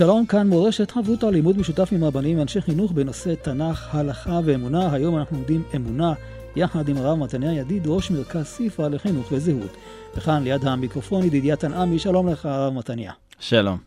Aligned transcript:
שלום, 0.00 0.26
כאן 0.26 0.48
מורשת 0.48 0.90
חברותא, 0.90 1.26
לימוד 1.26 1.58
משותף 1.58 1.88
עם 1.92 2.04
רבנים 2.04 2.38
ואנשי 2.38 2.60
חינוך 2.60 2.92
בנושא 2.92 3.34
תנ"ך, 3.34 3.94
הלכה 3.94 4.40
ואמונה. 4.44 4.92
היום 4.92 5.18
אנחנו 5.18 5.36
לומדים 5.36 5.62
אמונה 5.76 6.12
יחד 6.56 6.88
עם 6.88 6.96
הרב 6.96 7.18
מתניה 7.18 7.52
ידיד, 7.52 7.86
ראש 7.86 8.10
מרכז 8.10 8.46
ספרא 8.46 8.88
לחינוך 8.88 9.32
וזהות. 9.32 9.70
וכאן 10.16 10.42
ליד 10.44 10.64
המיקרופון 10.64 11.24
ידידיה 11.24 11.56
תנעמי, 11.56 11.98
שלום 11.98 12.28
לך 12.28 12.46
הרב 12.46 12.74
מתניה. 12.74 13.12
שלום. 13.38 13.78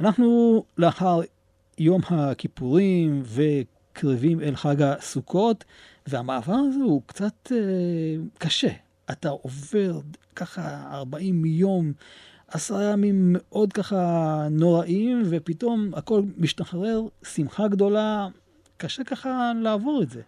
אנחנו 0.00 0.64
לאחר 0.78 1.20
יום 1.78 2.00
הכיפורים 2.08 3.22
וקרבים 3.24 4.40
אל 4.40 4.56
חג 4.56 4.82
הסוכות, 4.82 5.64
והמעבר 6.06 6.54
הזה 6.68 6.80
הוא 6.84 7.02
קצת 7.06 7.52
אה, 7.52 7.58
קשה. 8.38 8.70
אתה 9.10 9.28
עובר 9.28 10.00
ככה 10.36 10.82
40 10.92 11.44
יום 11.44 11.92
עשרה 12.48 12.84
ימים 12.84 13.36
מאוד 13.38 13.72
ככה 13.72 14.46
נוראים, 14.50 15.22
ופתאום 15.30 15.90
הכל 15.94 16.22
משתחרר, 16.36 17.00
שמחה 17.22 17.68
גדולה, 17.68 18.28
קשה 18.76 19.04
ככה 19.04 19.52
לעבור 19.62 20.02
את 20.02 20.10
זה. 20.10 20.20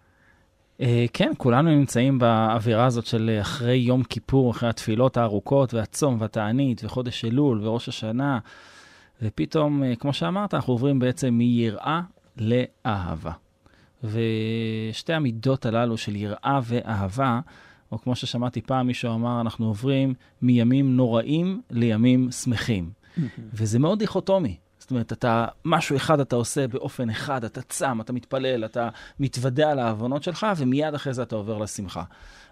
אה, 0.81 1.05
כן, 1.12 1.33
כולנו 1.37 1.70
נמצאים 1.70 2.19
באווירה 2.19 2.87
הזאת 2.87 3.06
של 3.06 3.39
אחרי 3.41 3.77
יום 3.77 4.03
כיפור, 4.03 4.50
אחרי 4.50 4.69
התפילות 4.69 5.17
הארוכות 5.17 5.75
והצום 5.75 6.20
והתענית 6.20 6.84
וחודש 6.84 7.25
אלול 7.25 7.67
וראש 7.67 7.89
השנה, 7.89 8.39
ופתאום, 9.22 9.83
אה, 9.83 9.97
כמו 9.97 10.12
שאמרת, 10.12 10.55
אנחנו 10.55 10.72
עוברים 10.72 10.98
בעצם 10.98 11.34
מיראה 11.34 12.00
לאהבה. 12.37 13.33
ושתי 14.05 15.12
המידות 15.12 15.67
הללו 15.67 15.97
של 15.97 16.17
יראה 16.17 16.61
ואהבה, 16.64 17.41
או 17.92 17.98
כמו 17.98 18.17
ששמעתי 18.17 18.62
פעם 18.62 18.87
מישהו 18.87 19.15
אמר, 19.15 19.41
אנחנו 19.41 19.67
עוברים 19.67 20.15
מימים 20.42 20.97
נוראים 20.97 21.62
לימים 21.70 22.31
שמחים. 22.31 22.91
וזה 23.53 23.78
מאוד 23.78 23.98
דיכוטומי. 23.98 24.56
זאת 24.78 24.91
אומרת, 24.91 25.12
אתה, 25.12 25.47
משהו 25.65 25.97
אחד 25.97 26.20
אתה 26.20 26.37
עושה 26.37 26.69
באופן 26.69 27.11
אחד, 27.11 27.45
אתה 27.45 27.62
צם, 27.62 28.01
אתה 28.01 28.12
מתפלל, 28.12 28.65
אתה 28.65 28.89
מתוודע 29.20 29.70
על 29.70 29.78
העוונות 29.78 30.23
שלך, 30.23 30.47
ומיד 30.56 30.95
אחרי 30.95 31.15
זה 31.15 31.23
אתה 31.23 31.37
עובר 31.37 31.59
לשמחה. 31.59 32.05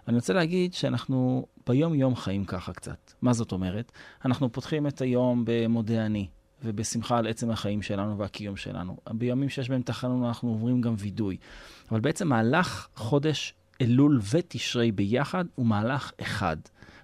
אני 0.07 0.15
רוצה 0.15 0.33
להגיד 0.33 0.73
שאנחנו 0.73 1.45
ביום-יום 1.67 2.15
חיים 2.15 2.45
ככה 2.45 2.73
קצת. 2.73 3.13
מה 3.21 3.33
זאת 3.33 3.51
אומרת? 3.51 3.91
אנחנו 4.25 4.51
פותחים 4.51 4.87
את 4.87 5.01
היום 5.01 5.43
במודה 5.47 6.05
אני, 6.05 6.27
ובשמחה 6.63 7.17
על 7.17 7.27
עצם 7.27 7.51
החיים 7.51 7.81
שלנו 7.81 8.17
והקיום 8.17 8.55
שלנו. 8.55 8.97
בימים 9.11 9.49
שיש 9.49 9.69
בהם 9.69 9.81
תחנון 9.81 10.23
אנחנו 10.23 10.49
עוברים 10.49 10.81
גם 10.81 10.95
וידוי. 10.97 11.37
אבל 11.91 11.99
בעצם 11.99 12.27
מהלך 12.27 12.87
חודש 12.95 13.53
אלול 13.81 14.19
ותשרי 14.31 14.91
ביחד 14.91 15.45
הוא 15.55 15.65
מהלך 15.65 16.11
אחד. 16.21 16.57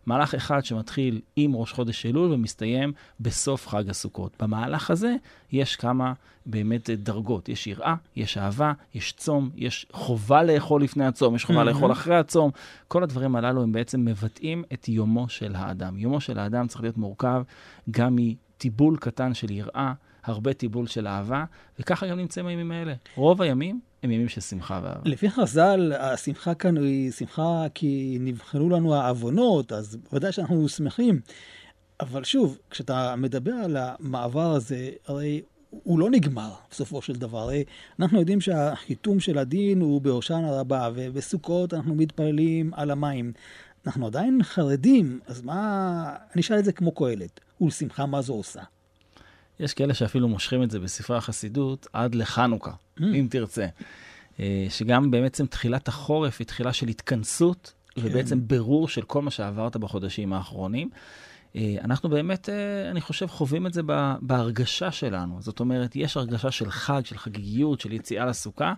מהלך 0.05 0.35
אחד 0.35 0.65
שמתחיל 0.65 1.21
עם 1.35 1.55
ראש 1.55 1.71
חודש 1.71 2.05
אלול 2.05 2.31
ומסתיים 2.31 2.93
בסוף 3.19 3.67
חג 3.67 3.89
הסוכות. 3.89 4.31
במהלך 4.39 4.91
הזה 4.91 5.15
יש 5.51 5.75
כמה 5.75 6.13
באמת 6.45 6.89
דרגות. 6.89 7.49
יש 7.49 7.67
יראה, 7.67 7.95
יש 8.15 8.37
אהבה, 8.37 8.73
יש 8.95 9.13
צום, 9.13 9.49
יש 9.55 9.85
חובה 9.91 10.43
לאכול 10.43 10.83
לפני 10.83 11.05
הצום, 11.05 11.35
יש 11.35 11.45
חובה 11.45 11.61
mm-hmm. 11.61 11.65
לאכול 11.65 11.91
אחרי 11.91 12.15
הצום. 12.15 12.51
כל 12.87 13.03
הדברים 13.03 13.35
הללו 13.35 13.63
הם 13.63 13.71
בעצם 13.71 14.05
מבטאים 14.05 14.63
את 14.73 14.89
יומו 14.89 15.29
של 15.29 15.55
האדם. 15.55 15.97
יומו 15.97 16.21
של 16.21 16.39
האדם 16.39 16.67
צריך 16.67 16.81
להיות 16.81 16.97
מורכב 16.97 17.43
גם 17.91 18.17
מטיבול 18.61 18.97
קטן 18.97 19.33
של 19.33 19.51
יראה, 19.51 19.93
הרבה 20.23 20.53
טיבול 20.53 20.87
של 20.87 21.07
אהבה, 21.07 21.45
וככה 21.79 22.07
גם 22.07 22.17
נמצאים 22.17 22.47
הימים 22.47 22.71
האלה. 22.71 22.93
רוב 23.15 23.41
הימים 23.41 23.79
הם 24.03 24.11
ימים 24.11 24.29
של 24.29 24.41
שמחה 24.41 24.79
ואהבה. 24.83 25.01
לפי 25.05 25.29
חז"ל, 25.29 25.93
השמחה 25.99 26.53
כאן 26.53 26.77
היא 26.77 27.11
שמחה 27.11 27.65
כי 27.73 28.17
נבחנו 28.19 28.69
לנו 28.69 28.95
העוונות, 28.95 29.71
אז 29.71 29.97
ודאי 30.13 30.31
שאנחנו 30.31 30.69
שמחים. 30.69 31.19
אבל 31.99 32.23
שוב, 32.23 32.57
כשאתה 32.69 33.15
מדבר 33.15 33.53
על 33.53 33.77
המעבר 33.79 34.51
הזה, 34.51 34.89
הרי 35.07 35.41
הוא 35.69 35.99
לא 35.99 36.09
נגמר 36.09 36.51
בסופו 36.71 37.01
של 37.01 37.13
דבר. 37.13 37.39
הרי 37.39 37.63
אנחנו 37.99 38.19
יודעים 38.19 38.41
שהחיתום 38.41 39.19
של 39.19 39.37
הדין 39.37 39.81
הוא 39.81 40.01
בהושענא 40.01 40.47
רבה, 40.47 40.89
ובסוכות 40.95 41.73
אנחנו 41.73 41.95
מתפללים 41.95 42.73
על 42.73 42.91
המים. 42.91 43.33
אנחנו 43.87 44.07
עדיין 44.07 44.43
חרדים, 44.43 45.19
אז 45.27 45.41
מה... 45.41 46.15
אני 46.33 46.41
אשאל 46.41 46.59
את 46.59 46.65
זה 46.65 46.71
כמו 46.71 46.91
קהלת, 46.91 47.39
ולשמחה 47.61 48.05
מה 48.05 48.21
זו 48.21 48.33
עושה? 48.33 48.61
יש 49.59 49.73
כאלה 49.73 49.93
שאפילו 49.93 50.27
מושכים 50.27 50.63
את 50.63 50.71
זה 50.71 50.79
בספרי 50.79 51.17
החסידות 51.17 51.87
עד 51.93 52.15
לחנוכה, 52.15 52.71
mm. 52.71 53.03
אם 53.03 53.27
תרצה. 53.29 53.67
אה, 54.39 54.67
שגם 54.69 55.11
בעצם 55.11 55.45
תחילת 55.45 55.87
החורף 55.87 56.39
היא 56.39 56.47
תחילה 56.47 56.73
של 56.73 56.87
התכנסות, 56.87 57.73
כן. 57.89 58.01
ובעצם 58.03 58.47
בירור 58.47 58.87
של 58.87 59.01
כל 59.01 59.21
מה 59.21 59.31
שעברת 59.31 59.77
בחודשים 59.77 60.33
האחרונים. 60.33 60.89
אה, 61.55 61.75
אנחנו 61.83 62.09
באמת, 62.09 62.49
אה, 62.49 62.91
אני 62.91 63.01
חושב, 63.01 63.27
חווים 63.27 63.67
את 63.67 63.73
זה 63.73 63.81
בהרגשה 64.21 64.91
שלנו. 64.91 65.37
זאת 65.41 65.59
אומרת, 65.59 65.95
יש 65.95 66.17
הרגשה 66.17 66.51
של 66.51 66.71
חג, 66.71 67.01
של 67.05 67.17
חגיגיות, 67.17 67.79
של 67.79 67.93
יציאה 67.93 68.25
לסוכה, 68.25 68.73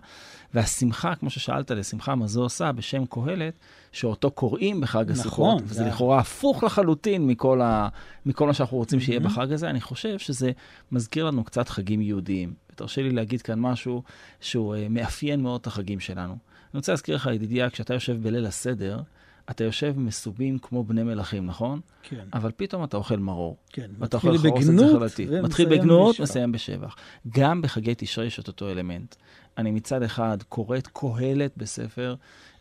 והשמחה, 0.54 1.14
כמו 1.14 1.30
ששאלת, 1.30 1.70
לשמחה 1.70 2.14
מה 2.14 2.26
זו 2.26 2.42
עושה 2.42 2.72
בשם 2.72 3.06
קהלת, 3.06 3.58
שאותו 3.92 4.30
קוראים 4.30 4.80
בחג 4.80 5.02
נכון, 5.02 5.12
הסוכות, 5.12 5.62
וזה 5.64 5.74
זה... 5.74 5.88
לכאורה 5.88 6.18
הפוך 6.18 6.64
לחלוטין 6.64 7.26
מכל, 7.26 7.60
ה, 7.60 7.88
מכל 8.26 8.46
מה 8.46 8.54
שאנחנו 8.54 8.76
רוצים 8.76 9.00
שיהיה 9.00 9.20
mm-hmm. 9.20 9.22
בחג 9.22 9.52
הזה, 9.52 9.70
אני 9.70 9.80
חושב 9.80 10.18
שזה 10.18 10.50
מזכיר 10.92 11.24
לנו 11.24 11.44
קצת 11.44 11.68
חגים 11.68 12.00
יהודיים. 12.00 12.54
ותרשה 12.72 13.02
לי 13.02 13.10
להגיד 13.10 13.42
כאן 13.42 13.60
משהו 13.60 14.02
שהוא 14.40 14.74
uh, 14.74 14.78
מאפיין 14.90 15.42
מאוד 15.42 15.60
את 15.60 15.66
החגים 15.66 16.00
שלנו. 16.00 16.32
אני 16.32 16.78
רוצה 16.78 16.92
להזכיר 16.92 17.16
לך, 17.16 17.30
ידידיה, 17.34 17.70
כשאתה 17.70 17.94
יושב 17.94 18.22
בליל 18.22 18.46
הסדר, 18.46 19.00
אתה 19.50 19.64
יושב 19.64 19.98
מסובים 19.98 20.58
כמו 20.58 20.84
בני 20.84 21.02
מלכים, 21.02 21.46
נכון? 21.46 21.80
כן. 22.02 22.24
אבל 22.32 22.50
פתאום 22.56 22.84
אתה 22.84 22.96
אוכל 22.96 23.16
מרור. 23.16 23.56
כן. 23.72 23.90
ואתה 23.98 24.16
אוכל 24.16 24.36
בגנות 24.36 25.02
מתחיל 25.42 25.68
בגנות, 25.68 26.20
מסיים 26.20 26.52
בשבח. 26.52 26.96
גם 27.28 27.62
בחגי 27.62 27.94
תשרי 27.96 28.26
יש 28.26 28.38
את 28.38 28.48
אותו 28.48 28.68
אלמנט. 28.68 29.14
אני 29.58 29.70
מצד 29.70 30.02
אחד 30.02 30.42
קורא 30.48 30.78
את 30.78 30.88
קהלת 30.92 31.52
בספר 31.56 32.14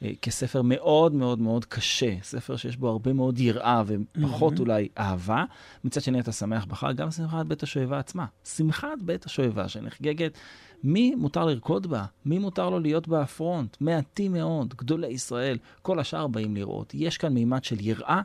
אה, 0.03 0.11
כספר 0.21 0.61
מאוד 0.61 1.13
מאוד 1.13 1.39
מאוד 1.39 1.65
קשה, 1.65 2.15
ספר 2.21 2.55
שיש 2.55 2.77
בו 2.77 2.89
הרבה 2.89 3.13
מאוד 3.13 3.39
יראה 3.39 3.83
ופחות 3.85 4.53
mm-hmm. 4.53 4.59
אולי 4.59 4.87
אהבה. 4.97 5.43
מצד 5.83 6.01
שני 6.01 6.19
אתה 6.19 6.31
שמח 6.31 6.65
בחג, 6.65 6.93
גם 6.95 7.11
שמחת 7.11 7.45
בית 7.45 7.63
השואבה 7.63 7.99
עצמה. 7.99 8.25
שמחת 8.43 9.01
בית 9.01 9.25
השואבה 9.25 9.67
שנחגגת 9.67 10.37
מי 10.83 11.15
מותר 11.15 11.45
לרקוד 11.45 11.87
בה? 11.87 12.05
מי 12.25 12.39
מותר 12.39 12.69
לו 12.69 12.79
להיות 12.79 13.07
בפרונט? 13.07 13.77
מעטים 13.81 14.33
מאוד, 14.33 14.73
גדולי 14.73 15.07
ישראל, 15.07 15.57
כל 15.81 15.99
השאר 15.99 16.27
באים 16.27 16.55
לראות. 16.55 16.93
יש 16.93 17.17
כאן 17.17 17.33
מימד 17.33 17.63
של 17.63 17.75
יראה 17.79 18.21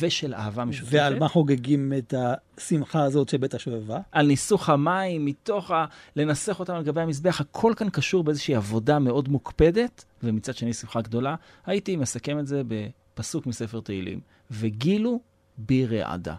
ושל 0.00 0.34
אהבה 0.34 0.64
משותפת. 0.64 0.92
ועל 0.92 1.18
מה 1.18 1.28
חוגגים 1.28 1.92
את 1.98 2.14
השמחה 2.58 3.02
הזאת 3.02 3.28
של 3.28 3.36
בית 3.36 3.54
השואבה? 3.54 3.98
על 4.12 4.26
ניסוך 4.26 4.68
המים, 4.68 5.24
מתוך 5.24 5.70
ה... 5.70 5.84
לנסח 6.16 6.60
אותם 6.60 6.74
על 6.74 6.82
גבי 6.82 7.00
המזבח. 7.00 7.40
הכל 7.40 7.72
כאן 7.76 7.90
קשור 7.90 8.24
באיזושהי 8.24 8.54
עבודה 8.54 8.98
מאוד 8.98 9.28
מוקפדת, 9.28 10.04
ומצד 10.22 10.54
שני 10.54 10.72
שמחה 10.72 11.00
גדולה. 11.00 11.34
הייתי 11.66 11.96
מסכם 11.96 12.38
את 12.38 12.46
זה 12.46 12.62
בפסוק 12.68 13.46
מספר 13.46 13.80
תהילים, 13.80 14.20
וגילו 14.50 15.20
בי 15.58 15.86
רעדה. 15.86 16.34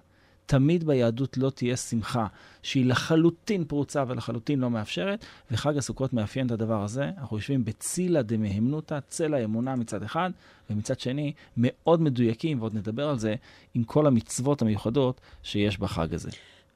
תמיד 0.46 0.84
ביהדות 0.84 1.38
לא 1.38 1.50
תהיה 1.50 1.78
שמחה 1.78 2.28
שהיא 2.64 2.86
לחלוטין 2.86 3.64
פרוצה 3.64 4.04
ולחלוטין 4.08 4.60
לא 4.60 4.70
מאפשרת, 4.70 5.26
וחג 5.52 5.78
הסוכות 5.78 6.14
מאפיין 6.14 6.46
את 6.46 6.52
הדבר 6.52 6.84
הזה. 6.84 7.10
אנחנו 7.18 7.38
יושבים 7.38 7.66
בצילה 7.66 8.22
דמהמנותא, 8.22 9.00
צל 9.08 9.34
האמונה 9.34 9.76
מצד 9.76 10.04
אחד, 10.04 10.32
ומצד 10.70 11.00
שני, 11.00 11.34
מאוד 11.58 12.02
מדויקים, 12.02 12.60
ועוד 12.60 12.76
נדבר 12.76 13.10
על 13.10 13.20
זה, 13.20 13.36
עם 13.74 13.84
כל 13.84 14.08
המצוות 14.08 14.62
המיוחדות 14.62 15.22
שיש 15.44 15.80
בחג 15.80 16.14
הזה. 16.14 16.30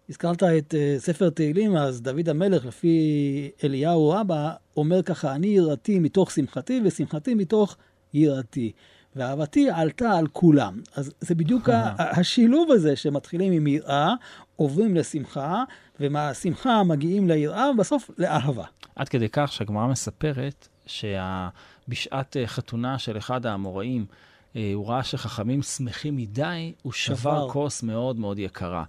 הזכרת 0.10 0.44
את 0.44 0.74
uh, 0.74 1.00
ספר 1.00 1.30
תהילים, 1.30 1.76
אז 1.76 2.02
דוד 2.02 2.30
המלך, 2.30 2.66
לפי 2.66 3.52
אליהו 3.64 4.10
רבא, 4.10 4.52
אומר 4.78 5.02
ככה, 5.04 5.36
אני 5.36 5.48
יראתי 5.48 6.00
מתוך 6.00 6.32
שמחתי, 6.32 6.82
ושמחתי 6.86 7.36
מתוך 7.36 7.78
יראתי. 8.14 8.72
ואהבתי 9.16 9.70
עלתה 9.70 10.18
על 10.18 10.28
כולם. 10.28 10.82
אז 10.96 11.12
זה 11.20 11.36
בדיוק 11.36 11.70
השילוב 12.00 12.72
הזה 12.72 12.96
שמתחילים 12.96 13.54
עם 13.54 13.68
יראה, 13.68 14.14
עוברים 14.56 14.96
לשמחה, 14.96 15.64
ומהשמחה 16.00 16.84
מגיעים 16.84 17.28
ליראה, 17.28 17.70
ובסוף 17.70 18.10
לאהבה. 18.18 18.66
עד 18.96 19.10
כדי 19.10 19.28
כך 19.32 19.54
שהגמרא 19.54 19.88
מספרת 19.88 20.68
שבשעת 20.86 22.38
אה, 22.38 22.48
חתונה 22.48 23.00
של 23.00 23.18
אחד 23.18 23.46
האמוראים, 23.46 24.06
אה, 24.56 24.72
הוא 24.74 24.90
ראה 24.90 25.04
שחכמים 25.04 25.62
שמחים 25.62 26.16
מדי, 26.16 26.74
הוא 26.82 26.94
שבר 26.94 27.16
שבר. 27.16 27.50
כוס 27.50 27.84
מאוד 27.84 28.20
מאוד 28.20 28.40
יקרה. 28.40 28.84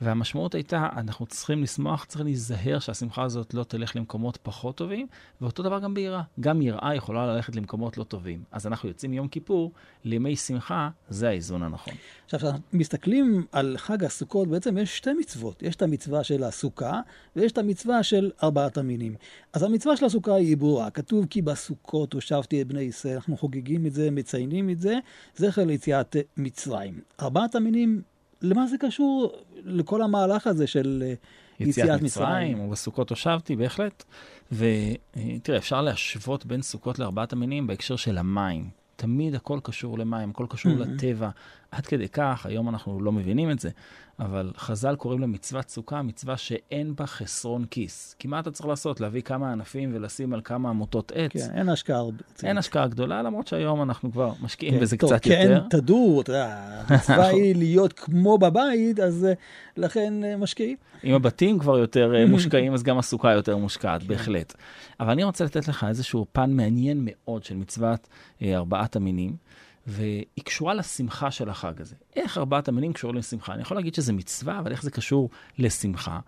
והמשמעות 0.00 0.54
הייתה, 0.54 0.88
אנחנו 0.96 1.26
צריכים 1.26 1.62
לשמוח, 1.62 2.04
צריך 2.04 2.24
להיזהר 2.24 2.78
שהשמחה 2.78 3.22
הזאת 3.22 3.54
לא 3.54 3.64
תלך 3.64 3.96
למקומות 3.96 4.38
פחות 4.42 4.76
טובים, 4.76 5.06
ואותו 5.40 5.62
דבר 5.62 5.78
גם 5.78 5.94
ביראה. 5.94 6.22
גם 6.40 6.62
יראה 6.62 6.94
יכולה 6.94 7.26
ללכת 7.26 7.56
למקומות 7.56 7.98
לא 7.98 8.04
טובים. 8.04 8.42
אז 8.52 8.66
אנחנו 8.66 8.88
יוצאים 8.88 9.10
מיום 9.10 9.28
כיפור 9.28 9.72
לימי 10.04 10.36
שמחה, 10.36 10.90
זה 11.08 11.28
האיזון 11.28 11.62
הנכון. 11.62 11.94
עכשיו, 12.24 12.40
כשאנחנו 12.40 12.60
מסתכלים 12.72 13.46
על 13.52 13.74
חג 13.78 14.04
הסוכות, 14.04 14.48
בעצם 14.48 14.78
יש 14.78 14.96
שתי 14.96 15.12
מצוות. 15.12 15.62
יש 15.62 15.76
את 15.76 15.82
המצווה 15.82 16.24
של 16.24 16.44
הסוכה, 16.44 17.00
ויש 17.36 17.52
את 17.52 17.58
המצווה 17.58 18.02
של 18.02 18.30
ארבעת 18.42 18.78
המינים. 18.78 19.14
אז 19.52 19.62
המצווה 19.62 19.96
של 19.96 20.04
הסוכה 20.04 20.34
היא 20.34 20.56
ברורה. 20.56 20.90
כתוב 20.90 21.26
כי 21.26 21.42
בסוכות 21.42 22.12
הושבתי 22.12 22.62
את 22.62 22.66
בני 22.66 22.80
ישראל. 22.80 23.14
אנחנו 23.14 23.36
חוגגים 23.36 23.86
את 23.86 23.92
זה, 23.92 24.10
מציינים 24.10 24.70
את 24.70 24.80
זה, 24.80 24.98
זכר 25.36 25.64
ליציאת 25.64 26.16
מצרים. 26.36 27.00
ארבעת 27.20 27.54
המינים, 27.54 28.02
למה 28.42 28.66
זה 28.66 28.76
קשור 28.78 29.32
לכל 29.64 30.02
המהלך 30.02 30.46
הזה 30.46 30.66
של 30.66 31.02
אה, 31.06 31.14
יציאת 31.60 32.02
מצרים, 32.02 32.60
ובסוכות 32.60 33.10
הושבתי, 33.10 33.56
בהחלט. 33.56 34.04
ותראה, 34.52 35.58
אפשר 35.58 35.82
להשוות 35.82 36.46
בין 36.46 36.62
סוכות 36.62 36.98
לארבעת 36.98 37.32
המינים 37.32 37.66
בהקשר 37.66 37.96
של 37.96 38.18
המים. 38.18 38.68
תמיד 38.96 39.34
הכל 39.34 39.58
קשור 39.62 39.98
למים, 39.98 40.30
הכל 40.30 40.46
קשור 40.48 40.72
Mhm. 40.72 40.78
לטבע. 40.78 41.30
עד 41.70 41.86
כדי 41.86 42.08
כך, 42.08 42.46
היום 42.46 42.68
אנחנו 42.68 43.00
לא 43.00 43.12
מבינים 43.12 43.50
את 43.50 43.58
זה, 43.58 43.70
אבל 44.20 44.52
חז"ל 44.56 44.96
קוראים 44.96 45.20
למצוות 45.20 45.68
סוכה 45.68 46.02
מצווה 46.02 46.36
שאין 46.36 46.96
בה 46.96 47.06
חסרון 47.06 47.64
כיס. 47.64 48.14
כי 48.18 48.28
מה 48.28 48.40
אתה 48.40 48.50
צריך 48.50 48.68
לעשות? 48.68 49.00
להביא 49.00 49.22
כמה 49.22 49.52
ענפים 49.52 49.90
ולשים 49.94 50.32
על 50.32 50.40
כמה 50.44 50.68
עמותות 50.68 51.12
עץ? 51.14 51.30
כן, 51.32 51.48
אין 51.54 51.68
השקעה. 51.68 52.00
אין 52.42 52.58
השקעה 52.58 52.88
גדולה, 52.88 53.22
למרות 53.22 53.46
שהיום 53.46 53.82
אנחנו 53.82 54.12
כבר 54.12 54.32
משקיעים 54.42 54.74
כן, 54.74 54.80
בזה 54.80 54.96
טוב, 54.96 55.16
קצת 55.16 55.26
אין 55.30 55.52
יותר. 55.52 55.80
תדור, 55.80 56.20
אתה 56.20 56.32
יודע, 56.32 56.82
המצווה 56.86 57.28
היא 57.36 57.56
להיות 57.56 57.92
כמו 57.92 58.38
בבית, 58.38 59.00
אז 59.00 59.24
אה, 59.24 59.32
לכן 59.76 60.24
אה, 60.24 60.36
משקיעים. 60.36 60.76
אם 61.04 61.14
הבתים 61.14 61.58
כבר 61.58 61.78
יותר 61.78 62.14
אה, 62.14 62.26
מושקעים, 62.32 62.74
אז 62.74 62.82
גם 62.82 62.98
הסוכה 62.98 63.32
יותר 63.32 63.56
מושקעת, 63.56 64.02
כן. 64.02 64.08
בהחלט. 64.08 64.54
אבל 65.00 65.10
אני 65.10 65.24
רוצה 65.24 65.44
לתת 65.44 65.68
לך 65.68 65.86
איזשהו 65.88 66.26
פן 66.32 66.50
מעניין 66.52 66.98
מאוד 67.00 67.44
של 67.44 67.56
מצוות 67.56 68.08
ארבעת 68.42 68.96
המינים, 68.96 69.36
והיא 69.88 70.44
קשורה 70.44 70.74
לשמחה 70.74 71.30
של 71.30 71.48
החג 71.48 71.80
הזה. 71.80 71.94
איך 72.16 72.38
ארבעת 72.38 72.68
המינים 72.68 72.92
קשורים 72.92 73.16
לשמחה? 73.16 73.54
אני 73.54 73.62
יכול 73.62 73.76
להגיד 73.76 73.94
שזה 73.94 74.12
מצווה, 74.12 74.58
אבל 74.58 74.70
איך 74.70 74.82
זה 74.82 74.90
קשור 74.90 75.30
לשמחה? 75.58 76.20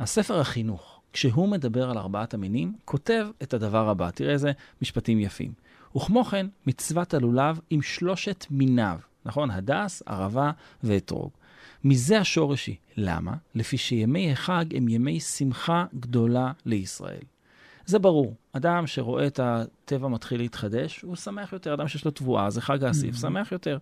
הספר 0.00 0.40
החינוך, 0.40 1.00
כשהוא 1.12 1.48
מדבר 1.48 1.90
על 1.90 1.98
ארבעת 1.98 2.34
המינים, 2.34 2.76
כותב 2.84 3.28
את 3.42 3.54
הדבר 3.54 3.88
הבא, 3.88 4.10
תראה 4.10 4.32
איזה 4.32 4.52
משפטים 4.82 5.20
יפים. 5.20 5.52
וכמו 5.96 6.24
כן, 6.24 6.46
מצוות 6.66 7.14
הלולב 7.14 7.60
עם 7.70 7.82
שלושת 7.82 8.46
מיניו, 8.50 8.98
נכון? 9.24 9.50
הדס, 9.50 10.02
ערבה 10.06 10.50
ואתרוג. 10.84 11.30
מזה 11.84 12.18
השורש 12.18 12.66
היא. 12.66 12.76
למה? 12.96 13.34
לפי 13.54 13.76
שימי 13.76 14.32
החג 14.32 14.64
הם 14.76 14.88
ימי 14.88 15.20
שמחה 15.20 15.84
גדולה 15.94 16.52
לישראל. 16.64 17.22
זה 17.86 17.98
ברור. 17.98 18.34
אדם 18.52 18.86
שרואה 18.86 19.26
את 19.26 19.40
הטבע 19.42 20.08
מתחיל 20.08 20.40
להתחדש, 20.40 21.00
הוא 21.02 21.16
שמח 21.16 21.52
יותר. 21.52 21.74
אדם 21.74 21.88
שיש 21.88 22.04
לו 22.04 22.10
תבואה, 22.10 22.50
זה 22.50 22.60
חג 22.60 22.84
האסיף, 22.84 23.16
שמח 23.16 23.52
יותר. 23.52 23.78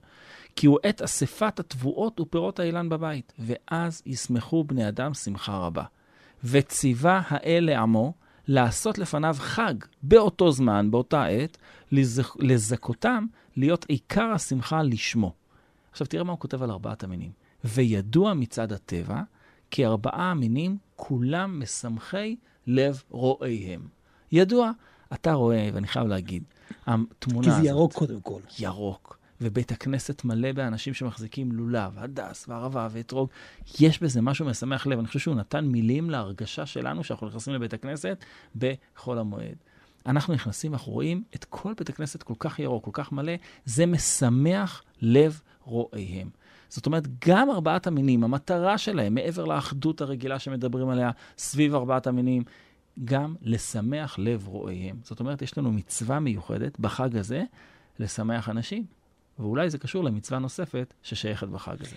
כי 0.57 0.67
הוא 0.67 0.79
עת 0.83 1.03
אספת 1.03 1.61
התבואות 1.61 2.21
ופירות 2.21 2.59
האילן 2.59 2.89
בבית, 2.89 3.33
ואז 3.39 4.03
ישמחו 4.07 4.65
בני 4.65 4.89
אדם 4.89 5.15
שמחה 5.15 5.57
רבה. 5.57 5.85
וציווה 6.45 7.23
האל 7.29 7.65
לעמו 7.71 8.13
לעשות 8.49 8.99
לפניו 8.99 9.37
חג 9.39 9.75
באותו 10.03 10.53
זמן, 10.53 10.91
באותה 10.91 11.25
עת, 11.25 11.57
לזכ... 11.93 12.37
לזכותם 12.39 13.27
להיות 13.57 13.85
עיקר 13.89 14.27
השמחה 14.35 14.83
לשמו. 14.83 15.33
עכשיו 15.93 16.07
תראה 16.07 16.25
מה 16.25 16.33
הוא 16.33 16.41
כותב 16.41 16.63
על 16.63 16.71
ארבעת 16.71 17.05
המינים. 17.05 17.31
וידוע 17.65 18.35
מצד 18.35 18.73
הטבע, 18.73 19.23
כי 19.71 19.87
ארבעה 19.87 20.31
המינים 20.31 20.79
כולם 20.97 21.61
משמחי 21.63 22.37
לב 22.67 23.03
רואיהם. 23.11 23.81
ידוע, 24.33 24.71
אתה 25.13 25.33
רואה, 25.33 25.71
ואני 25.73 25.87
חייב 25.87 26.07
להגיד, 26.07 26.43
התמונה 26.87 27.45
כי 27.45 27.51
הזאת... 27.51 27.63
זה 27.63 27.69
ירוק 27.69 27.93
קודם 27.93 28.21
כל. 28.21 28.41
ירוק, 28.59 29.19
ובית 29.41 29.73
הכנסת 29.73 30.25
מלא 30.25 30.53
באנשים 30.53 30.95
שמחזיקים 30.95 31.53
לולב, 31.53 31.93
הדס 31.97 32.49
וערבה 32.49 32.89
ואתרוג. 32.91 33.29
יש 33.81 34.03
בזה 34.03 34.21
משהו 34.21 34.47
משמח 34.47 34.87
לב. 34.87 34.99
אני 34.99 35.07
חושב 35.07 35.19
שהוא 35.19 35.35
נתן 35.35 35.65
מילים 35.65 36.11
להרגשה 36.11 36.67
שלנו 36.67 37.05
שאנחנו 37.05 37.27
נכנסים 37.27 37.55
לבית 37.55 37.75
הכנסת 37.75 38.25
בחול 38.57 39.19
המועד. 39.19 39.57
אנחנו 40.07 40.35
נכנסים, 40.35 40.73
אנחנו 40.73 40.93
רואים 40.93 41.23
את 41.35 41.45
כל 41.45 41.75
בית 41.79 41.89
הכנסת 41.89 42.23
כל 42.23 42.35
כך 42.39 42.59
ירוק, 42.59 42.85
כל 42.85 42.91
כך 42.93 43.13
מלא, 43.13 43.33
זה 43.65 43.87
משמח 43.87 44.83
לב 45.03 45.41
רואיהם. 45.65 46.31
זאת 46.69 46.87
אומרת, 46.87 47.27
גם 47.29 47.51
ארבעת 47.51 47.87
המינים, 47.87 48.25
המטרה 48.25 48.79
שלהם, 48.79 49.15
מעבר 49.15 49.45
לאחדות 49.45 50.01
הרגילה 50.01 50.39
שמדברים 50.39 50.89
עליה 50.89 51.11
סביב 51.39 51.75
ארבעת 51.75 52.07
המינים, 52.07 52.43
גם 53.05 53.35
לשמח 53.43 54.19
לב 54.19 54.49
רואיהם. 54.49 54.97
זאת 55.03 55.21
אומרת, 55.21 55.43
יש 55.43 55.59
לנו 55.59 55.73
מצווה 55.73 56.21
מיוחדת 56.21 56.79
בחג 56.81 57.17
הזה 57.17 57.43
לשמח 57.99 58.49
אנשים. 58.49 58.85
ואולי 59.39 59.71
זה 59.71 59.79
קשור 59.79 60.05
למצווה 60.05 60.39
נוספת 60.39 60.95
ששייכת 61.03 61.49
בחג 61.49 61.77
הזה. 61.81 61.97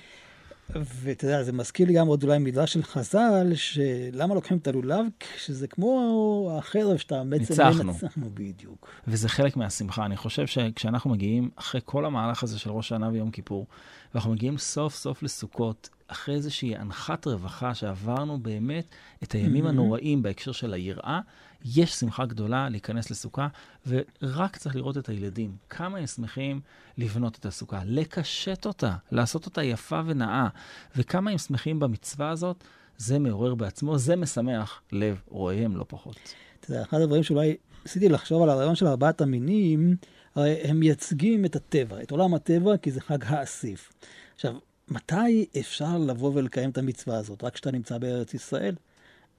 ואתה 0.75 1.25
יודע, 1.25 1.43
זה 1.43 1.51
מזכיר 1.53 1.87
לי 1.87 1.93
גם 1.93 2.07
עוד 2.07 2.23
אולי 2.23 2.37
מילה 2.37 2.67
של 2.67 2.83
חז"ל, 2.83 3.51
שלמה 3.55 4.35
לוקחים 4.35 4.57
את 4.57 4.67
הלולב? 4.67 5.05
כשזה 5.19 5.67
כמו 5.67 6.57
החרב 6.57 6.97
שאתה 6.97 7.23
בעצם... 7.29 7.53
ניצחנו. 7.53 7.91
ניצחנו 7.93 8.29
בדיוק. 8.33 8.89
וזה 9.07 9.29
חלק 9.29 9.57
מהשמחה. 9.57 10.05
אני 10.05 10.17
חושב 10.17 10.47
שכשאנחנו 10.47 11.09
מגיעים, 11.09 11.49
אחרי 11.55 11.81
כל 11.85 12.05
המהלך 12.05 12.43
הזה 12.43 12.59
של 12.59 12.69
ראש 12.69 12.85
השנה 12.85 13.09
ויום 13.09 13.31
כיפור, 13.31 13.67
ואנחנו 14.13 14.31
מגיעים 14.31 14.57
סוף 14.57 14.95
סוף 14.95 15.23
לסוכות, 15.23 15.89
אחרי 16.07 16.35
איזושהי 16.35 16.75
אנחת 16.75 17.27
רווחה 17.27 17.73
שעברנו 17.75 18.39
באמת 18.39 18.85
את 19.23 19.31
הימים 19.31 19.65
Mhm. 19.65 19.69
הנוראים 19.69 20.21
בהקשר 20.21 20.51
של 20.51 20.73
היראה, 20.73 21.19
יש 21.65 21.93
שמחה 21.93 22.25
גדולה 22.25 22.69
להיכנס 22.69 23.11
לסוכה, 23.11 23.47
ורק 23.87 24.57
צריך 24.57 24.75
לראות 24.75 24.97
את 24.97 25.09
הילדים, 25.09 25.55
כמה 25.69 25.97
הם 25.97 26.07
שמחים 26.07 26.61
לבנות 26.97 27.37
את 27.39 27.45
הסוכה, 27.45 27.81
לקשט 27.85 28.65
אותה, 28.65 28.95
לעשות 29.11 29.45
אותה 29.45 29.63
יפה 29.63 30.01
ונאה, 30.05 30.47
וכמה 30.95 31.31
הם 31.31 31.37
שמחים 31.37 31.79
במצווה 31.79 32.29
הזאת, 32.29 32.63
זה 32.97 33.19
מעורר 33.19 33.55
בעצמו, 33.55 33.97
זה 33.97 34.15
משמח 34.15 34.81
לב 34.91 35.21
רואיהם 35.27 35.77
לא 35.77 35.85
פחות. 35.87 36.17
אתה 36.59 36.71
יודע, 36.71 36.83
אחד 36.83 37.01
הדברים 37.01 37.23
שאולי 37.23 37.57
ניסיתי 37.85 38.09
לחשוב 38.09 38.43
על 38.43 38.49
הרעיון 38.49 38.75
של 38.75 38.87
ארבעת 38.87 39.21
המינים, 39.21 39.95
הרי 40.35 40.61
הם 40.63 40.79
מייצגים 40.79 41.45
את 41.45 41.55
הטבע, 41.55 42.01
את 42.01 42.11
עולם 42.11 42.33
הטבע, 42.33 42.77
כי 42.77 42.91
זה 42.91 43.01
חג 43.01 43.23
האסיף. 43.25 43.93
עכשיו, 44.35 44.55
מתי 44.87 45.45
אפשר 45.59 45.97
לבוא 45.97 46.31
ולקיים 46.33 46.69
את 46.69 46.77
המצווה 46.77 47.17
הזאת? 47.17 47.43
רק 47.43 47.53
כשאתה 47.53 47.71
נמצא 47.71 47.97
בארץ 47.97 48.33
ישראל? 48.33 48.75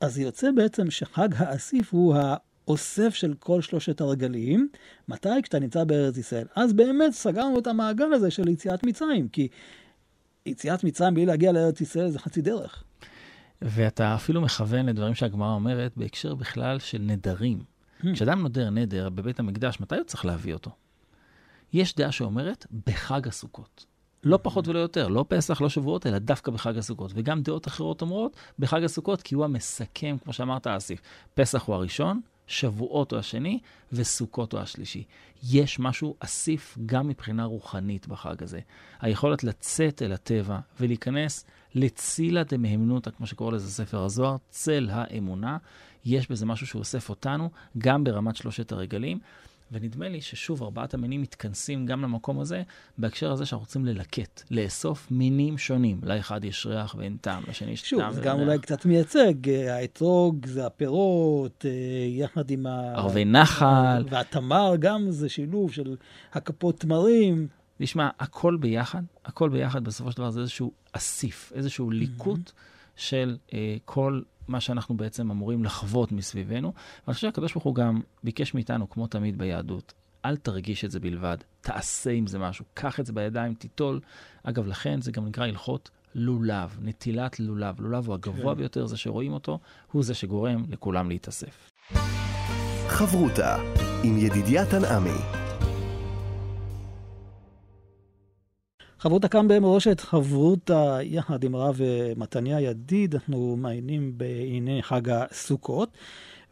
אז 0.01 0.19
יוצא 0.19 0.51
בעצם 0.51 0.91
שחג 0.91 1.29
האסיף 1.37 1.93
הוא 1.93 2.15
האוסף 2.17 3.15
של 3.15 3.35
כל 3.39 3.63
שלושת 3.63 4.01
הרגלים. 4.01 4.69
מתי? 5.09 5.29
כשאתה 5.43 5.59
נמצא 5.59 5.85
בארץ 5.85 6.17
ישראל. 6.17 6.47
אז 6.57 6.73
באמת 6.73 7.13
סגרנו 7.13 7.59
את 7.59 7.67
המעגל 7.67 8.13
הזה 8.13 8.31
של 8.31 8.49
יציאת 8.49 8.85
מצרים, 8.85 9.29
כי 9.29 9.49
יציאת 10.47 10.85
מצרים 10.85 11.15
בלי 11.15 11.27
להגיע 11.27 11.53
לארץ 11.53 11.81
ישראל 11.81 12.11
זה 12.11 12.19
חצי 12.19 12.43
דרך. 12.43 12.85
ואתה 13.63 14.15
אפילו 14.15 14.41
מכוון 14.41 14.87
לדברים 14.87 15.15
שהגמרא 15.15 15.53
אומרת 15.55 15.93
בהקשר 15.97 16.35
בכלל 16.35 16.79
של 16.79 16.99
נדרים. 16.99 17.59
Hmm. 17.59 18.07
כשאדם 18.15 18.43
נודר 18.43 18.71
נדר 18.71 19.09
בבית 19.09 19.41
המקדש, 19.41 19.81
מתי 19.81 19.97
הוא 19.97 20.05
צריך 20.05 20.25
להביא 20.25 20.55
אותו? 20.55 20.71
יש 21.73 21.95
דעה 21.95 22.13
שאומרת 22.13 22.67
בחג 22.87 23.29
הסוכות. 23.29 23.87
לא 24.25 24.39
פחות 24.43 24.69
ולא 24.69 24.79
יותר, 24.79 25.09
לא 25.09 25.25
פסח, 25.29 25.61
לא 25.61 25.69
שבועות, 25.69 26.07
אלא 26.07 26.19
דווקא 26.19 26.53
בחג 26.53 26.79
הסוכות. 26.79 27.11
וגם 27.15 27.43
דעות 27.43 27.69
אחרות 27.69 28.03
אומרות 28.03 28.37
בחג 28.59 28.85
הסוכות, 28.85 29.23
כי 29.23 29.35
הוא 29.35 29.45
המסכם, 29.45 30.17
כמו 30.25 30.33
שאמרת, 30.33 30.67
האסיף. 30.67 31.01
פסח 31.35 31.63
הוא 31.63 31.75
הראשון, 31.75 32.21
שבועות 32.47 33.13
הוא 33.13 33.19
השני, 33.19 33.59
וסוכות 33.93 34.53
הוא 34.53 34.61
השלישי. 34.61 35.05
יש 35.43 35.79
משהו 35.79 36.17
אסיף 36.21 36.79
גם 36.87 37.09
מבחינה 37.09 37.45
רוחנית 37.45 38.09
בחג 38.09 38.43
הזה. 38.43 38.61
היכולת 39.01 39.45
לצאת 39.45 40.03
אל 40.03 40.13
הטבע 40.13 40.59
ולהיכנס 40.81 41.45
לצילה 41.75 42.45
דמהמנותא, 42.45 43.11
כמו 43.11 43.27
שקורא 43.27 43.53
לזה 43.53 43.71
ספר 43.71 44.05
הזוהר, 44.05 44.37
צל 44.51 44.89
האמונה. 44.93 45.57
יש 46.05 46.31
בזה 46.31 46.47
משהו 46.47 46.67
שאוסף 46.67 47.11
אותנו, 47.11 47.51
גם 47.79 48.05
ברמת 48.05 48.37
שלושת 48.37 48.73
הרגלים. 48.73 49.19
ונדמה 49.73 50.09
לי 50.09 50.21
ששוב, 50.21 50.63
ארבעת 50.63 50.95
המינים 50.95 51.23
מתכנסים 51.23 51.87
גם 51.87 52.03
למקום 52.03 52.41
הזה, 52.41 52.63
בהקשר 52.99 53.33
הזה 53.33 53.47
שאנחנו 53.47 53.65
רוצים 53.65 53.87
ללקט, 53.87 54.43
לאסוף 54.51 55.11
מינים 55.11 55.59
שונים. 55.59 56.01
לאחד 56.03 56.45
יש 56.45 56.67
ריח 56.67 56.95
ואין 56.99 57.17
טעם, 57.21 57.43
לשני 57.49 57.71
יש 57.71 57.91
שוב, 57.91 58.01
טעם 58.01 58.13
זה 58.13 58.21
ואין 58.21 58.31
גם 58.31 58.37
ריח. 58.37 58.49
אולי 58.49 58.59
קצת 58.59 58.87
מייצג, 58.87 59.49
אה, 59.49 59.77
האתרוג 59.77 60.47
זה 60.47 60.67
הפירות, 60.67 61.65
אה, 61.69 61.71
יחד 62.09 62.51
עם 62.51 62.67
ה... 62.67 62.93
ערבי 62.95 63.25
נחל. 63.25 64.05
והתמר 64.11 64.75
גם 64.79 65.11
זה 65.11 65.29
שילוב 65.29 65.73
של 65.73 65.97
הכפות 66.33 66.81
תמרים. 66.81 67.49
תשמע, 67.83 68.09
הכל 68.19 68.57
ביחד, 68.57 69.03
הכל 69.25 69.49
ביחד 69.49 69.85
בסופו 69.85 70.13
של 70.13 70.17
דבר 70.17 70.31
זה 70.31 70.41
איזשהו 70.41 70.73
אסיף, 70.93 71.53
איזשהו 71.55 71.91
ליקוט 71.91 72.53
של 72.97 73.37
אה, 73.55 73.77
כל 73.85 74.21
מה 74.49 74.61
שאנחנו 74.61 74.97
בעצם 74.97 75.31
אמורים 75.31 75.65
לחוות 75.65 76.13
מסביבנו. 76.13 76.73
ואני 77.07 77.15
חושב 77.15 77.27
שהקדוש 77.27 77.53
ברוך 77.53 77.65
הוא 77.65 77.75
גם 77.75 78.01
ביקש 78.25 78.55
מאיתנו, 78.55 78.91
כמו 78.91 79.07
תמיד 79.07 79.39
ביהדות, 79.39 79.95
אל 80.25 80.37
תרגיש 80.37 80.85
את 80.85 80.91
זה 80.91 81.01
בלבד, 81.01 81.37
תעשה 81.61 82.11
עם 82.11 82.27
זה 82.27 82.39
משהו, 82.39 82.65
קח 82.75 83.01
את 83.01 83.07
זה 83.07 83.13
בידיים, 83.13 83.55
תיטול. 83.55 84.01
אגב, 84.43 84.67
לכן 84.67 85.01
זה 85.01 85.13
גם 85.13 85.27
נקרא 85.27 85.47
הלכות 85.47 85.91
לולב, 86.15 86.79
נטילת 86.83 87.41
לולב. 87.41 87.81
לולב 87.81 88.07
הוא 88.07 88.15
הגבוה 88.15 88.55
כן. 88.55 88.59
ביותר, 88.61 88.87
זה 88.87 88.97
שרואים 88.97 89.33
אותו, 89.33 89.59
הוא 89.93 90.03
זה 90.03 90.15
שגורם 90.15 90.65
לכולם 90.69 91.09
להתאסף. 91.09 91.71
חברותה 92.89 93.57
עם 94.05 94.19
ידידיה 94.19 94.67
תנעמי. 94.67 95.38
חברותה 98.99 99.29
כאן 99.29 99.49
במורשת, 99.49 100.01
חברותה 100.01 100.99
יחד 101.03 101.45
עם 101.45 101.55
הרב 101.55 101.81
אה, 101.81 102.13
מתניה 102.17 102.61
ידיד, 102.61 103.15
אנחנו 103.15 103.57
מעיינים 103.57 104.19
בענייני 104.19 104.83
חג 104.83 105.09
הסוכות. 105.11 105.91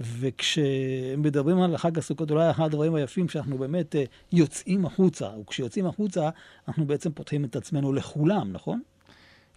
וכשמדברים 0.01 1.61
על 1.63 1.77
חג 1.77 1.99
הסוכות, 1.99 2.31
אולי 2.31 2.51
אחד 2.51 2.65
הדברים 2.65 2.95
היפים 2.95 3.29
שאנחנו 3.29 3.59
באמת 3.59 3.97
אה, 3.97 4.05
יוצאים 4.33 4.87
החוצה, 4.87 5.29
וכשיוצאים 5.41 5.87
החוצה, 5.87 6.31
אנחנו 6.69 6.87
בעצם 6.87 7.13
פותחים 7.13 7.45
את 7.45 7.57
עצמנו 7.57 7.93
לכולם, 7.93 8.53
נכון? 8.53 8.81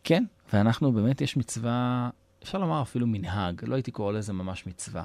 כן, 0.03 0.23
ואנחנו 0.53 0.91
באמת, 0.91 1.21
יש 1.21 1.37
מצווה, 1.37 2.09
אפשר 2.43 2.57
לומר 2.57 2.81
אפילו 2.81 3.07
מנהג, 3.07 3.61
לא 3.67 3.75
הייתי 3.75 3.91
קורא 3.91 4.11
לזה 4.11 4.33
ממש 4.33 4.67
מצווה. 4.67 5.03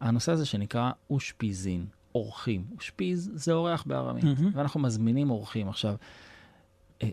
הנושא 0.00 0.32
הזה 0.32 0.46
שנקרא 0.46 0.90
אושפיזין, 1.10 1.86
אורחים. 2.14 2.64
אושפיז 2.76 3.30
זה 3.34 3.52
אורח 3.52 3.84
בארמית, 3.86 4.24
מהמם. 4.24 4.50
ואנחנו 4.54 4.80
מזמינים 4.80 5.30
אורחים. 5.30 5.68
עכשיו, 5.68 5.94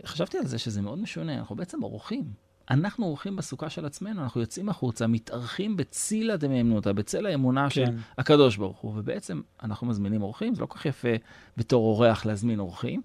חשבתי 0.06 0.38
על 0.38 0.46
זה 0.46 0.58
שזה 0.58 0.82
מאוד 0.82 0.98
משונה, 0.98 1.38
אנחנו 1.38 1.56
בעצם 1.56 1.82
אורחים. 1.82 2.24
אנחנו 2.70 3.06
אורחים 3.06 3.36
בסוכה 3.36 3.70
של 3.70 3.86
עצמנו, 3.86 4.22
אנחנו 4.22 4.40
יוצאים 4.40 4.68
החוצה, 4.68 5.06
מתארחים 5.06 5.76
בצילה 5.76 6.36
דמיימנותא, 6.36 6.92
בצל 6.92 7.26
האמונה 7.26 7.70
של 7.70 7.86
כן. 7.86 7.94
הקדוש 8.18 8.56
ברוך 8.56 8.78
הוא, 8.78 8.92
ובעצם 8.96 9.40
אנחנו 9.62 9.86
מזמינים 9.86 10.22
אורחים, 10.22 10.54
זה 10.54 10.60
לא 10.60 10.66
כל 10.66 10.78
כך 10.78 10.86
יפה 10.86 11.08
בתור 11.56 11.84
אורח 11.84 12.26
להזמין 12.26 12.58
אורחים, 12.58 13.02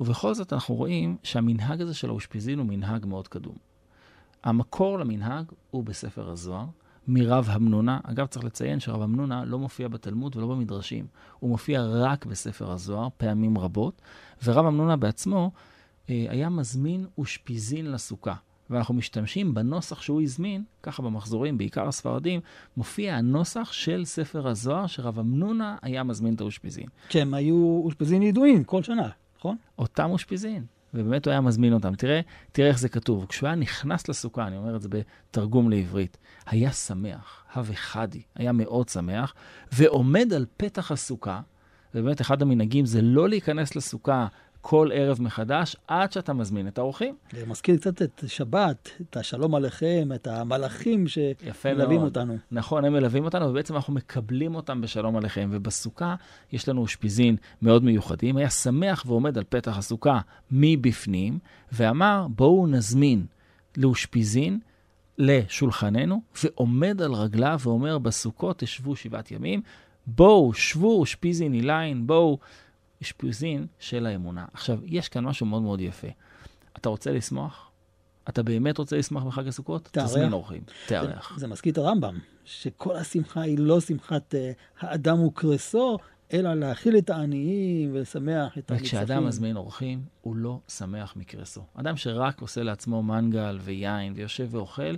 ובכל 0.00 0.34
זאת 0.34 0.52
אנחנו 0.52 0.74
רואים 0.74 1.16
שהמנהג 1.22 1.80
הזה 1.80 1.94
של 1.94 2.08
האושפיזין 2.08 2.58
הוא 2.58 2.66
מנהג 2.66 3.06
מאוד 3.06 3.28
קדום. 3.28 3.56
המקור 4.44 4.98
למנהג 4.98 5.44
הוא 5.70 5.84
בספר 5.84 6.30
הזוהר, 6.30 6.66
מרב 7.08 7.48
המנונה. 7.50 7.98
אגב, 8.04 8.26
צריך 8.26 8.44
לציין 8.44 8.80
שרב 8.80 9.02
המנונה 9.02 9.44
לא 9.44 9.58
מופיע 9.58 9.88
בתלמוד 9.88 10.36
ולא 10.36 10.46
במדרשים. 10.46 11.06
הוא 11.38 11.50
מופיע 11.50 11.82
רק 11.82 12.26
בספר 12.26 12.70
הזוהר, 12.70 13.08
פעמים 13.16 13.58
רבות, 13.58 14.02
ורב 14.44 14.66
המנונה 14.66 14.96
בעצמו 14.96 15.50
אה, 15.54 15.75
היה 16.08 16.48
מזמין 16.48 17.06
אושפיזין 17.18 17.92
לסוכה. 17.92 18.34
ואנחנו 18.70 18.94
משתמשים 18.94 19.54
בנוסח 19.54 20.02
שהוא 20.02 20.22
הזמין, 20.22 20.64
ככה 20.82 21.02
במחזורים, 21.02 21.58
בעיקר 21.58 21.88
הספרדים, 21.88 22.40
מופיע 22.76 23.16
הנוסח 23.16 23.72
של 23.72 24.04
ספר 24.04 24.48
הזוהר, 24.48 24.86
שרב 24.86 25.18
אמנונה 25.18 25.76
היה 25.82 26.02
מזמין 26.02 26.34
את 26.34 26.40
האושפיזין. 26.40 26.86
שהם 27.08 27.34
היו 27.34 27.80
אושפזין 27.84 28.22
ידועים 28.22 28.64
כל 28.64 28.82
שנה, 28.82 29.08
נכון? 29.38 29.56
אותם 29.78 30.10
אושפיזין, 30.10 30.64
ובאמת 30.94 31.26
הוא 31.26 31.30
היה 31.32 31.40
מזמין 31.40 31.72
אותם. 31.72 31.94
תראה, 31.94 32.20
תראה 32.52 32.68
איך 32.68 32.78
זה 32.78 32.88
כתוב. 32.88 33.26
כשהוא 33.28 33.46
היה 33.46 33.56
נכנס 33.56 34.08
לסוכה, 34.08 34.46
אני 34.46 34.56
אומר 34.56 34.76
את 34.76 34.82
זה 34.82 34.88
בתרגום 34.88 35.70
לעברית, 35.70 36.16
היה 36.46 36.72
שמח, 36.72 37.44
הווה 37.54 37.76
חדי, 37.76 38.22
היה 38.34 38.52
מאוד 38.52 38.88
שמח, 38.88 39.34
ועומד 39.72 40.32
על 40.32 40.46
פתח 40.56 40.92
הסוכה, 40.92 41.40
ובאמת 41.94 42.20
אחד 42.20 42.42
המנהגים 42.42 42.86
זה 42.86 43.02
לא 43.02 43.28
להיכנס 43.28 43.76
לסוכה 43.76 44.26
כל 44.68 44.90
ערב 44.92 45.22
מחדש, 45.22 45.76
עד 45.88 46.12
שאתה 46.12 46.32
מזמין 46.32 46.68
את 46.68 46.78
האורחים. 46.78 47.14
זה 47.32 47.46
מזכיר 47.46 47.76
קצת 47.76 48.02
את 48.02 48.24
שבת, 48.26 48.90
את 49.00 49.16
השלום 49.16 49.54
עליכם, 49.54 50.08
את 50.14 50.26
המלאכים 50.26 51.04
שמלווים. 51.08 52.00
אותנו. 52.00 52.36
נכון, 52.50 52.84
הם 52.84 52.92
מלווים 52.92 53.24
אותנו, 53.24 53.46
ובעצם 53.46 53.74
אנחנו 53.74 53.94
מקבלים 53.94 54.54
אותם 54.54 54.80
בשלום 54.80 55.16
עליכם. 55.16 55.48
ובסוכה 55.52 56.14
יש 56.52 56.68
לנו 56.68 56.80
אושפיזין 56.80 57.36
מאוד 57.62 57.84
מיוחדים. 57.84 58.36
היה 58.36 58.50
שמח 58.50 59.04
ועומד 59.06 59.38
על 59.38 59.44
פתח 59.48 59.78
הסוכה 59.78 60.20
מבפנים, 60.50 61.38
ואמר, 61.72 62.26
בואו 62.30 62.66
נזמין 62.66 63.26
לאושפיזין 63.76 64.58
לשולחננו, 65.18 66.20
ועומד 66.44 67.02
על 67.02 67.12
רגליו 67.12 67.58
ואומר, 67.62 67.98
בסוכות 67.98 68.58
תשבו 68.58 68.96
שבעת 68.96 69.30
ימים, 69.30 69.62
בואו, 70.06 70.54
שבו 70.54 70.98
אושפיזין 70.98 71.54
אילין, 71.54 72.06
בואו, 72.06 72.38
אשפוזין 73.02 73.66
של 73.78 74.06
האמונה. 74.06 74.44
עכשיו, 74.52 74.78
יש 74.84 75.08
כאן 75.08 75.24
משהו 75.24 75.46
מאוד 75.46 75.62
מאוד 75.62 75.80
יפה. 75.80 76.08
אתה 76.76 76.88
רוצה 76.88 77.12
לשמוח? 77.12 77.70
אתה 78.28 78.42
באמת 78.42 78.78
רוצה 78.78 78.96
לשמוח 78.96 79.24
בחג 79.24 79.48
הסוכות? 79.48 79.88
תארח. 79.92 80.06
תזמין 80.06 80.32
אורחים, 80.32 80.62
תארח. 80.86 81.34
זה, 81.34 81.40
זה 81.40 81.46
מזכיר 81.46 81.72
את 81.72 81.78
הרמב"ם, 81.78 82.18
שכל 82.44 82.96
השמחה 82.96 83.40
היא 83.40 83.58
לא 83.58 83.80
שמחת 83.80 84.34
uh, 84.34 84.36
האדם 84.80 85.20
וקרסו, 85.20 85.98
אלא 86.32 86.54
להאכיל 86.54 86.98
את 86.98 87.10
העניים 87.10 87.90
ולשמח 87.94 88.58
את 88.58 88.72
וכשאדם 88.74 89.00
הנצחים. 89.00 89.26
מזמין 89.26 89.56
אורחים, 89.56 90.02
הוא 90.20 90.36
לא 90.36 90.60
שמח 90.68 91.16
מקרסו. 91.16 91.62
אדם 91.74 91.96
שרק 91.96 92.40
עושה 92.40 92.62
לעצמו 92.62 93.02
מנגל 93.02 93.58
ויין 93.62 94.12
ויושב 94.16 94.48
ואוכל, 94.50 94.94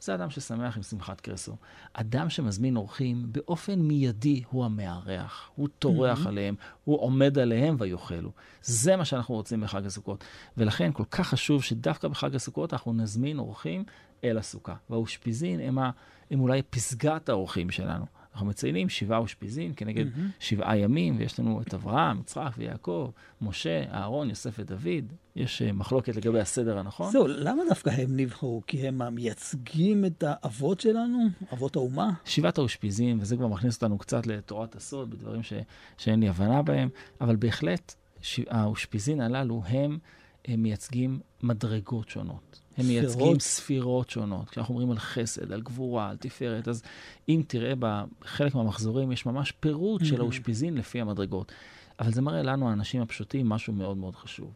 זה 0.00 0.14
אדם 0.14 0.30
ששמח 0.30 0.76
עם 0.76 0.82
שמחת 0.82 1.20
קרסו. 1.20 1.56
אדם 1.92 2.30
שמזמין 2.30 2.76
אורחים, 2.76 3.26
באופן 3.32 3.78
מיידי 3.78 4.42
הוא 4.50 4.64
המארח, 4.64 5.50
הוא 5.54 5.68
טורח 5.78 6.24
Mhm. 6.24 6.28
עליהם, 6.28 6.54
הוא 6.84 7.00
עומד 7.00 7.38
עליהם 7.38 7.76
ויאכלו. 7.78 8.30
זה 8.62 8.96
מה 8.96 9.04
שאנחנו 9.04 9.34
רוצים 9.34 9.60
בחג 9.60 9.86
הסוכות. 9.86 10.24
ולכן 10.56 10.90
כל 10.92 11.04
כך 11.10 11.28
חשוב 11.28 11.62
שדווקא 11.62 12.08
בחג 12.08 12.34
הסוכות 12.34 12.72
אנחנו 12.72 12.92
נזמין 12.92 13.38
אורחים 13.38 13.84
אל 14.24 14.38
הסוכה. 14.38 14.74
והאושפיזין 14.90 15.60
הם, 15.60 15.78
ה- 15.78 15.90
הם 16.30 16.40
אולי 16.40 16.62
פסגת 16.62 17.28
האורחים 17.28 17.70
שלנו. 17.70 18.04
אנחנו 18.32 18.46
מציינים 18.46 18.88
שבעה 18.88 19.18
אושפיזין 19.18 19.72
כנגד 19.76 20.06
Mhm. 20.06 20.18
שבעה 20.40 20.76
ימים, 20.78 21.16
ויש 21.18 21.40
לנו 21.40 21.60
את 21.62 21.74
אברהם, 21.74 22.20
יצחק 22.20 22.50
ויעקב, 22.56 23.10
משה, 23.42 23.82
אהרון, 23.92 24.28
יוסף 24.28 24.54
ודוד. 24.58 25.12
יש 25.36 25.62
אה, 25.62 25.72
מחלוקת 25.72 26.16
לגבי 26.16 26.40
הסדר 26.40 26.78
הנכון. 26.78 27.12
זהו, 27.12 27.26
למה 27.26 27.62
דווקא 27.68 27.90
הם 27.90 28.16
נבחרו? 28.16 28.62
כי 28.66 28.88
הם 28.88 29.14
מייצגים 29.14 30.04
את 30.04 30.24
האבות 30.26 30.80
שלנו, 30.80 31.18
אבות 31.52 31.76
האומה? 31.76 32.10
שבעת 32.24 32.58
האושפיזין, 32.58 33.18
וזה 33.20 33.36
כבר 33.36 33.46
מכניס 33.46 33.74
אותנו 33.74 33.98
קצת 33.98 34.26
לתורת 34.26 34.76
הסוד, 34.76 35.10
בדברים 35.10 35.42
ש, 35.42 35.52
שאין 35.98 36.20
לי 36.20 36.28
הבנה 36.28 36.62
בהם, 36.62 36.88
אבל 37.20 37.36
בהחלט 37.36 37.94
ש... 38.22 38.40
האושפיזין 38.50 39.20
הללו 39.20 39.62
הם, 39.66 39.98
הם 40.48 40.62
מייצגים 40.62 41.20
מדרגות 41.42 42.08
שונות. 42.08 42.60
הם 42.76 42.84
ספירות. 42.84 43.04
מייצגים 43.04 43.40
ספירות 43.40 44.10
שונות. 44.10 44.48
כשאנחנו 44.50 44.74
אומרים 44.74 44.90
על 44.90 44.98
חסד, 44.98 45.52
על 45.52 45.60
גבורה, 45.60 46.08
על 46.10 46.16
תפארת, 46.16 46.68
אז 46.68 46.82
אם 47.28 47.42
תראה 47.46 47.72
בחלק 47.78 48.54
מהמחזורים, 48.54 49.12
יש 49.12 49.26
ממש 49.26 49.52
פירוט 49.52 50.04
של 50.04 50.16
Mhm. 50.16 50.20
האושפיזין 50.20 50.74
לפי 50.74 51.00
המדרגות. 51.00 51.52
אבל 52.00 52.12
זה 52.12 52.22
מראה 52.22 52.42
לנו, 52.42 52.68
האנשים 52.70 53.02
הפשוטים, 53.02 53.48
משהו 53.48 53.72
מאוד 53.72 53.96
מאוד 53.96 54.16
חשוב. 54.16 54.52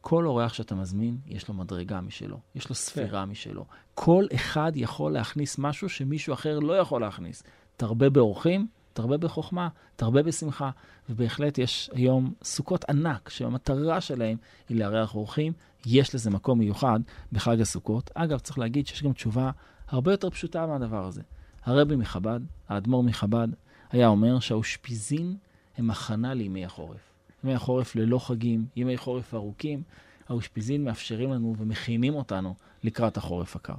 כל 0.00 0.26
אורח 0.26 0.52
שאתה 0.54 0.74
מזמין, 0.74 1.16
יש 1.26 1.48
לו 1.48 1.54
מדרגה 1.54 2.00
משלו, 2.00 2.38
יש 2.54 2.68
לו 2.68 2.74
ספירה 2.74 3.26
משלו. 3.26 3.64
כל 3.94 4.24
אחד 4.34 4.72
יכול 4.74 5.12
להכניס 5.12 5.58
משהו 5.58 5.88
שמישהו 5.88 6.34
אחר 6.34 6.58
לא 6.58 6.72
יכול 6.72 7.00
להכניס. 7.00 7.42
תרבה 7.76 8.10
באורחים, 8.10 8.66
תרבה 8.92 9.16
בחוכמה, 9.16 9.68
תרבה 9.96 10.22
בשמחה, 10.22 10.70
ובהחלט 11.10 11.58
יש 11.58 11.90
היום 11.92 12.32
סוכות 12.44 12.84
ענק, 12.84 13.28
שהמטרה 13.28 14.00
שלהם 14.00 14.36
היא 14.68 14.78
לארח 14.78 15.14
אורחים. 15.14 15.52
יש 15.86 16.14
לזה 16.14 16.30
מקום 16.30 16.58
מיוחד 16.58 17.00
בחג 17.32 17.60
הסוכות. 17.60 18.10
אגב, 18.14 18.38
צריך 18.38 18.58
להגיד 18.58 18.86
שיש 18.86 19.02
גם 19.02 19.12
תשובה 19.12 19.50
הרבה 19.88 20.10
יותר 20.10 20.30
פשוטה 20.30 20.66
מהדבר 20.66 21.04
הזה. 21.04 21.22
הרבי 21.64 21.96
מחב"ד, 21.96 22.40
האדמו"ר 22.68 23.02
מחב"ד, 23.02 23.48
היה 23.90 24.08
אומר 24.08 24.40
שהאושפיזין 24.40 25.36
הם 25.78 25.90
הכנה 25.90 26.34
לימי 26.34 26.64
החורף. 26.64 27.12
ימי 27.44 27.54
החורף 27.54 27.96
ללא 27.96 28.18
חגים, 28.18 28.66
ימי 28.76 28.96
חורף 28.96 29.34
ארוכים, 29.34 29.82
האושפיזין 30.28 30.84
מאפשרים 30.84 31.32
לנו 31.32 31.54
ומכינים 31.58 32.14
אותנו 32.14 32.54
לקראת 32.84 33.16
החורף 33.16 33.56
הקר. 33.56 33.74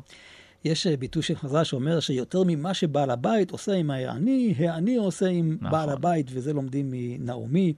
יש 0.65 0.87
אה, 0.87 0.97
ביטוי 0.97 1.23
של 1.23 1.35
חז"ל 1.35 1.63
שאומר 1.63 1.99
שיותר 1.99 2.43
ממה 2.47 2.73
שבעל 2.73 3.09
הבית 3.09 3.51
עושה 3.51 3.73
עם 3.73 3.91
העני, 3.91 4.55
העני 4.57 4.95
עושה 4.95 5.27
עם 5.27 5.57
נכון. 5.59 5.71
בעל 5.71 5.89
הבית, 5.89 6.27
וזה 6.29 6.53
לומדים 6.53 6.87
מנעמי. 6.91 7.73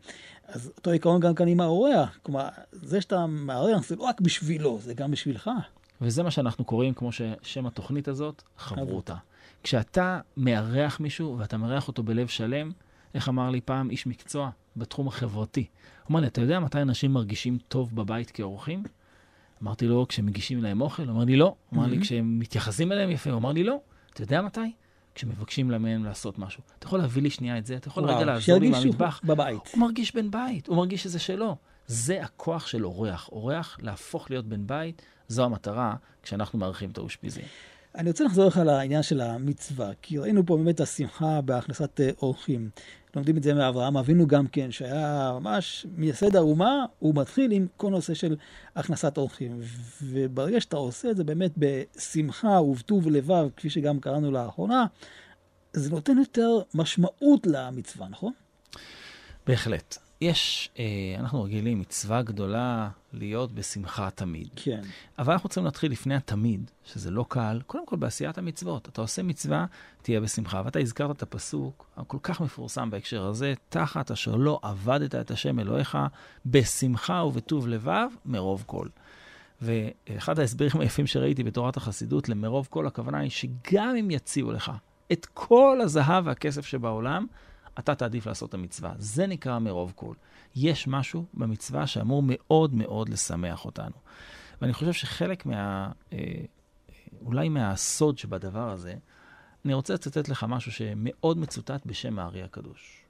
אז 0.47 0.71
אותו 0.77 0.91
עיקרון 0.91 1.19
גם 1.19 1.35
כאן 1.35 1.47
עם 1.47 1.59
האורח. 1.59 2.19
כלומר, 2.23 2.47
זה 2.71 3.01
שאתה 3.01 3.25
מארח 3.25 3.87
זה 3.87 3.95
לא 3.95 4.03
רק 4.03 4.21
בשבילו, 4.21 4.79
זה 4.81 4.93
גם 4.93 5.11
בשבילך. 5.11 5.49
וזה 6.01 6.23
מה 6.23 6.31
שאנחנו 6.31 6.65
קוראים, 6.65 6.93
כמו 6.93 7.11
ששם 7.11 7.65
התוכנית 7.65 8.07
הזאת, 8.07 8.43
חברותה. 8.57 9.15
כשאתה 9.63 10.19
מארח 10.37 10.99
מישהו 10.99 11.35
ואתה 11.39 11.57
מארח 11.57 11.87
אותו 11.87 12.03
בלב 12.03 12.27
שלם, 12.27 12.71
איך 13.13 13.29
אמר 13.29 13.49
לי 13.49 13.61
פעם 13.61 13.89
איש 13.89 14.07
מקצוע 14.07 14.49
בתחום 14.77 15.07
החברתי? 15.07 15.65
הוא 16.03 16.11
אמר 16.11 16.19
לי, 16.19 16.27
אתה 16.27 16.41
יודע 16.41 16.59
מתי 16.59 16.81
אנשים 16.81 17.13
מרגישים 17.13 17.57
טוב 17.67 17.95
בבית 17.95 18.31
כאורחים? 18.31 18.83
אמרתי 19.63 19.87
לו, 19.87 20.05
כשהם 20.09 20.25
מגישים 20.25 20.63
להם 20.63 20.81
אוכל? 20.81 21.03
הוא 21.03 21.11
אמר 21.11 21.23
לי, 21.23 21.35
לא. 21.35 21.55
הוא 21.69 21.79
אמר 21.79 21.87
לי, 21.87 21.97
Mhm. 21.97 22.01
כשהם 22.01 22.39
מתייחסים 22.39 22.91
אליהם 22.91 23.09
יפה? 23.11 23.29
הוא 23.29 23.37
אמר 23.39 23.51
לי, 23.51 23.63
לא. 23.63 23.79
אתה 24.13 24.23
יודע 24.23 24.41
מתי? 24.41 24.59
כשמבקשים 25.15 25.67
מהם 25.67 26.03
לעשות 26.05 26.39
משהו. 26.39 26.63
אתה 26.79 26.87
יכול 26.87 26.99
להביא 26.99 27.21
לי 27.21 27.29
שנייה 27.29 27.57
את 27.57 27.65
זה? 27.65 27.75
אתה 27.75 27.87
יכול 27.87 28.03
רגע 28.03 28.13
וואו, 28.13 28.25
לעזור 28.25 28.57
לי 28.59 28.69
מהמטבח? 28.69 29.21
בבית. 29.23 29.61
הוא 29.71 29.79
מרגיש 29.81 30.15
בן 30.15 30.31
בית, 30.31 30.67
הוא 30.67 30.77
מרגיש 30.77 31.03
שזה 31.03 31.19
שלו. 31.19 31.55
זה 31.87 32.23
הכוח 32.23 32.67
של 32.67 32.85
אורח. 32.85 33.29
אורח, 33.31 33.77
להפוך 33.81 34.31
להיות 34.31 34.45
בן 34.45 34.67
בית, 34.67 35.01
זו 35.27 35.43
המטרה 35.45 35.95
כשאנחנו 36.23 36.59
מארחים 36.59 36.89
את 36.91 36.97
האושפיזין. 36.97 37.45
אני 37.95 38.09
רוצה 38.09 38.23
לחזור 38.23 38.45
לך 38.45 38.57
לעניין 38.65 39.03
של 39.03 39.21
המצווה, 39.21 39.89
כי 40.01 40.17
ראינו 40.17 40.45
פה 40.45 40.57
באמת 40.57 40.79
השמחה 40.79 41.41
בהכנסת 41.41 42.01
אה, 42.01 42.09
אורחים. 42.21 42.69
לומדים 43.15 43.37
את 43.37 43.43
זה 43.43 43.53
מאברהם 43.53 43.97
אבינו 43.97 44.27
גם 44.27 44.47
כן, 44.47 44.71
שהיה 44.71 45.31
ממש 45.39 45.85
מייסד 45.95 46.35
האומה, 46.35 46.85
הוא 46.99 47.15
מתחיל 47.15 47.51
עם 47.51 47.67
כל 47.77 47.89
נושא 47.89 48.13
של 48.13 48.35
הכנסת 48.75 49.17
אורחים. 49.17 49.61
וברגע 50.01 50.61
שאתה 50.61 50.77
עושה 50.77 51.11
את 51.11 51.17
זה 51.17 51.23
באמת 51.23 51.51
בשמחה 51.57 52.61
ובטוב 52.61 53.09
לבב, 53.09 53.47
כפי 53.57 53.69
שגם 53.69 53.99
קראנו 53.99 54.31
לאחרונה, 54.31 54.85
זה 55.73 55.89
נותן 55.89 56.17
יותר 56.17 56.59
משמעות 56.73 57.47
למצווה, 57.47 58.07
נכון? 58.09 58.33
בהחלט. 59.47 60.04
יש, 60.21 60.69
אה, 60.79 61.15
אנחנו 61.19 61.43
רגילים, 61.43 61.79
מצווה 61.79 62.21
גדולה 62.21 62.89
להיות 63.13 63.51
בשמחה 63.51 64.09
תמיד. 64.09 64.49
כן. 64.55 64.81
אבל 65.19 65.33
אנחנו 65.33 65.47
רוצים 65.47 65.65
להתחיל 65.65 65.91
לפני 65.91 66.15
התמיד, 66.15 66.71
שזה 66.85 67.11
לא 67.11 67.25
קל, 67.29 67.61
קודם 67.67 67.85
כל 67.85 67.95
בעשיית 67.95 68.37
המצוות. 68.37 68.89
אתה 68.89 69.01
עושה 69.01 69.23
מצווה, 69.23 69.65
תהיה 70.01 70.21
בשמחה. 70.21 70.61
ואתה 70.65 70.79
הזכרת 70.79 71.17
את 71.17 71.21
הפסוק 71.21 71.87
הכל 71.97 72.17
כך 72.23 72.41
מפורסם 72.41 72.89
בהקשר 72.89 73.25
הזה, 73.25 73.53
תחת 73.69 74.11
אשר 74.11 74.35
לא 74.35 74.59
עבדת 74.63 75.15
את 75.15 75.31
השם 75.31 75.59
אלוהיך, 75.59 75.97
בשמחה 76.45 77.23
ובטוב 77.23 77.67
לבב, 77.67 78.07
מרוב 78.25 78.63
כל. 78.67 78.87
ואחד 79.61 80.39
ההסברים 80.39 80.71
היפים 80.79 81.07
שראיתי 81.07 81.43
בתורת 81.43 81.77
החסידות 81.77 82.29
למרוב 82.29 82.67
כל, 82.69 82.87
הכוונה 82.87 83.17
היא 83.17 83.29
שגם 83.29 83.95
אם 83.99 84.11
יציעו 84.11 84.51
לך 84.51 84.71
את 85.11 85.25
כל 85.33 85.79
הזהב 85.83 86.27
והכסף 86.27 86.65
שבעולם, 86.65 87.25
אתה 87.79 87.95
תעדיף 87.95 88.27
לעשות 88.27 88.49
את 88.49 88.53
המצווה. 88.53 88.93
זה 88.97 89.27
נקרא 89.27 89.59
מרוב 89.59 89.93
כל. 89.95 90.13
יש 90.55 90.87
משהו 90.87 91.25
במצווה 91.33 91.87
שאמור 91.87 92.23
מאוד 92.25 92.73
מאוד 92.73 93.09
לשמח 93.09 93.65
אותנו. 93.65 93.95
ואני 94.61 94.73
חושב 94.73 94.93
שחלק 94.93 95.45
מה... 95.45 95.91
אה, 96.13 96.17
אולי 97.21 97.49
מהסוד 97.49 98.17
שבדבר 98.17 98.69
הזה, 98.69 98.95
אני 99.65 99.73
רוצה 99.73 99.93
לצטט 99.93 100.29
לך 100.29 100.45
משהו 100.49 100.71
שמאוד 100.71 101.37
מצוטט 101.37 101.85
בשם 101.85 102.19
הארי 102.19 102.43
הקדוש. 102.43 103.01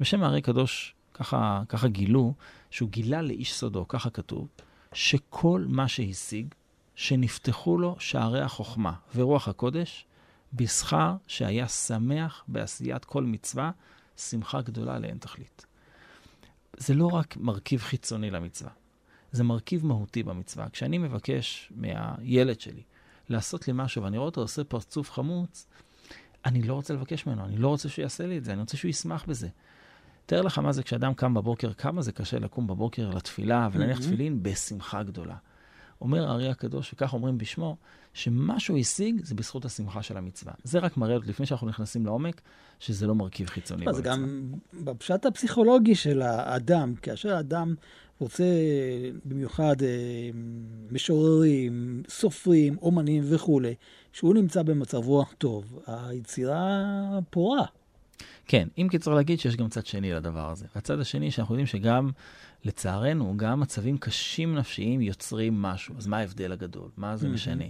בשם 0.00 0.22
הארי 0.22 0.38
הקדוש, 0.38 0.94
ככה, 1.14 1.62
ככה 1.68 1.88
גילו, 1.88 2.34
שהוא 2.70 2.88
גילה 2.88 3.22
לאיש 3.22 3.54
סודו, 3.54 3.88
ככה 3.88 4.10
כתוב, 4.10 4.48
שכל 4.92 5.64
מה 5.68 5.88
שהשיג, 5.88 6.54
שנפתחו 6.94 7.78
לו 7.78 7.96
שערי 7.98 8.40
החוכמה 8.40 8.92
ורוח 9.14 9.48
הקודש, 9.48 10.06
בשכר 10.54 11.16
שהיה 11.26 11.68
שמח 11.68 12.44
בעשיית 12.48 13.04
כל 13.04 13.24
מצווה, 13.24 13.70
שמחה 14.16 14.60
גדולה 14.60 14.98
לאין 14.98 15.18
תכלית. 15.18 15.66
זה 16.76 16.94
לא 16.94 17.06
רק 17.06 17.36
מרכיב 17.36 17.80
חיצוני 17.80 18.30
למצווה, 18.30 18.70
זה 19.32 19.44
מרכיב 19.44 19.86
מהותי 19.86 20.22
במצווה. 20.22 20.68
כשאני 20.68 20.98
מבקש 20.98 21.72
מהילד 21.76 22.60
שלי 22.60 22.82
לעשות 23.28 23.68
לי 23.68 23.72
משהו 23.76 24.02
ואני 24.02 24.18
רואה 24.18 24.26
אותו 24.26 24.40
עושה 24.40 24.64
פרצוף 24.64 25.10
חמוץ, 25.10 25.66
אני 26.44 26.62
לא 26.62 26.74
רוצה 26.74 26.94
לבקש 26.94 27.26
ממנו, 27.26 27.44
אני 27.44 27.56
לא 27.56 27.68
רוצה 27.68 27.88
שהוא 27.88 28.02
יעשה 28.02 28.26
לי 28.26 28.38
את 28.38 28.44
זה, 28.44 28.52
אני 28.52 28.60
רוצה 28.60 28.76
שהוא 28.76 28.88
ישמח 28.88 29.24
בזה. 29.28 29.48
תאר 30.26 30.42
לך 30.42 30.58
מה 30.58 30.72
זה 30.72 30.82
כשאדם 30.82 31.14
קם 31.14 31.34
בבוקר, 31.34 31.72
כמה 31.72 32.02
זה 32.02 32.12
קשה 32.12 32.38
לקום 32.38 32.66
בבוקר 32.66 33.10
לתפילה 33.10 33.68
ולהניח 33.72 33.98
mm-hmm. 33.98 34.02
תפילין 34.02 34.42
בשמחה 34.42 35.02
גדולה. 35.02 35.36
אומר 36.02 36.28
הארי 36.28 36.48
הקדוש, 36.48 36.92
וכך 36.92 37.12
אומרים 37.12 37.38
בשמו, 37.38 37.76
שמה 38.14 38.60
שהוא 38.60 38.78
השיג 38.78 39.24
זה 39.24 39.34
בזכות 39.34 39.64
השמחה 39.64 40.02
של 40.02 40.16
המצווה. 40.16 40.52
זה 40.64 40.78
רק 40.78 40.96
מראה, 40.96 41.16
לפני 41.26 41.46
שאנחנו 41.46 41.68
נכנסים 41.68 42.06
לעומק, 42.06 42.40
שזה 42.80 43.06
לא 43.06 43.14
מרכיב 43.14 43.48
חיצוני 43.48 43.84
במצווה. 43.84 44.02
זה 44.02 44.08
גם 44.08 44.52
בפשט 44.84 45.26
הפסיכולוגי 45.26 45.94
של 45.94 46.22
האדם, 46.22 46.94
כאשר 47.02 47.34
האדם 47.34 47.74
רוצה 48.20 48.44
במיוחד 49.24 49.82
אה, 49.82 49.88
משוררים, 50.90 52.02
סופרים, 52.08 52.76
אומנים 52.82 53.22
וכולי, 53.26 53.74
שהוא 54.12 54.34
נמצא 54.34 54.62
במצב 54.62 55.06
רוח 55.06 55.34
טוב, 55.38 55.78
היצירה 55.86 57.18
פורה. 57.30 57.66
כן, 58.52 58.68
אם 58.78 58.88
כי 58.90 58.98
צריך 58.98 59.16
להגיד 59.16 59.40
שיש 59.40 59.56
גם 59.56 59.68
צד 59.68 59.86
שני 59.86 60.12
לדבר 60.12 60.50
הזה. 60.50 60.66
והצד 60.74 61.00
השני, 61.00 61.30
שאנחנו 61.30 61.54
יודעים 61.54 61.66
שגם, 61.66 62.10
לצערנו, 62.64 63.34
גם 63.36 63.60
מצבים 63.60 63.98
קשים 63.98 64.54
נפשיים 64.54 65.00
יוצרים 65.00 65.62
משהו. 65.62 65.94
אז 65.98 66.06
מה 66.06 66.18
ההבדל 66.18 66.52
הגדול? 66.52 66.90
מה 66.96 67.16
זה 67.16 67.28
משנה? 67.28 67.64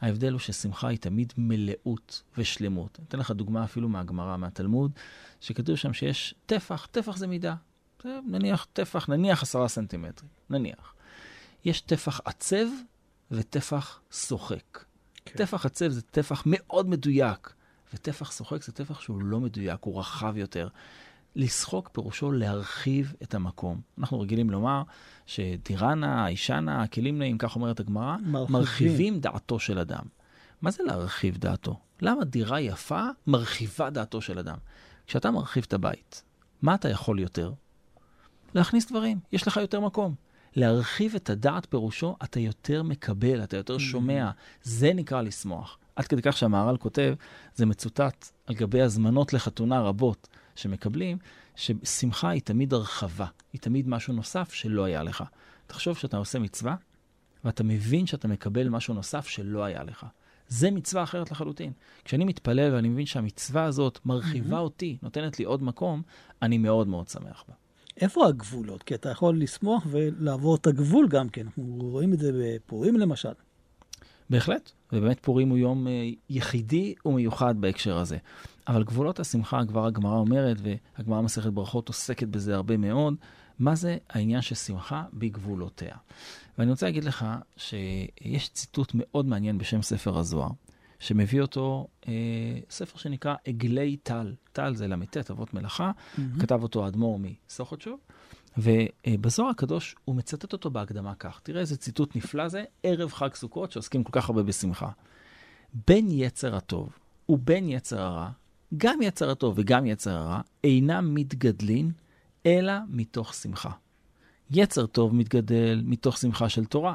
ההבדל 0.00 0.32
הוא 0.32 0.40
ששמחה 0.40 0.88
היא 0.88 0.98
תמיד 0.98 1.32
מלאות 1.36 2.22
ושלמות. 2.38 2.98
אני 2.98 3.06
אתן 3.08 3.18
לך 3.18 3.30
דוגמה 3.30 3.64
אפילו 3.64 3.88
מהגמרא, 3.88 4.36
מהתלמוד, 4.36 4.92
שכתוב 5.40 5.76
שם 5.76 5.92
שיש 5.92 6.34
טפח, 6.46 6.86
טפח 6.90 7.16
זה 7.16 7.26
מידה. 7.26 7.54
זה 8.02 8.18
נניח 8.26 8.66
טפח, 8.72 9.08
נניח 9.08 9.42
עשרה 9.42 9.68
סנטימטרים, 9.68 10.30
נניח. 10.50 10.94
יש 11.64 11.80
טפח 11.80 12.20
עצב 12.24 12.66
וטפח 13.30 14.00
שוחק. 14.10 14.84
כן. 15.24 15.38
טפח 15.38 15.66
עצב 15.66 15.88
זה 15.88 16.02
טפח 16.02 16.42
מאוד 16.46 16.88
מדויק. 16.88 17.52
וטפח 17.94 18.32
שוחק 18.32 18.62
זה 18.62 18.72
טפח 18.72 19.00
שהוא 19.00 19.22
לא 19.22 19.40
מדויק, 19.40 19.78
הוא 19.80 20.00
רחב 20.00 20.36
יותר. 20.36 20.68
לשחוק 21.36 21.88
פירושו 21.92 22.32
להרחיב 22.32 23.14
את 23.22 23.34
המקום. 23.34 23.80
אנחנו 23.98 24.20
רגילים 24.20 24.50
לומר 24.50 24.82
שדירנה, 25.26 26.24
הישנה, 26.24 26.82
הכלים 26.82 27.18
נעים, 27.18 27.38
כך 27.38 27.56
אומרת 27.56 27.80
הגמרא, 27.80 28.16
מרחיבים. 28.16 28.52
מרחיבים 28.52 29.20
דעתו 29.20 29.58
של 29.58 29.78
אדם. 29.78 30.04
מה 30.62 30.70
זה 30.70 30.82
להרחיב 30.82 31.38
דעתו? 31.38 31.80
למה 32.00 32.24
דירה 32.24 32.60
יפה 32.60 33.06
מרחיבה 33.26 33.90
דעתו 33.90 34.20
של 34.20 34.38
אדם? 34.38 34.56
כשאתה 35.06 35.30
מרחיב 35.30 35.64
את 35.68 35.72
הבית, 35.72 36.22
מה 36.62 36.74
אתה 36.74 36.88
יכול 36.88 37.18
יותר? 37.18 37.52
להכניס 38.54 38.90
דברים, 38.90 39.18
יש 39.32 39.46
לך 39.46 39.56
יותר 39.56 39.80
מקום. 39.80 40.14
להרחיב 40.56 41.14
את 41.14 41.30
הדעת 41.30 41.66
פירושו, 41.70 42.16
אתה 42.24 42.40
יותר 42.40 42.82
מקבל, 42.82 43.42
אתה 43.42 43.56
יותר 43.56 43.78
שומע. 43.78 44.30
זה 44.62 44.92
נקרא 44.94 45.22
לשמוח. 45.22 45.78
עד 45.98 46.06
כדי 46.06 46.22
כך 46.22 46.36
שהמהר"ל 46.36 46.76
כותב, 46.76 47.14
זה 47.54 47.66
מצוטט 47.66 48.26
על 48.46 48.54
גבי 48.54 48.80
הזמנות 48.82 49.32
לחתונה 49.32 49.80
רבות 49.80 50.28
שמקבלים, 50.54 51.18
ששמחה 51.56 52.28
היא 52.28 52.42
תמיד 52.42 52.72
הרחבה, 52.72 53.26
היא 53.52 53.60
תמיד 53.60 53.88
משהו 53.88 54.12
נוסף 54.14 54.52
שלא 54.52 54.84
היה 54.84 55.02
לך. 55.02 55.24
תחשוב 55.66 55.96
שאתה 55.98 56.16
עושה 56.16 56.38
מצווה, 56.38 56.76
ואתה 57.44 57.64
מבין 57.64 58.06
שאתה 58.06 58.28
מקבל 58.28 58.68
משהו 58.68 58.94
נוסף 58.94 59.28
שלא 59.28 59.64
היה 59.64 59.82
לך. 59.82 60.06
זה 60.48 60.70
מצווה 60.70 61.02
אחרת 61.02 61.30
לחלוטין. 61.30 61.72
כשאני 62.04 62.24
מתפלל 62.24 62.74
ואני 62.74 62.88
מבין 62.88 63.06
שהמצווה 63.06 63.64
הזאת 63.64 63.98
מרחיבה 64.04 64.56
mm-hmm. 64.56 64.60
אותי, 64.60 64.98
נותנת 65.02 65.38
לי 65.38 65.44
עוד 65.44 65.62
מקום, 65.62 66.02
אני 66.42 66.58
מאוד 66.58 66.88
מאוד 66.88 67.08
שמח 67.08 67.44
בה. 67.48 67.54
איפה 68.00 68.26
הגבולות? 68.26 68.82
כי 68.82 68.94
אתה 68.94 69.08
יכול 69.08 69.40
לשמוח 69.40 69.86
ולעבור 69.90 70.56
את 70.56 70.66
הגבול 70.66 71.08
גם 71.08 71.28
כן. 71.28 71.46
אנחנו 71.46 71.78
רואים 71.80 72.12
את 72.12 72.18
זה 72.18 72.30
בפורים 72.34 72.96
למשל. 72.96 73.32
בהחלט, 74.30 74.72
ובאמת 74.92 75.20
פורים 75.20 75.48
הוא 75.48 75.58
יום 75.58 75.86
אה, 75.86 76.10
יחידי 76.30 76.94
ומיוחד 77.04 77.60
בהקשר 77.60 77.98
הזה. 77.98 78.18
אבל 78.68 78.84
גבולות 78.84 79.20
השמחה, 79.20 79.60
כבר 79.68 79.86
הגמרא 79.86 80.16
אומרת, 80.16 80.56
והגמרא 80.62 81.20
מסכת 81.20 81.50
ברכות 81.50 81.88
עוסקת 81.88 82.28
בזה 82.28 82.54
הרבה 82.54 82.76
מאוד, 82.76 83.14
מה 83.58 83.74
זה 83.74 83.96
העניין 84.10 84.42
של 84.42 84.54
שמחה 84.54 85.04
בגבולותיה. 85.12 85.96
ואני 86.58 86.70
רוצה 86.70 86.86
להגיד 86.86 87.04
לך 87.04 87.26
שיש 87.56 88.48
ציטוט 88.48 88.92
מאוד 88.94 89.26
מעניין 89.26 89.58
בשם 89.58 89.82
ספר 89.82 90.18
הזוהר, 90.18 90.50
שמביא 90.98 91.40
אותו 91.40 91.86
אה, 92.08 92.12
ספר 92.70 92.98
שנקרא 92.98 93.34
עגלי 93.44 93.96
טל. 93.96 94.34
טל 94.52 94.74
זה 94.74 94.88
ל"ט, 94.88 95.30
אבות 95.30 95.54
מלאכה, 95.54 95.90
mm-hmm. 95.90 96.20
כתב 96.40 96.62
אותו 96.62 96.84
האדמו"ר 96.84 97.18
מסוכותשוב. 97.18 97.98
ובזוהר 98.56 99.50
הקדוש 99.50 99.96
הוא 100.04 100.16
מצטט 100.16 100.52
אותו 100.52 100.70
בהקדמה 100.70 101.14
כך. 101.14 101.40
תראה 101.42 101.60
איזה 101.60 101.76
ציטוט 101.76 102.16
נפלא 102.16 102.48
זה, 102.48 102.64
ערב 102.82 103.12
חג 103.12 103.34
סוכות 103.34 103.72
שעוסקים 103.72 104.04
כל 104.04 104.12
כך 104.12 104.28
הרבה 104.28 104.42
בשמחה. 104.42 104.90
בין 105.86 106.06
יצר 106.10 106.56
הטוב 106.56 106.98
ובין 107.28 107.68
יצר 107.68 108.00
הרע, 108.00 108.30
גם 108.76 109.02
יצר 109.02 109.30
הטוב 109.30 109.54
וגם 109.56 109.86
יצר 109.86 110.10
הרע 110.10 110.40
אינם 110.64 111.14
מתגדלים, 111.14 111.92
אלא 112.46 112.72
מתוך 112.88 113.34
שמחה. 113.34 113.70
יצר 114.50 114.86
טוב 114.86 115.14
מתגדל 115.14 115.82
מתוך 115.84 116.18
שמחה 116.18 116.48
של 116.48 116.64
תורה, 116.64 116.94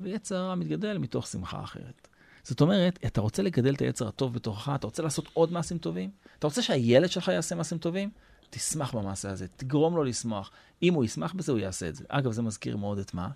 ויצר 0.00 0.36
הרע 0.36 0.54
מתגדל 0.54 0.98
מתוך 0.98 1.26
שמחה 1.26 1.62
אחרת. 1.62 2.08
זאת 2.42 2.60
אומרת, 2.60 2.98
אתה 3.06 3.20
רוצה 3.20 3.42
לגדל 3.42 3.74
את 3.74 3.80
היצר 3.80 4.08
הטוב 4.08 4.34
בתוכך, 4.34 4.72
אתה 4.74 4.86
רוצה 4.86 5.02
לעשות 5.02 5.28
עוד 5.32 5.52
מעשים 5.52 5.78
טובים? 5.78 6.10
אתה 6.38 6.46
רוצה 6.46 6.62
שהילד 6.62 7.10
שלך 7.10 7.28
יעשה 7.28 7.54
מעשים 7.54 7.78
טובים? 7.78 8.10
תשמח 8.54 8.94
במעשה 8.94 9.30
הזה, 9.30 9.46
תגרום 9.56 9.96
לו 9.96 10.04
לשמוח. 10.04 10.50
אם 10.82 10.94
הוא 10.94 11.04
ישמח 11.04 11.34
בזה, 11.34 11.52
הוא 11.52 11.60
יעשה 11.60 11.88
את 11.88 11.96
זה. 11.96 12.04
אגב, 12.08 12.32
זה 12.32 12.42
מזכיר 12.42 12.76
מאוד 12.76 12.98
את 12.98 13.14
מה? 13.14 13.28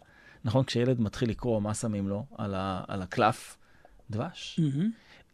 נכון, 0.45 0.65
כשילד 0.65 1.01
מתחיל 1.01 1.31
לקרוא, 1.31 1.61
מה 1.61 1.75
שמים 1.75 2.09
לו 2.09 2.27
על, 2.39 2.55
ה, 2.55 2.85
על 2.89 3.03
הקלף? 3.03 3.57
דבש. 4.11 4.61
Mm-hmm. 4.61 4.85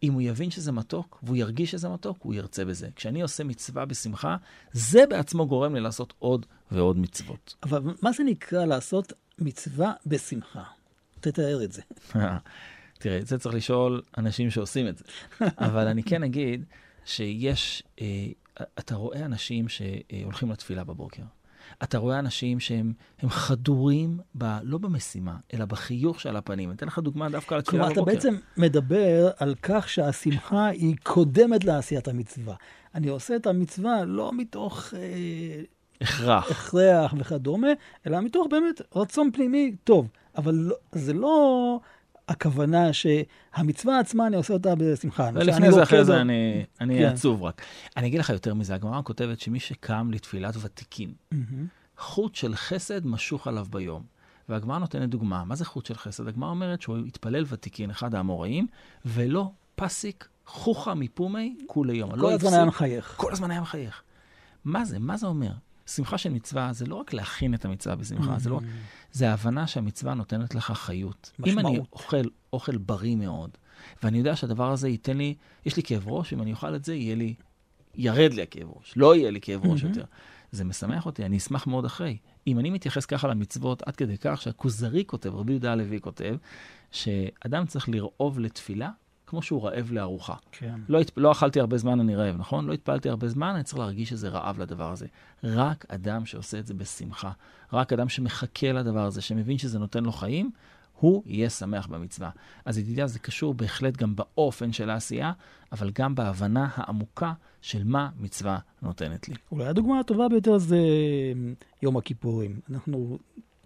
אם 0.03 0.13
הוא 0.13 0.21
יבין 0.21 0.51
שזה 0.51 0.71
מתוק, 0.71 1.19
והוא 1.23 1.37
ירגיש 1.37 1.71
שזה 1.71 1.89
מתוק, 1.89 2.17
הוא 2.21 2.33
ירצה 2.33 2.65
בזה. 2.65 2.87
כשאני 2.95 3.21
עושה 3.21 3.43
מצווה 3.43 3.85
בשמחה, 3.85 4.37
זה 4.71 5.03
בעצמו 5.09 5.47
גורם 5.47 5.75
לי 5.75 5.81
לעשות 5.81 6.13
עוד 6.19 6.45
ועוד 6.71 6.97
מצוות. 6.97 7.55
אבל 7.63 7.81
מה 8.01 8.11
זה 8.11 8.23
נקרא 8.23 8.65
לעשות 8.65 9.13
מצווה 9.39 9.93
בשמחה? 10.05 10.63
תתאר 11.19 11.63
את 11.63 11.71
זה. 11.71 11.81
תראה, 12.99 13.17
את 13.17 13.27
זה 13.27 13.39
צריך 13.39 13.55
לשאול 13.55 14.01
אנשים 14.17 14.49
שעושים 14.49 14.87
את 14.87 14.97
זה. 14.97 15.03
אבל 15.67 15.87
אני 15.87 16.03
כן 16.03 16.23
אגיד 16.23 16.65
שיש, 17.05 17.83
אה, 18.01 18.27
אתה 18.61 18.95
רואה 18.95 19.25
אנשים 19.25 19.65
שהולכים 19.69 20.51
לתפילה 20.51 20.83
בבוקר, 20.83 21.23
אתה 21.83 21.97
רואה 21.97 22.19
אנשים 22.19 22.59
שהם 22.59 22.93
הם 23.19 23.29
חדורים, 23.29 24.19
ב, 24.37 24.57
לא 24.63 24.77
במשימה, 24.77 25.37
אלא 25.53 25.65
בחיוך 25.65 26.19
שעל 26.19 26.35
הפנים. 26.35 26.69
אני 26.69 26.75
אתן 26.75 26.87
לך 26.87 26.99
דוגמה 26.99 27.29
דווקא 27.29 27.53
על 27.53 27.59
התפילה 27.59 27.83
כלומר, 27.83 27.95
בבוקר. 27.95 28.11
אתה 28.11 28.15
בעצם 28.15 28.35
מדבר 28.57 29.29
על 29.37 29.55
כך 29.61 29.89
שהשמחה 29.89 30.67
היא 30.67 30.95
קודמת 31.03 31.63
לעשיית 31.63 32.07
המצווה. 32.07 32.55
אני 32.95 33.07
עושה 33.07 33.35
את 33.35 33.47
המצווה 33.47 34.05
לא 34.05 34.31
מתוך 34.37 34.93
אה, 34.93 35.61
הכרח. 36.01 36.51
הכרח 36.51 37.13
וכדומה, 37.17 37.67
אלא 38.07 38.21
מתוך 38.21 38.47
באמת 38.51 38.81
רצון 38.95 39.31
פנימי 39.31 39.75
טוב. 39.83 40.09
אבל 40.37 40.55
לא, 40.55 40.75
זה 40.91 41.13
לא 41.13 41.79
הכוונה 42.27 42.89
שהמצווה 42.93 43.99
עצמה, 43.99 44.27
אני 44.27 44.35
עושה 44.35 44.53
אותה 44.53 44.75
בשמחה. 44.77 45.29
ולפני 45.33 45.71
זה, 45.71 45.83
אחרי 45.83 46.05
זה 46.05 46.21
אני 46.21 46.65
אני 46.81 46.99
כן. 46.99 47.05
עצוב 47.05 47.43
רק. 47.43 47.61
אני 47.97 48.07
אגיד 48.07 48.19
לך 48.19 48.29
יותר 48.29 48.53
מזה, 48.53 48.75
הגמרא 48.75 49.01
כותבת 49.01 49.39
שמי 49.39 49.59
שקם 49.59 50.09
לתפילת 50.11 50.55
ותיקין. 50.61 51.13
חוט 51.97 52.35
של 52.35 52.55
חסד 52.55 53.05
משוך 53.05 53.47
עליו 53.47 53.65
ביום. 53.69 54.03
והגמרא 54.49 54.79
נותנת 54.79 55.09
דוגמה, 55.09 55.43
מה 55.43 55.55
זה 55.55 55.65
חוט 55.65 55.85
של 55.85 55.95
חסד? 55.95 56.27
הגמרא 56.27 56.49
אומרת 56.49 56.81
שהוא 56.81 56.97
התפלל 56.97 57.45
ותיקין, 57.47 57.89
אחד 57.89 58.15
האמוראים, 58.15 58.67
ולא 59.05 59.51
פסיק 59.75 60.27
חוכא 60.45 60.93
מפומי 60.93 61.57
כולי 61.67 61.97
יום. 61.97 62.11
כל 62.11 62.17
לא 62.17 62.31
הזמן. 62.31 62.53
היה 62.53 62.65
מחייך. 62.65 63.13
כל 63.17 63.31
הזמן 63.31 63.51
היה 63.51 63.61
מחייך. 63.61 64.03
מה 64.65 64.85
זה? 64.85 64.99
מה 64.99 65.17
זה 65.17 65.27
אומר? 65.27 65.51
שמחה 65.85 66.17
של 66.17 66.29
מצווה 66.29 66.73
זה 66.73 66.85
לא 66.85 66.95
רק 66.95 67.13
להכין 67.13 67.53
את 67.53 67.65
המצווה 67.65 67.95
בשמחה, 67.95 68.39
זה 68.39 68.49
לא 68.49 68.55
רק... 68.55 68.63
זה 69.11 69.29
ההבנה 69.29 69.67
שהמצווה 69.67 70.13
נותנת 70.13 70.55
לך 70.55 70.71
חיות. 70.71 71.31
אם 71.47 71.59
אני 71.59 71.69
משמעות. 71.69 71.89
אוכל 71.93 72.23
אוכל 72.53 72.77
בריא 72.77 73.15
מאוד, 73.15 73.49
ואני 74.03 74.17
יודע 74.17 74.35
שהדבר 74.35 74.71
הזה 74.71 74.89
ייתן 74.89 75.17
לי, 75.17 75.35
יש 75.65 75.77
לי 75.77 75.83
כאב 75.83 76.07
ראש, 76.07 76.33
אם 76.33 76.41
אני 76.41 76.51
אוכל 76.51 76.75
את 76.75 76.85
זה, 76.85 76.95
יהיה 76.95 77.15
לי, 77.15 77.33
ירד 77.95 78.33
לי 78.33 78.41
הכאב 78.41 78.67
ראש, 78.75 78.93
לא 78.95 79.15
יהיה 79.15 79.31
לי 79.31 79.41
כאב 79.41 79.65
ראש 79.65 79.83
יותר. 79.83 80.03
זה 80.51 80.63
משמח 80.63 81.05
אותי, 81.05 81.25
אני 81.25 81.37
אשמח 81.37 81.67
מאוד 81.67 81.85
אחרי. 81.85 82.17
אם 82.47 82.59
אני 82.59 82.69
מתייחס 82.69 83.05
ככה 83.05 83.27
למצוות, 83.27 83.81
עד 83.81 83.95
כדי 83.95 84.17
כך 84.21 84.41
שהכוזרי 84.41 85.03
כותב, 85.07 85.35
רבי 85.35 85.51
יהודה 85.51 85.71
הלוי 85.71 86.01
כותב, 86.01 86.35
שאדם 86.91 87.65
צריך 87.65 87.89
לרעוב 87.89 88.39
לתפילה 88.39 88.89
כמו 89.27 89.41
שהוא 89.41 89.63
רעב 89.63 89.91
לארוחה. 89.91 90.35
כן. 90.51 90.75
לא, 90.89 90.99
לא 91.17 91.31
אכלתי 91.31 91.59
הרבה 91.59 91.77
זמן, 91.77 91.99
אני 91.99 92.15
רעב, 92.15 92.35
נכון? 92.37 92.65
לא 92.65 92.73
התפללתי 92.73 93.09
הרבה 93.09 93.27
זמן, 93.27 93.53
אני 93.55 93.63
צריך 93.63 93.79
להרגיש 93.79 94.09
שזה 94.09 94.29
רעב 94.29 94.59
לדבר 94.59 94.91
הזה. 94.91 95.07
רק 95.43 95.85
אדם 95.87 96.25
שעושה 96.25 96.59
את 96.59 96.67
זה 96.67 96.73
בשמחה, 96.73 97.31
רק 97.73 97.93
אדם 97.93 98.09
שמחכה 98.09 98.71
לדבר 98.71 99.05
הזה, 99.05 99.21
שמבין 99.21 99.57
שזה 99.57 99.79
נותן 99.79 100.03
לו 100.03 100.11
חיים, 100.11 100.51
הוא 100.99 101.23
יהיה 101.25 101.49
שמח 101.49 101.87
במצווה. 101.87 102.29
אז 102.65 102.77
ידידיה, 102.77 103.07
זה 103.07 103.19
קשור 103.19 103.53
בהחלט 103.53 103.97
גם 103.97 104.15
באופן 104.15 104.71
של 104.71 104.89
העשייה, 104.89 105.31
אבל 105.71 105.91
גם 105.93 106.15
בהבנה 106.15 106.67
העמוקה 106.75 107.33
של 107.61 107.83
מה 107.83 108.09
מצווה 108.19 108.59
נותנת 108.81 109.29
לי. 109.29 109.35
אולי 109.51 109.65
הדוגמה 109.65 109.99
הטובה 109.99 110.29
ביותר 110.29 110.57
זה 110.57 110.79
יום 111.81 111.97
הכיפורים. 111.97 112.59
אנחנו, 112.69 113.17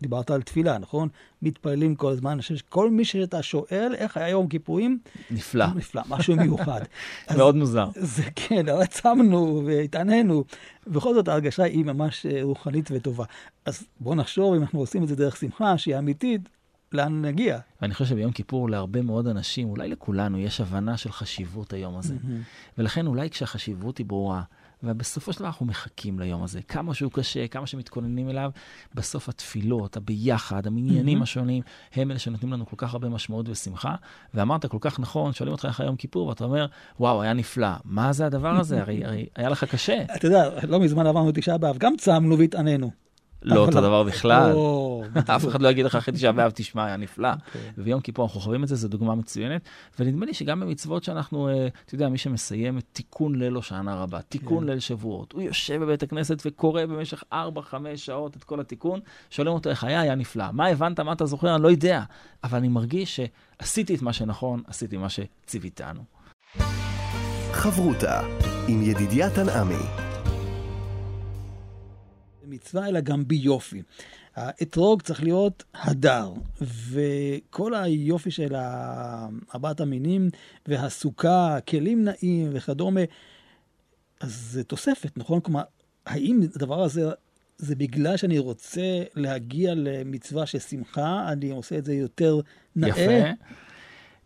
דיברת 0.01 0.31
על 0.31 0.41
תפילה, 0.41 0.77
נכון? 0.77 1.09
מתפללים 1.41 1.95
כל 1.95 2.11
הזמן. 2.11 2.31
אני 2.31 2.41
חושב 2.41 2.55
שכל 2.55 2.91
מי 2.91 3.05
שאתה 3.05 3.43
שואל 3.43 3.93
איך 3.97 4.17
היה 4.17 4.29
יום 4.29 4.47
כיפורים, 4.47 4.99
נפלא, 5.31 5.65
נפלא, 5.75 6.01
משהו 6.09 6.35
מיוחד. 6.35 6.81
אז 7.27 7.37
מאוד 7.37 7.55
מוזר. 7.55 7.89
זה 7.95 8.23
כן, 8.35 8.69
אבל 8.69 8.85
צמנו 8.85 9.63
והתעננו. 9.65 10.43
בכל 10.87 11.13
זאת 11.13 11.27
ההרגשה 11.27 11.63
היא 11.63 11.85
ממש 11.85 12.25
אה, 12.25 12.43
רוחנית 12.43 12.89
וטובה. 12.91 13.25
אז 13.65 13.83
בואו 13.99 14.15
נחשוב, 14.15 14.53
אם 14.53 14.61
אנחנו 14.61 14.79
עושים 14.79 15.03
את 15.03 15.07
זה 15.07 15.15
דרך 15.15 15.37
שמחה, 15.37 15.77
שהיא 15.77 15.97
אמיתית, 15.97 16.41
לאן 16.91 17.25
נגיע? 17.25 17.59
ואני 17.81 17.93
חושב 17.93 18.05
שביום 18.05 18.31
כיפור 18.31 18.69
להרבה 18.69 19.01
מאוד 19.01 19.27
אנשים, 19.27 19.69
אולי 19.69 19.87
לכולנו, 19.87 20.39
יש 20.39 20.61
הבנה 20.61 20.97
של 20.97 21.11
חשיבות 21.11 21.73
היום 21.73 21.97
הזה. 21.97 22.15
ולכן 22.77 23.07
אולי 23.07 23.29
כשהחשיבות 23.29 23.97
היא 23.97 24.05
ברורה, 24.05 24.41
ובסופו 24.83 25.33
של 25.33 25.39
דבר 25.39 25.47
אנחנו 25.47 25.65
מחכים 25.65 26.19
ליום 26.19 26.43
הזה, 26.43 26.61
כמה 26.61 26.93
שהוא 26.93 27.11
קשה, 27.11 27.47
כמה 27.47 27.67
שמתכוננים 27.67 28.29
אליו, 28.29 28.51
בסוף 28.95 29.29
התפילות, 29.29 29.97
הביחד, 29.97 30.67
המניינים 30.67 31.05
מהמם. 31.05 31.23
השונים, 31.23 31.63
הם 31.93 32.11
אלה 32.11 32.19
שנותנים 32.19 32.53
לנו 32.53 32.65
כל 32.65 32.75
כך 32.77 32.93
הרבה 32.93 33.09
משמעות 33.09 33.49
ושמחה. 33.49 33.95
ואמרת 34.33 34.65
כל 34.65 34.77
כך 34.81 34.99
נכון, 34.99 35.33
שואלים 35.33 35.51
אותך 35.51 35.65
איך 35.65 35.79
היה 35.79 35.87
יום 35.87 35.95
כיפור, 35.95 36.27
ואתה 36.27 36.43
אומר, 36.43 36.65
וואו, 36.99 37.21
היה 37.21 37.33
נפלא. 37.33 37.69
מה 37.85 38.13
זה 38.13 38.25
הדבר 38.25 38.59
הזה? 38.59 38.81
הרי, 38.81 39.05
הרי 39.05 39.25
היה 39.35 39.49
לך 39.49 39.63
קשה. 39.63 40.03
אתה 40.15 40.25
יודע, 40.27 40.49
לא 40.67 40.79
מזמן 40.79 41.07
עברנו 41.07 41.31
תשעה 41.33 41.57
באב, 41.57 41.77
גם 41.77 41.93
צמנו 41.97 42.37
והתעננו. 42.37 43.06
לא 43.41 43.59
אותו 43.59 43.81
דבר 43.81 44.03
בכלל. 44.03 44.51
או, 44.51 45.03
אף 45.35 45.47
אחד 45.47 45.61
לא 45.61 45.67
יגיד 45.67 45.85
לך 45.85 45.95
אחרי 45.95 46.13
תשעה 46.13 46.31
באב, 46.31 46.51
תשמע, 46.55 46.85
היה 46.85 46.97
נפלא. 46.97 47.29
ויום 47.77 48.01
כיפור 48.01 48.25
אנחנו 48.25 48.39
חווים 48.39 48.63
את 48.63 48.67
זה, 48.67 48.75
זו 48.75 48.87
דוגמה 48.87 49.15
מצוינת. 49.15 49.61
ונדמה 49.99 50.25
לי 50.25 50.33
שגם 50.33 50.59
במצוות 50.59 51.03
שאנחנו, 51.03 51.49
אה, 51.49 51.67
אתה 51.85 51.95
יודע, 51.95 52.09
מי 52.09 52.17
שמסיים 52.17 52.77
את 52.77 52.83
תיקון 52.93 53.35
ליל 53.35 53.53
הושענא 53.53 53.91
רבה, 53.91 54.21
תיקון 54.21 54.63
כן. 54.63 54.69
ליל 54.69 54.79
שבועות, 54.79 55.31
הוא 55.31 55.41
יושב 55.41 55.81
בבית 55.81 56.03
הכנסת 56.03 56.41
וקורא 56.45 56.85
במשך 56.85 57.23
4-5 57.33 57.35
שעות 57.95 58.35
את 58.35 58.43
כל 58.43 58.59
התיקון, 58.59 58.99
שואלים 59.29 59.53
אותו 59.53 59.69
איך 59.69 59.83
היה, 59.83 60.01
היה 60.01 60.15
נפלא. 60.15 60.45
מה 60.53 60.67
הבנת, 60.67 60.99
מה 60.99 61.13
אתה 61.13 61.25
זוכר, 61.25 61.55
אני 61.55 61.63
לא 61.63 61.71
יודע. 61.71 62.03
אבל 62.43 62.57
אני 62.57 62.67
מרגיש 62.67 63.19
שעשיתי 63.59 63.95
את 63.95 64.01
מה 64.01 64.13
שנכון, 64.13 64.61
עשיתי 64.67 64.97
מה 64.97 65.07
שציוויתנו. 65.09 66.01
חברותה 67.51 68.21
עם 68.67 68.81
ידידיה 68.81 69.29
תנעמי. 69.29 70.06
מצווה, 72.57 72.87
אלא 72.87 72.99
גם 72.99 73.27
ביופי. 73.27 73.81
האתרוג 74.35 75.01
צריך 75.01 75.23
להיות 75.23 75.63
הדר, 75.73 76.33
וכל 76.61 77.73
היופי 77.75 78.31
של 78.31 78.55
ה- 78.55 79.27
ארבעת 79.53 79.79
המינים, 79.81 80.29
והסוכה, 80.67 81.57
כלים 81.67 82.03
נעים 82.03 82.49
וכדומה, 82.53 83.01
אז 84.19 84.31
זה 84.51 84.63
תוספת, 84.63 85.17
נכון? 85.17 85.39
כלומר, 85.41 85.61
האם 86.05 86.39
הדבר 86.55 86.83
הזה, 86.83 87.09
זה 87.57 87.75
בגלל 87.75 88.17
שאני 88.17 88.39
רוצה 88.39 89.03
להגיע 89.15 89.73
למצווה 89.75 90.45
של 90.45 90.59
שמחה, 90.59 91.29
אני 91.31 91.49
עושה 91.51 91.77
את 91.77 91.85
זה 91.85 91.93
יותר 91.93 92.39
נאה? 92.75 92.89
יפה. 92.89 93.29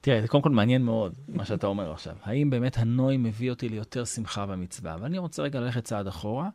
תראה, 0.01 0.21
זה 0.21 0.27
קודם 0.27 0.43
כל 0.43 0.49
מעניין 0.49 0.81
מאוד, 0.81 1.13
מה 1.27 1.45
שאתה 1.45 1.67
אומר 1.67 1.91
עכשיו. 1.91 2.15
האם 2.23 2.49
באמת 2.49 2.77
הנוי 2.77 3.17
מביא 3.17 3.49
אותי 3.49 3.69
ליותר 3.69 4.05
שמחה 4.05 4.45
במצווה? 4.45 4.95
ואני 5.01 5.17
רוצה 5.17 5.43
רגע 5.43 5.59
ללכת 5.59 5.83
צעד 5.83 6.07
אחורה, 6.07 6.49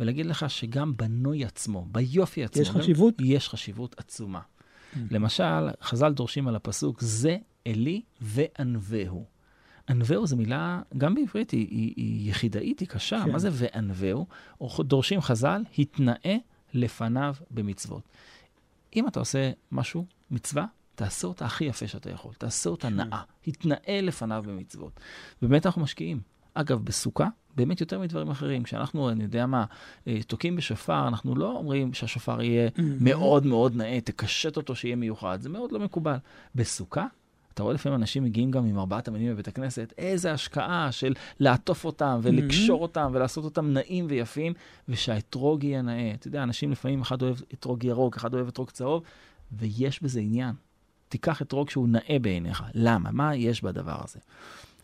ולהגיד 0.00 0.26
לך 0.26 0.50
שגם 0.50 0.96
בנוי 0.96 1.44
עצמו, 1.44 1.86
ביופי 1.92 2.44
עצמו, 2.44 2.62
יש 2.62 2.70
חשיבות? 2.70 3.14
יש 3.20 3.48
חשיבות 3.48 3.94
עצומה. 3.98 4.40
למשל, 5.10 5.68
חז"ל 5.82 6.12
דורשים 6.12 6.48
על 6.48 6.56
הפסוק, 6.56 7.00
זה 7.00 7.36
אלי 7.66 8.02
וענווהו. 8.20 9.24
ענווהו 9.88 10.26
זו 10.26 10.36
מילה, 10.36 10.80
גם 10.98 11.14
בעברית 11.14 11.50
היא, 11.50 11.68
היא, 11.70 11.94
היא 11.96 12.30
יחידאית, 12.30 12.80
היא 12.80 12.88
קשה. 12.88 13.22
כן. 13.24 13.32
מה 13.32 13.38
זה 13.38 13.48
וענווהו? 13.52 14.26
דורשים 14.80 15.20
חז"ל, 15.20 15.62
התנאה 15.78 16.36
לפניו 16.74 17.34
במצוות. 17.50 18.08
אם 18.96 19.08
אתה 19.08 19.20
עושה 19.20 19.50
משהו, 19.72 20.06
מצווה, 20.30 20.66
תעשה 20.94 21.26
אותה 21.26 21.46
הכי 21.46 21.64
יפה 21.64 21.86
שאתה 21.86 22.10
יכול. 22.10 22.34
תעשה 22.38 22.70
אותה 22.70 22.88
נאה. 22.88 23.22
התנאה 23.46 24.00
לפניו 24.02 24.44
במצוות. 24.46 25.00
באמת 25.42 25.66
אנחנו 25.66 25.82
משקיעים. 25.82 26.20
אגב, 26.54 26.84
בסוכה, 26.84 27.28
באמת 27.58 27.80
יותר 27.80 27.98
מדברים 27.98 28.30
אחרים. 28.30 28.62
כשאנחנו, 28.62 29.10
אני 29.10 29.22
יודע 29.24 29.46
מה, 29.46 29.64
אה, 30.06 30.18
תוקעים 30.26 30.56
בשופר, 30.56 31.08
אנחנו 31.08 31.34
לא 31.34 31.52
אומרים 31.52 31.94
שהשופר 31.94 32.42
יהיה 32.42 32.68
מאוד 33.00 33.46
מאוד 33.46 33.76
נאה, 33.76 34.00
תקשט 34.00 34.56
אותו 34.56 34.74
שיהיה 34.74 34.96
מיוחד. 34.96 35.38
זה 35.40 35.48
מאוד 35.48 35.72
לא 35.72 35.78
מקובל. 35.78 36.16
בסוכה, 36.54 37.06
אתה 37.54 37.62
רואה 37.62 37.74
לפעמים 37.74 37.98
אנשים 37.98 38.24
מגיעים 38.24 38.50
גם 38.50 38.66
עם 38.66 38.78
ארבעת 38.78 39.08
המינים 39.08 39.32
בבית 39.32 39.48
הכנסת, 39.48 39.94
איזה 39.98 40.32
השקעה 40.32 40.92
של 40.92 41.14
לעטוף 41.40 41.84
אותם 41.84 42.20
ולקשור 42.22 42.82
אותם 42.82 43.10
ולעשות 43.12 43.44
אותם 43.44 43.72
נאים 43.72 44.06
ויפים, 44.08 44.52
ושהאתרוג 44.88 45.64
יהיה 45.64 45.82
נאה. 45.82 46.12
אתה 46.14 46.28
יודע, 46.28 46.42
אנשים 46.42 46.72
לפעמים, 46.72 47.00
אחד 47.00 47.22
אוהב 47.22 47.36
אתרוג 47.54 47.84
ירוק, 47.84 48.16
אחד 48.16 48.34
אוהב 48.34 48.48
אתרוג 48.48 48.70
צהוב, 48.70 49.02
ויש 49.52 50.02
בזה 50.02 50.20
עניין. 50.20 50.54
תיקח 51.08 51.42
אתרוג 51.42 51.70
שהוא 51.70 51.88
נאה 51.88 52.16
בעיניך. 52.22 52.62
למה? 52.74 53.10
מה 53.12 53.36
יש 53.36 53.62
בדבר 53.62 53.96
הזה? 54.04 54.18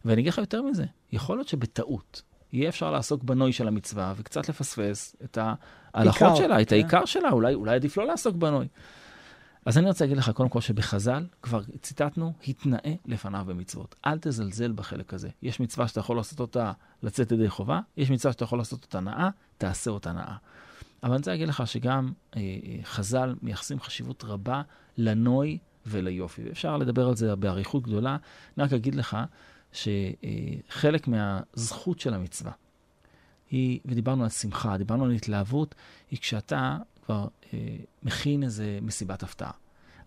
ואני 0.05 0.21
אגיד 0.21 0.33
לך 0.33 0.39
יותר 0.39 0.63
מזה, 0.63 0.85
יכול 1.13 1.37
להיות 1.37 1.49
שבטעות 1.49 2.23
יהיה 2.55 2.69
אפשר 2.69 2.91
לעסוק 2.91 3.23
בנוי 3.23 3.53
של 3.53 3.69
המצווה 3.69 4.15
וקצת 4.17 4.49
לפספס 4.49 5.17
את 5.25 5.39
ההלכות 5.95 6.23
עיקר, 6.23 6.35
שלה, 6.35 6.61
את 6.61 6.69
כן. 6.69 6.75
העיקר 6.75 7.05
שלה, 7.05 7.31
אולי, 7.31 7.55
אולי 7.55 7.75
עדיף 7.75 7.97
לא 7.97 8.07
לעסוק 8.07 8.37
בנוי. 8.37 8.69
אז 9.67 9.79
אני 9.79 9.87
רוצה 9.87 10.05
להגיד 10.05 10.19
לך 10.19 10.31
קודם 10.31 10.49
כל 10.49 10.61
שבחז"ל 10.61 11.27
כבר 11.43 11.61
ציטטנו, 11.83 12.33
התנאה 12.49 12.95
לפניו 13.07 13.45
במצוות. 13.47 13.95
אל 14.07 14.19
תזלזל 14.21 14.73
בחלק 14.73 15.15
הזה. 15.15 15.29
יש 15.43 15.61
מצווה 15.61 15.89
שאתה 15.89 16.01
יכול 16.01 16.17
לעשות 16.17 16.41
אותה 16.41 16.73
לצאת 17.03 17.33
ידי 17.33 17.49
חובה, 17.49 17.81
יש 17.97 18.11
מצווה 18.11 18.33
שאתה 18.33 18.45
יכול 18.45 18.59
לעשות 18.59 18.85
אותה 18.85 19.01
נאה, 19.01 19.31
תעשה 19.59 19.91
אותה 19.91 20.13
נאה. 20.13 20.37
אבל 21.03 21.11
אני 21.13 21.19
רוצה 21.19 21.31
להגיד 21.31 21.49
לך 21.49 21.67
שגם 21.67 22.13
אה, 22.37 22.41
אה, 22.41 22.79
חז"ל 22.85 23.35
מייחסים 23.43 23.81
חשיבות 23.81 24.25
רבה 24.25 24.63
לנוי 24.97 25.59
וליופי. 25.87 26.43
אפשר 26.51 26.77
לדבר 26.77 27.09
על 27.09 27.17
זה 27.17 27.37
באריכות 27.37 27.83
גדולה. 27.83 28.17
אני 28.57 28.65
רק 28.65 28.73
אגיד 28.73 28.95
לך 28.95 29.17
שחלק 29.75 31.09
מהזכות 31.09 32.01
של 32.01 32.15
המצווה 32.15 32.53
היא, 33.51 33.81
ודיברנו 33.85 34.23
על 34.23 34.31
שמחה, 34.31 34.79
דיברנו 34.79 35.05
על 35.05 35.11
התלהבות, 35.11 35.75
היא 36.11 36.19
כשאתה 36.19 36.77
כבר 37.05 37.27
אה, 37.53 37.59
מכין 38.03 38.43
איזה 38.43 38.79
מסיבת 38.83 39.23
הפתעה. 39.23 39.51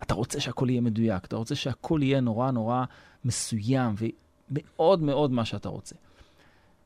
אתה 0.02 0.14
רוצה 0.14 0.40
שהכל 0.40 0.70
יהיה 0.70 0.80
מדויק, 0.80 1.24
אתה 1.24 1.36
רוצה 1.36 1.54
שהכל 1.54 2.00
יהיה 2.02 2.20
נורא 2.20 2.50
נורא 2.50 2.84
מסוים, 3.24 3.94
ומאוד 4.50 5.02
מאוד 5.02 5.30
מה 5.30 5.44
שאתה 5.44 5.68
רוצה. 5.68 5.96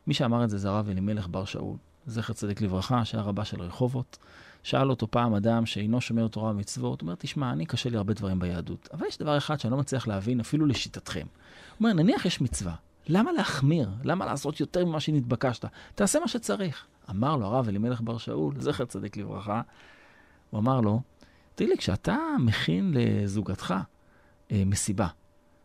מי 0.06 0.14
שאמר 0.14 0.44
את 0.44 0.50
זה 0.50 0.58
זה 0.58 0.68
הרב 0.68 0.88
אלימלך 0.88 1.28
בר 1.28 1.44
שאול. 1.44 1.76
זכר 2.06 2.32
צדיק 2.32 2.60
לברכה, 2.60 3.04
שהיה 3.04 3.22
רבה 3.22 3.44
של 3.44 3.62
רחובות, 3.62 4.18
שאל 4.62 4.90
אותו 4.90 5.10
פעם 5.10 5.34
אדם 5.34 5.66
שאינו 5.66 6.00
שומר 6.00 6.28
תורה 6.28 6.50
ומצוות, 6.50 7.00
הוא 7.00 7.06
אומר, 7.06 7.14
תשמע, 7.18 7.52
אני 7.52 7.66
קשה 7.66 7.90
לי 7.90 7.96
הרבה 7.96 8.14
דברים 8.14 8.38
ביהדות, 8.38 8.88
אבל 8.92 9.06
יש 9.06 9.18
דבר 9.18 9.38
אחד 9.38 9.60
שאני 9.60 9.70
לא 9.70 9.78
מצליח 9.78 10.08
להבין 10.08 10.40
אפילו 10.40 10.66
לשיטתכם. 10.66 11.26
הוא 11.78 11.88
אומר, 11.88 12.02
נניח 12.02 12.26
יש 12.26 12.40
מצווה, 12.40 12.74
למה 13.08 13.32
להחמיר? 13.32 13.90
למה 14.04 14.26
לעשות 14.26 14.60
יותר 14.60 14.84
ממה 14.84 15.00
שנתבקשת? 15.00 15.64
תעשה 15.94 16.20
מה 16.20 16.28
שצריך. 16.28 16.86
אמר 17.10 17.36
לו 17.36 17.46
הרב 17.46 17.68
אלימלך 17.68 18.00
בר 18.00 18.18
שאול, 18.18 18.54
זכר 18.58 18.84
צדיק 18.84 19.16
לברכה, 19.16 19.62
הוא 20.50 20.60
אמר 20.60 20.80
לו, 20.80 21.00
תגיד 21.54 21.70
לי, 21.70 21.76
כשאתה 21.76 22.16
מכין 22.38 22.94
לזוגתך 22.94 23.74
אה, 24.52 24.62
מסיבה, 24.66 25.06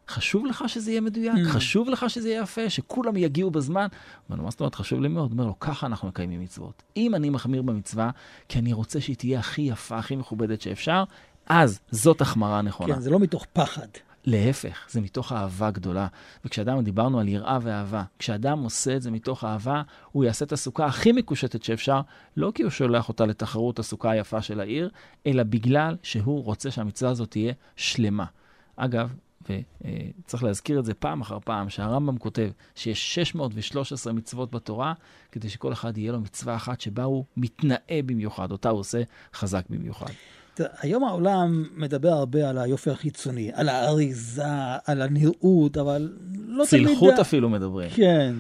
חשוב 0.09 0.45
לך 0.45 0.63
שזה 0.67 0.91
יהיה 0.91 1.01
מדויק? 1.01 1.33
Mm. 1.33 1.49
חשוב 1.49 1.89
לך 1.89 2.09
שזה 2.09 2.29
יהיה 2.29 2.41
יפה? 2.41 2.69
שכולם 2.69 3.17
יגיעו 3.17 3.51
בזמן? 3.51 3.87
לו, 4.29 4.43
מה 4.43 4.51
זאת 4.51 4.59
אומרת? 4.59 4.75
חשוב 4.75 5.01
לי 5.01 5.07
מאוד. 5.07 5.31
אומר 5.31 5.45
לו, 5.45 5.59
ככה 5.59 5.87
אנחנו 5.87 6.07
מקיימים 6.07 6.41
מצוות. 6.41 6.83
אם 6.97 7.15
אני 7.15 7.29
מחמיר 7.29 7.61
במצווה, 7.61 8.09
כי 8.49 8.59
אני 8.59 8.73
רוצה 8.73 9.01
שהיא 9.01 9.15
תהיה 9.15 9.39
הכי 9.39 9.61
יפה, 9.61 9.97
הכי 9.97 10.15
מכובדת 10.15 10.61
שאפשר, 10.61 11.03
אז 11.45 11.79
זאת 11.91 12.21
החמרה 12.21 12.61
נכונה. 12.61 12.93
כן, 12.93 12.99
זה 12.99 13.09
לא 13.09 13.19
מתוך 13.19 13.45
פחד. 13.53 13.87
להפך, 14.27 14.85
זה 14.89 15.01
מתוך 15.01 15.31
אהבה 15.31 15.71
גדולה. 15.71 16.07
וכשאדם, 16.45 16.81
דיברנו 16.81 17.19
על 17.19 17.27
יראה 17.27 17.57
ואהבה, 17.61 18.03
כשאדם 18.19 18.59
עושה 18.59 18.95
את 18.95 19.01
זה 19.01 19.11
מתוך 19.11 19.43
אהבה, 19.43 19.81
הוא 20.11 20.23
יעשה 20.23 20.45
את 20.45 20.51
הסוכה 20.51 20.85
הכי 20.85 21.11
מקושטת 21.11 21.63
שאפשר, 21.63 22.01
לא 22.37 22.51
כי 22.55 22.63
הוא 22.63 22.71
שולח 22.71 23.09
אותה 23.09 23.25
לתחרות 23.25 23.79
הסוכה 23.79 24.11
היפה 24.11 24.41
של 24.41 24.59
העיר, 24.59 24.89
אלא 25.25 25.43
בגלל 25.43 25.95
שהוא 26.03 26.43
רוצה 26.43 26.71
שהמצווה 26.71 27.11
הזאת 27.11 27.31
תהיה 27.31 27.53
שלמה. 27.75 28.25
אגב, 28.75 29.13
וצריך 29.49 30.43
להזכיר 30.43 30.79
את 30.79 30.85
זה 30.85 30.93
פעם 30.93 31.21
אחר 31.21 31.37
פעם, 31.45 31.69
שהרמב"ם 31.69 32.17
כותב 32.17 32.49
שיש 32.75 33.15
613 33.15 34.13
מצוות 34.13 34.51
בתורה, 34.51 34.93
כדי 35.31 35.49
שכל 35.49 35.73
אחד 35.73 35.97
יהיה 35.97 36.11
לו 36.11 36.19
מצווה 36.19 36.55
אחת 36.55 36.81
שבה 36.81 37.03
הוא 37.03 37.25
מתנאה 37.37 37.99
במיוחד, 38.05 38.51
אותה 38.51 38.69
הוא 38.69 38.79
עושה 38.79 39.01
חזק 39.33 39.63
במיוחד. 39.69 40.11
היום 40.81 41.03
העולם 41.03 41.65
מדבר 41.75 42.09
הרבה 42.09 42.49
על 42.49 42.57
היופי 42.57 42.91
החיצוני, 42.91 43.51
על 43.53 43.69
האריזה, 43.69 44.43
על 44.85 45.01
הנראות, 45.01 45.77
אבל 45.77 46.13
לא 46.47 46.65
צלחות 46.65 46.69
תמיד... 46.69 46.97
צלחות 46.97 47.19
אפילו 47.19 47.49
מדברים. 47.49 47.89
כן. 47.89 48.35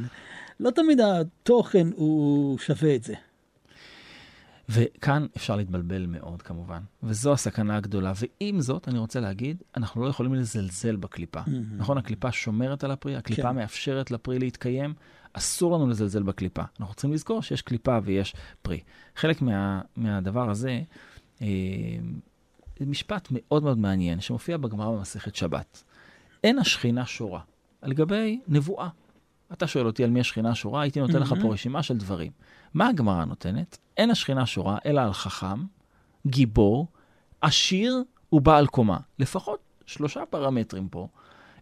לא 0.59 0.69
תמיד 0.69 0.99
התוכן 1.01 1.87
הוא 1.95 2.57
שווה 2.57 2.95
את 2.95 3.03
זה. 3.03 3.13
וכאן 4.69 5.27
אפשר 5.37 5.55
להתבלבל 5.55 6.05
מאוד 6.05 6.41
כמובן, 6.41 6.81
וזו 7.03 7.33
הסכנה 7.33 7.77
הגדולה. 7.77 8.13
ועם 8.15 8.61
זאת, 8.61 8.87
אני 8.87 8.99
רוצה 8.99 9.19
להגיד, 9.19 9.63
אנחנו 9.77 10.01
לא 10.03 10.07
יכולים 10.07 10.33
לזלזל 10.33 10.95
בקליפה. 10.95 11.41
Mm-hmm. 11.41 11.75
נכון, 11.77 11.97
הקליפה 11.97 12.31
שומרת 12.31 12.83
על 12.83 12.91
הפרי, 12.91 13.15
הקליפה 13.15 13.41
כן. 13.41 13.55
מאפשרת 13.55 14.11
לפרי 14.11 14.39
להתקיים, 14.39 14.93
אסור 15.33 15.75
לנו 15.75 15.87
לזלזל 15.87 16.23
בקליפה. 16.23 16.63
אנחנו 16.79 16.93
צריכים 16.93 17.13
לזכור 17.13 17.41
שיש 17.41 17.61
קליפה 17.61 17.99
ויש 18.03 18.35
פרי. 18.61 18.79
חלק 19.15 19.41
מה, 19.41 19.81
מהדבר 19.95 20.49
הזה, 20.49 20.81
אה, 21.41 21.47
משפט 22.81 23.27
מאוד 23.31 23.63
מאוד 23.63 23.77
מעניין, 23.77 24.21
שמופיע 24.21 24.57
בגמרא 24.57 24.91
במסכת 24.97 25.35
שבת. 25.35 25.83
אין 26.43 26.59
השכינה 26.59 27.05
שורה, 27.05 27.41
על 27.81 27.93
גבי 27.93 28.39
נבואה. 28.47 28.89
אתה 29.53 29.67
שואל 29.67 29.85
אותי 29.85 30.03
על 30.03 30.09
מי 30.09 30.19
השכינה 30.19 30.55
שורה, 30.55 30.81
הייתי 30.81 30.99
נותן 30.99 31.15
mm-hmm. 31.15 31.19
לך 31.19 31.33
פה 31.41 31.53
רשימה 31.53 31.83
של 31.83 31.97
דברים. 31.97 32.31
מה 32.73 32.87
הגמרא 32.87 33.25
נותנת? 33.25 33.77
אין 33.97 34.11
השכינה 34.11 34.45
שורה, 34.45 34.77
אלא 34.85 35.01
על 35.01 35.13
חכם, 35.13 35.63
גיבור, 36.27 36.87
עשיר 37.41 38.03
ובעל 38.31 38.67
קומה. 38.67 38.97
לפחות 39.19 39.59
שלושה 39.85 40.25
פרמטרים 40.29 40.87
פה. 40.89 41.07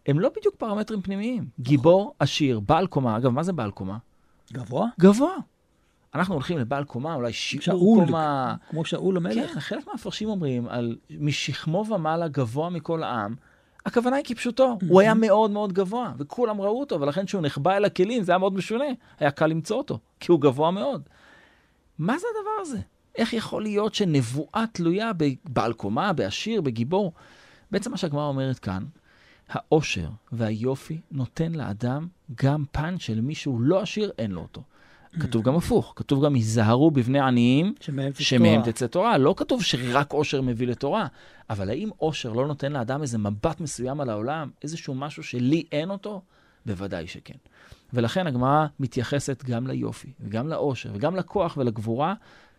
הם 0.08 0.20
לא 0.20 0.30
בדיוק 0.38 0.56
פרמטרים 0.56 1.02
פנימיים. 1.02 1.48
גיבור, 1.60 2.16
עשיר, 2.20 2.60
בעל 2.60 2.88
קומה. 2.88 3.18
אגב, 3.18 3.30
מה 3.32 3.44
זה 3.44 3.54
בעל 3.54 3.72
קומה? 3.72 3.98
גבוה? 4.54 4.88
גבוה. 5.00 5.36
אנחנו 6.16 6.34
הולכים 6.34 6.58
לבעל 6.58 6.84
קומה, 6.84 7.16
אולי 7.16 7.34
שיעור 7.34 7.64
שאול, 7.64 8.06
קומה. 8.06 8.56
כמו 8.70 8.86
שאול 8.86 9.18
המלך. 9.18 9.54
כן, 9.54 9.60
חלק 9.60 9.88
מהמפרשים 9.88 10.30
אומרים 10.30 10.68
על 10.68 10.98
משכמו 11.20 11.86
ומעלה 11.90 12.28
גבוה 12.28 12.70
מכל 12.70 13.04
העם. 13.04 13.36
הכוונה 13.86 14.16
היא 14.16 14.26
כפשוטו, 14.26 14.78
הוא 14.88 15.02
היה 15.02 15.14
מאוד 15.14 15.52
מאוד 15.52 15.74
גבוה, 15.74 16.14
וכולם 16.18 16.62
ראו 16.62 16.80
אותו, 16.80 17.02
ולכן 17.02 17.26
כשהוא 17.26 17.42
נחבא 17.42 17.78
אל 17.78 17.86
הכלים, 17.86 18.24
זה 18.24 18.32
היה 18.32 18.40
מאוד 18.40 18.54
משונה. 18.54 18.86
היה 19.20 19.32
קל 19.32 19.48
למצוא 19.48 19.78
אותו, 19.78 20.00
כי 20.20 20.32
הוא 20.32 20.42
גבוה 20.42 20.72
מאוד. 20.72 21.02
מה 22.00 22.18
זה 22.18 22.28
הדבר 22.36 22.62
הזה? 22.62 22.80
איך 23.16 23.34
יכול 23.34 23.64
להיות 23.64 23.94
שנבואה 23.96 24.64
תלויה 24.72 25.12
בבעל 25.18 25.74
קומה, 25.74 26.14
בעשיר, 26.14 26.62
בגיבור? 26.62 27.14
בעצם 27.72 27.92
מה 27.92 27.98
שהגמרא 27.98 28.28
אומרת 28.28 28.60
כאן, 28.60 28.84
העושר 29.50 30.10
והיופי 30.32 31.02
נותן 31.12 31.52
לאדם 31.52 32.08
גם 32.36 32.64
פן 32.72 33.00
של 33.00 33.22
מי 33.22 33.36
שהוא 33.36 33.62
לא 33.62 33.82
עשיר, 33.82 34.12
אין 34.18 34.32
לו 34.32 34.42
אותו. 34.42 34.62
כתוב 35.20 35.44
גם 35.44 35.56
הפוך, 35.56 35.94
כתוב 35.96 36.26
גם 36.26 36.34
היזהרו 36.34 36.92
בבני 36.92 37.20
עניים, 37.20 37.74
שמהם, 37.80 38.12
שמהם 38.20 38.62
תצא 38.62 38.88
תורה. 38.88 39.18
לא 39.18 39.34
כתוב 39.38 39.64
שרק 39.64 40.14
עושר 40.14 40.42
מביא 40.42 40.68
לתורה, 40.68 41.08
אבל 41.50 41.70
האם 41.70 41.90
עושר 41.98 42.34
לא 42.34 42.48
נותן 42.48 42.72
לאדם 42.72 43.02
איזה 43.02 43.18
מבט 43.18 43.60
מסוים 43.60 44.02
על 44.02 44.10
העולם, 44.10 44.50
איזשהו 44.64 44.96
משהו 44.96 45.24
שלי 45.24 45.64
אין 45.72 45.90
אותו? 45.90 46.22
בוודאי 46.66 47.08
שכן. 47.08 47.38
ולכן 47.94 48.28
הגמרא 48.28 48.66
מתייחסת 48.80 49.44
גם 49.44 49.68
ליופי, 49.68 50.12
וגם 50.20 50.48
לעושר, 50.48 50.90
וגם 50.94 51.16
לכוח 51.16 51.58
ולגבורה, 51.58 52.14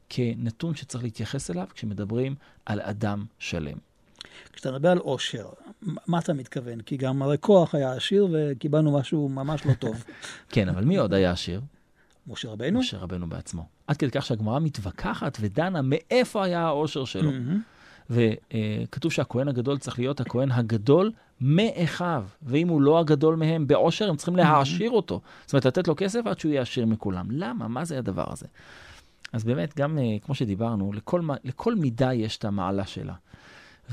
כנתון 0.09 0.75
שצריך 0.75 1.05
להתייחס 1.05 1.51
אליו 1.51 1.66
כשמדברים 1.75 2.35
על 2.66 2.81
אדם 2.81 3.25
שלם. 3.38 3.79
כשאתה 4.53 4.73
מדבר 4.73 4.90
על 4.90 4.99
עושר, 4.99 5.49
מה 5.83 6.19
אתה 6.19 6.33
מתכוון? 6.33 6.81
כי 6.81 6.97
גם 6.97 7.23
הרי 7.23 7.37
כוח 7.40 7.75
היה 7.75 7.92
עשיר 7.92 8.29
וקיבלנו 8.33 8.99
משהו 8.99 9.29
ממש 9.29 9.66
לא 9.66 9.73
טוב. 9.75 10.05
כן, 10.53 10.69
אבל 10.69 10.85
מי 10.85 10.97
עוד 10.97 11.14
היה 11.14 11.31
עשיר? 11.31 11.61
משה 12.29 12.49
רבנו? 12.51 12.79
משה 12.79 12.99
רבנו 12.99 13.29
בעצמו. 13.29 13.67
עד 13.87 13.97
כדי 13.97 14.11
כך 14.11 14.27
שהגמרא 14.27 14.59
מתווכחת 14.59 15.39
ודנה 15.41 15.83
מאיפה 15.83 16.45
היה 16.45 16.61
העושר 16.61 17.05
שלו. 17.05 17.31
Mm-hmm. 17.31 17.77
וכתוב 18.11 19.12
שהכהן 19.12 19.49
הגדול 19.49 19.79
צריך 19.79 19.99
להיות 19.99 20.21
הכהן 20.21 20.51
הגדול 20.53 21.12
מאחיו, 21.41 22.25
ואם 22.43 22.69
הוא 22.69 22.83
לא 22.83 22.99
הגדול 22.99 23.37
מהם 23.37 23.67
בעושר, 23.67 24.09
הם 24.09 24.17
צריכים 24.17 24.37
להעשיר 24.37 24.91
אותו. 24.91 25.21
זאת 25.45 25.53
אומרת, 25.53 25.67
לתת 25.67 25.89
לו 25.89 25.95
כסף 25.97 26.27
עד 26.27 26.39
שהוא 26.39 26.53
יהיה 26.53 26.62
עשיר 26.62 26.87
מכולם. 26.87 27.27
למה? 27.31 27.69
מה 27.69 27.85
זה 27.85 27.99
הדבר 27.99 28.25
הזה? 28.33 28.47
אז 29.33 29.45
באמת, 29.45 29.77
גם 29.77 29.99
אה, 29.99 30.17
כמו 30.23 30.35
שדיברנו, 30.35 30.93
לכל, 30.93 31.23
לכל 31.45 31.75
מידה 31.75 32.15
יש 32.15 32.37
את 32.37 32.45
המעלה 32.45 32.87
שלה. 32.87 33.15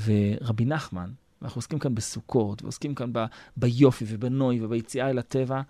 ורבי 0.04 0.64
נחמן, 0.64 1.10
ואנחנו 1.44 1.58
עוסקים 1.58 1.78
כאן 1.78 1.94
בסוכות, 1.94 2.62
ועוסקים 2.62 2.94
כאן 2.94 3.12
ב, 3.12 3.24
ביופי 3.56 4.04
ובנוי 4.08 4.64
וביציאה 4.64 5.10
אל 5.10 5.18
הטבע. 5.18 5.60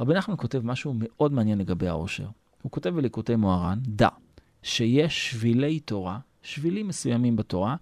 רבי 0.00 0.14
נחמן 0.14 0.34
כותב 0.38 0.60
משהו 0.64 0.94
מאוד 0.96 1.32
מעניין 1.32 1.58
לגבי 1.58 1.88
העושר. 1.88 2.26
הוא 2.62 2.72
כותב 2.72 2.90
בליקוטי 2.90 3.36
מוהר"ן, 3.36 3.78
דע 3.82 4.08
שיש 4.62 5.30
שבילי 5.30 5.80
תורה, 5.80 6.18
שבילים 6.42 6.88
מסוימים 6.88 7.36
בתורה, 7.36 7.76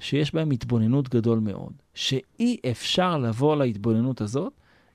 שיש 0.00 0.34
בהם 0.34 0.50
התבוננות 0.50 1.08
גדול 1.08 1.38
מאוד, 1.38 1.72
שאי 1.94 2.56
אפשר 2.70 3.18
לבוא 3.18 3.56
להתבוננות 3.56 4.20
הזאת 4.20 4.52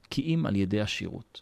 כי 0.10 0.22
אם 0.22 0.46
על 0.46 0.56
ידי 0.56 0.82
השירות. 0.82 1.42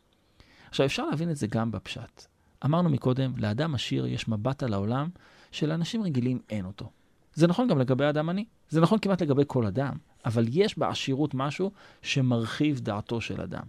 עכשיו, 0.70 0.86
אפשר 0.86 1.06
להבין 1.06 1.30
את 1.30 1.36
זה 1.36 1.48
גם 1.48 1.72
בפשט. 1.72 2.26
אמרנו 2.66 2.90
מקודם, 2.90 3.34
לאדם 3.38 3.76
עשיר 3.76 4.06
יש 4.06 4.28
מבט 4.28 4.64
על 4.64 4.74
העולם 4.74 5.10
שלאנשים 5.52 6.04
רגילים 6.04 6.40
אין 6.50 6.66
אותו. 6.66 6.90
זה 7.34 7.48
נכון 7.48 7.68
גם 7.68 7.80
לגבי 7.80 8.10
אדם 8.10 8.30
עני, 8.30 8.46
זה 8.70 8.82
נכון 8.82 9.00
כמעט 9.00 9.22
לגבי 9.22 9.44
כל 9.48 9.66
אדם, 9.66 9.98
אבל 10.26 10.46
יש 10.50 10.78
בעשירות 10.78 11.34
משהו 11.34 11.72
שמרחיב 12.02 12.80
דעתו 12.80 13.22
של 13.22 13.42
אדם. 13.42 13.64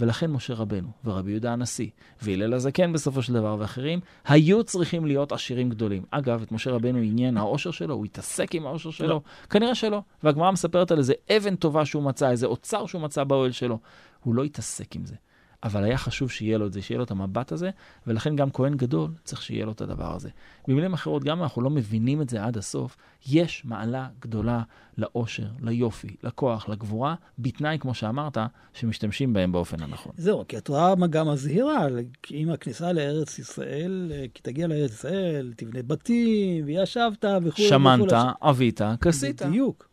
ולכן 0.00 0.30
משה 0.30 0.54
רבנו 0.54 0.88
ורבי 1.04 1.30
יהודה 1.30 1.52
הנשיא 1.52 1.88
והלל 2.22 2.54
הזקן 2.54 2.92
בסופו 2.92 3.22
של 3.22 3.32
דבר 3.32 3.56
ואחרים 3.58 4.00
היו 4.24 4.64
צריכים 4.64 5.06
להיות 5.06 5.32
עשירים 5.32 5.68
גדולים. 5.68 6.02
אגב, 6.10 6.42
את 6.42 6.52
משה 6.52 6.70
רבנו 6.70 6.98
עניין 6.98 7.36
העושר 7.36 7.70
שלו, 7.70 7.94
הוא 7.94 8.04
התעסק 8.04 8.54
עם 8.54 8.66
העושר 8.66 8.90
שלו? 8.90 9.08
לא. 9.08 9.20
כנראה 9.50 9.74
שלא. 9.74 10.02
והגמרא 10.22 10.50
מספרת 10.50 10.90
על 10.90 10.98
איזה 10.98 11.14
אבן 11.36 11.56
טובה 11.56 11.84
שהוא 11.84 12.02
מצא, 12.02 12.30
איזה 12.30 12.46
אוצר 12.46 12.86
שהוא 12.86 13.02
מצא 13.02 13.24
באוהל 13.24 13.52
שלו. 13.52 13.78
הוא 14.20 14.34
לא 14.34 14.44
התעסק 14.44 14.96
עם 14.96 15.06
זה. 15.06 15.14
אבל 15.62 15.84
היה 15.84 15.98
חשוב 15.98 16.30
שיהיה 16.30 16.58
לו 16.58 16.66
את 16.66 16.72
זה, 16.72 16.82
שיהיה 16.82 16.98
לו 16.98 17.04
את 17.04 17.10
המבט 17.10 17.52
הזה, 17.52 17.70
ולכן 18.06 18.36
גם 18.36 18.50
כהן 18.50 18.74
גדול 18.76 19.10
צריך 19.24 19.42
שיהיה 19.42 19.66
לו 19.66 19.72
את 19.72 19.80
הדבר 19.80 20.14
הזה. 20.14 20.28
במילים 20.68 20.92
אחרות, 20.92 21.24
גם 21.24 21.36
אם 21.36 21.42
אנחנו 21.42 21.62
לא 21.62 21.70
מבינים 21.70 22.22
את 22.22 22.28
זה 22.28 22.44
עד 22.44 22.56
הסוף, 22.56 22.96
יש 23.26 23.64
מעלה 23.64 24.08
גדולה 24.20 24.62
לאושר, 24.98 25.46
ליופי, 25.60 26.16
לכוח, 26.22 26.68
לגבורה, 26.68 27.14
בתנאי, 27.38 27.78
כמו 27.80 27.94
שאמרת, 27.94 28.38
שמשתמשים 28.74 29.32
בהם 29.32 29.52
באופן 29.52 29.82
הנכון. 29.82 30.12
זהו, 30.16 30.44
כי 30.48 30.56
התורה 30.56 30.94
גם 31.10 31.28
מזהירה, 31.28 31.86
עם 32.30 32.50
הכניסה 32.50 32.92
לארץ 32.92 33.38
ישראל, 33.38 34.12
כי 34.34 34.42
תגיע 34.42 34.66
לארץ 34.66 34.90
ישראל, 34.90 35.52
תבנה 35.56 35.82
בתים, 35.82 36.64
וישבת 36.66 37.24
וכו'. 37.42 37.62
שמנת, 37.62 38.12
עבית, 38.40 38.80
כסית. 39.00 39.42
בדיוק. 39.42 39.88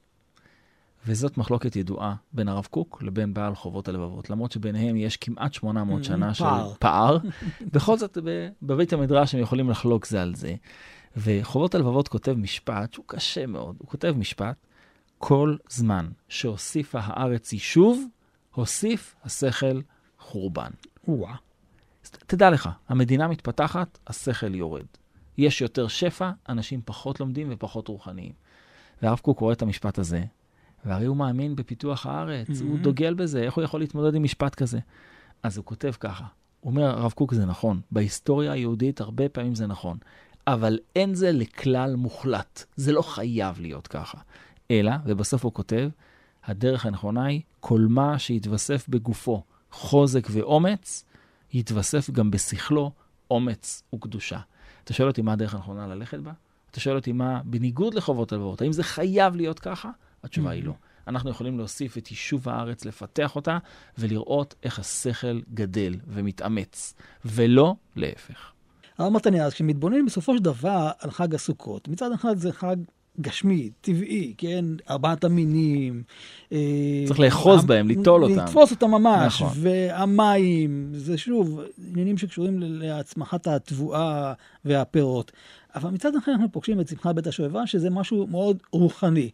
וזאת 1.07 1.37
מחלוקת 1.37 1.75
ידועה 1.75 2.15
בין 2.33 2.47
הרב 2.47 2.67
קוק 2.71 3.03
לבין 3.03 3.33
בעל 3.33 3.55
חובות 3.55 3.87
הלבבות, 3.87 4.29
למרות 4.29 4.51
שביניהם 4.51 4.95
יש 4.95 5.17
כמעט 5.17 5.53
800 5.53 6.01
mm, 6.01 6.05
שנה 6.05 6.33
של 6.33 6.45
פער. 6.79 7.17
בכל 7.73 7.97
זאת, 7.97 8.17
בבית 8.61 8.93
המדרש 8.93 9.35
הם 9.35 9.41
יכולים 9.41 9.69
לחלוק 9.69 10.05
זה 10.05 10.21
על 10.21 10.35
זה. 10.35 10.55
וחובות 11.17 11.75
הלבבות 11.75 12.07
כותב 12.07 12.33
משפט 12.33 12.93
שהוא 12.93 13.05
קשה 13.07 13.45
מאוד. 13.45 13.75
הוא 13.79 13.87
כותב 13.87 14.13
משפט, 14.17 14.55
כל 15.17 15.55
זמן 15.69 16.09
שהוסיפה 16.29 16.99
הארץ 17.01 17.53
יישוב, 17.53 18.05
הוסיף 18.53 19.15
השכל 19.23 19.81
חורבן. 20.19 20.71
וואה. 21.07 21.35
תדע 22.27 22.49
לך, 22.49 22.69
המדינה 22.89 23.27
מתפתחת, 23.27 23.97
השכל 24.07 24.55
יורד. 24.55 24.85
יש 25.37 25.61
יותר 25.61 25.87
שפע, 25.87 26.31
אנשים 26.49 26.81
פחות 26.85 27.19
לומדים 27.19 27.47
ופחות 27.51 27.87
רוחניים. 27.87 28.31
והרב 29.01 29.19
קוק 29.19 29.37
קורא 29.37 29.53
את 29.53 29.61
המשפט 29.61 29.99
הזה, 29.99 30.23
והרי 30.85 31.05
הוא 31.05 31.17
מאמין 31.17 31.55
בפיתוח 31.55 32.05
הארץ, 32.05 32.47
mm-hmm. 32.47 32.63
הוא 32.63 32.79
דוגל 32.79 33.13
בזה, 33.13 33.43
איך 33.43 33.53
הוא 33.53 33.63
יכול 33.63 33.79
להתמודד 33.79 34.15
עם 34.15 34.23
משפט 34.23 34.55
כזה? 34.55 34.79
אז 35.43 35.57
הוא 35.57 35.65
כותב 35.65 35.91
ככה, 35.99 36.25
הוא 36.59 36.71
אומר, 36.71 36.85
הרב 36.85 37.11
קוק 37.11 37.33
זה 37.33 37.45
נכון, 37.45 37.81
בהיסטוריה 37.91 38.51
היהודית 38.51 39.01
הרבה 39.01 39.29
פעמים 39.29 39.55
זה 39.55 39.67
נכון, 39.67 39.97
אבל 40.47 40.79
אין 40.95 41.13
זה 41.15 41.31
לכלל 41.31 41.95
מוחלט, 41.95 42.63
זה 42.75 42.91
לא 42.91 43.01
חייב 43.01 43.61
להיות 43.61 43.87
ככה. 43.87 44.17
אלא, 44.71 44.91
ובסוף 45.05 45.43
הוא 45.43 45.53
כותב, 45.53 45.89
הדרך 46.45 46.85
הנכונה 46.85 47.25
היא, 47.25 47.41
כל 47.59 47.85
מה 47.89 48.19
שיתווסף 48.19 48.85
בגופו 48.89 49.43
חוזק 49.71 50.27
ואומץ, 50.31 51.05
יתווסף 51.53 52.09
גם 52.09 52.31
בשכלו 52.31 52.91
אומץ 53.31 53.83
וקדושה. 53.95 54.39
אתה 54.83 54.93
שואל 54.93 55.07
אותי 55.07 55.21
מה 55.21 55.33
הדרך 55.33 55.55
הנכונה 55.55 55.87
ללכת 55.87 56.19
בה? 56.19 56.31
אתה 56.71 56.79
שואל 56.79 56.95
אותי 56.95 57.11
מה, 57.11 57.41
בניגוד 57.43 57.93
לחובות 57.93 58.33
הלוואות, 58.33 58.61
האם 58.61 58.71
זה 58.71 58.83
חייב 58.83 59.35
להיות 59.35 59.59
ככה? 59.59 59.89
התשובה 60.25 60.51
היא 60.51 60.63
לא. 60.63 60.73
אנחנו 61.07 61.29
יכולים 61.29 61.57
להוסיף 61.57 61.97
את 61.97 62.11
יישוב 62.11 62.49
הארץ, 62.49 62.85
לפתח 62.85 63.35
אותה, 63.35 63.57
ולראות 63.97 64.55
איך 64.63 64.79
השכל 64.79 65.41
גדל 65.53 65.95
ומתאמץ, 66.07 66.93
ולא 67.25 67.75
להפך. 67.95 68.51
הרב 68.97 69.13
מתניה, 69.13 69.45
אז 69.45 69.53
כשמתבוננים 69.53 70.05
בסופו 70.05 70.37
של 70.37 70.43
דבר 70.43 70.91
על 70.99 71.11
חג 71.11 71.35
הסוכות, 71.35 71.87
מצד 71.87 72.11
אחד 72.11 72.37
זה 72.37 72.51
חג 72.51 72.75
גשמי, 73.21 73.69
טבעי, 73.81 74.33
כן? 74.37 74.65
ארבעת 74.89 75.23
המינים. 75.23 76.03
אה, 76.51 77.03
צריך 77.07 77.19
לאחוז 77.19 77.61
המ... 77.61 77.67
בהם, 77.67 77.87
ליטול 77.87 78.23
אותם. 78.23 78.35
לתפוס 78.35 78.71
אותם 78.71 78.91
ממש. 78.91 79.41
נכון. 79.41 79.57
והמים, 79.61 80.91
זה 80.93 81.17
שוב, 81.17 81.61
עניינים 81.91 82.17
שקשורים 82.17 82.59
להצמחת 82.59 83.47
התבואה 83.47 84.33
והפירות. 84.65 85.31
אבל 85.75 85.89
מצד 85.89 86.15
אחר 86.15 86.31
אנחנו 86.31 86.51
פוגשים 86.51 86.81
את 86.81 86.87
שמחת 86.87 87.15
בית 87.15 87.27
השואבה, 87.27 87.67
שזה 87.67 87.89
משהו 87.89 88.27
מאוד 88.27 88.57
רוחני. 88.71 89.29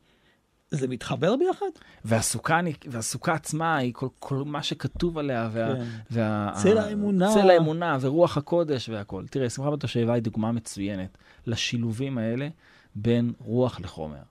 זה 0.71 0.87
מתחבר 0.87 1.35
ביחד? 1.35 1.65
והסוכה, 2.05 2.59
והסוכה 2.87 3.33
עצמה 3.33 3.77
היא 3.77 3.93
כל, 3.93 4.07
כל 4.19 4.43
מה 4.45 4.63
שכתוב 4.63 5.17
עליה, 5.17 5.49
וה, 5.53 5.75
כן. 5.75 5.83
וה, 6.11 6.51
צל 6.63 6.77
האמונה. 6.77 7.33
צל 7.33 7.49
האמונה 7.49 7.97
ורוח 8.01 8.37
הקודש 8.37 8.89
והכול. 8.89 9.27
תראה, 9.27 9.49
שמחה 9.49 9.71
בת 9.71 9.83
השואבה 9.83 10.13
היא 10.13 10.23
דוגמה 10.23 10.51
מצוינת 10.51 11.17
לשילובים 11.47 12.17
האלה 12.17 12.47
בין 12.95 13.33
רוח 13.39 13.79
לחומר. 13.79 14.21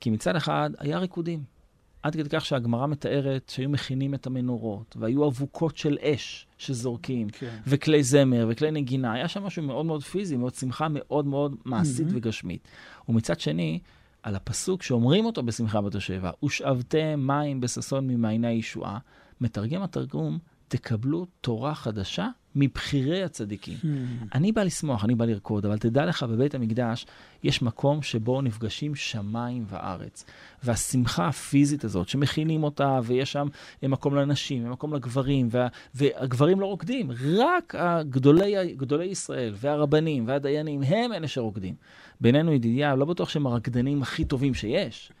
כי 0.00 0.10
מצד 0.10 0.36
אחד 0.36 0.70
היה 0.78 0.98
ריקודים. 0.98 1.54
עד 2.02 2.12
כדי 2.16 2.28
כך 2.28 2.44
שהגמרא 2.44 2.86
מתארת 2.86 3.52
שהיו 3.54 3.70
מכינים 3.70 4.14
את 4.14 4.26
המנורות, 4.26 4.96
והיו 5.00 5.28
אבוקות 5.28 5.76
של 5.76 5.98
אש 6.00 6.46
שזורקים, 6.58 7.28
כן. 7.28 7.56
וכלי 7.66 8.02
זמר 8.02 8.46
וכלי 8.48 8.70
נגינה. 8.70 9.12
היה 9.12 9.28
שם 9.28 9.42
משהו 9.42 9.62
מאוד 9.62 9.86
מאוד 9.86 10.02
פיזי, 10.02 10.36
מאוד 10.36 10.54
שמחה 10.54 10.86
מאוד 10.90 11.26
מאוד 11.26 11.56
מעשית 11.64 12.08
mm-hmm. 12.08 12.16
וגשמית. 12.16 12.68
ומצד 13.08 13.40
שני, 13.40 13.78
על 14.24 14.36
הפסוק 14.36 14.82
שאומרים 14.82 15.26
אותו 15.26 15.42
בשמחה 15.42 15.80
בת 15.80 15.94
השבע, 15.94 16.30
ושאבתם 16.44 17.20
מים 17.26 17.60
בששון 17.60 18.06
ממעייני 18.06 18.48
הישועה, 18.48 18.98
מתרגם 19.40 19.82
התרגום, 19.82 20.38
תקבלו 20.68 21.26
תורה 21.40 21.74
חדשה 21.74 22.28
מבכירי 22.56 23.22
הצדיקים. 23.22 23.78
Hmm. 23.82 23.86
אני 24.34 24.52
בא 24.52 24.62
לשמוח, 24.62 25.04
אני 25.04 25.14
בא 25.14 25.24
לרקוד, 25.24 25.66
אבל 25.66 25.78
תדע 25.78 26.06
לך, 26.06 26.22
בבית 26.22 26.54
המקדש 26.54 27.06
יש 27.42 27.62
מקום 27.62 28.02
שבו 28.02 28.42
נפגשים 28.42 28.94
שמיים 28.94 29.64
וארץ. 29.68 30.24
והשמחה 30.64 31.28
הפיזית 31.28 31.84
הזאת, 31.84 32.08
שמכינים 32.08 32.62
אותה, 32.64 33.00
ויש 33.04 33.32
שם 33.32 33.48
מקום 33.82 34.14
לנשים, 34.14 34.70
מקום 34.70 34.94
לגברים, 34.94 35.48
וה, 35.50 35.68
והגברים 35.94 36.60
לא 36.60 36.66
רוקדים, 36.66 37.10
רק 37.38 37.74
הגדולי, 37.78 38.74
גדולי 38.74 39.04
ישראל 39.04 39.54
והרבנים 39.56 40.28
והדיינים, 40.28 40.82
הם 40.82 41.12
אלה 41.12 41.28
שרוקדים. 41.28 41.74
בינינו, 42.20 42.52
ידידיה, 42.52 42.94
לא 42.94 43.04
בטוח 43.04 43.28
שהם 43.28 43.46
הרקדנים 43.46 44.02
הכי 44.02 44.24
טובים 44.24 44.54
שיש. 44.54 45.12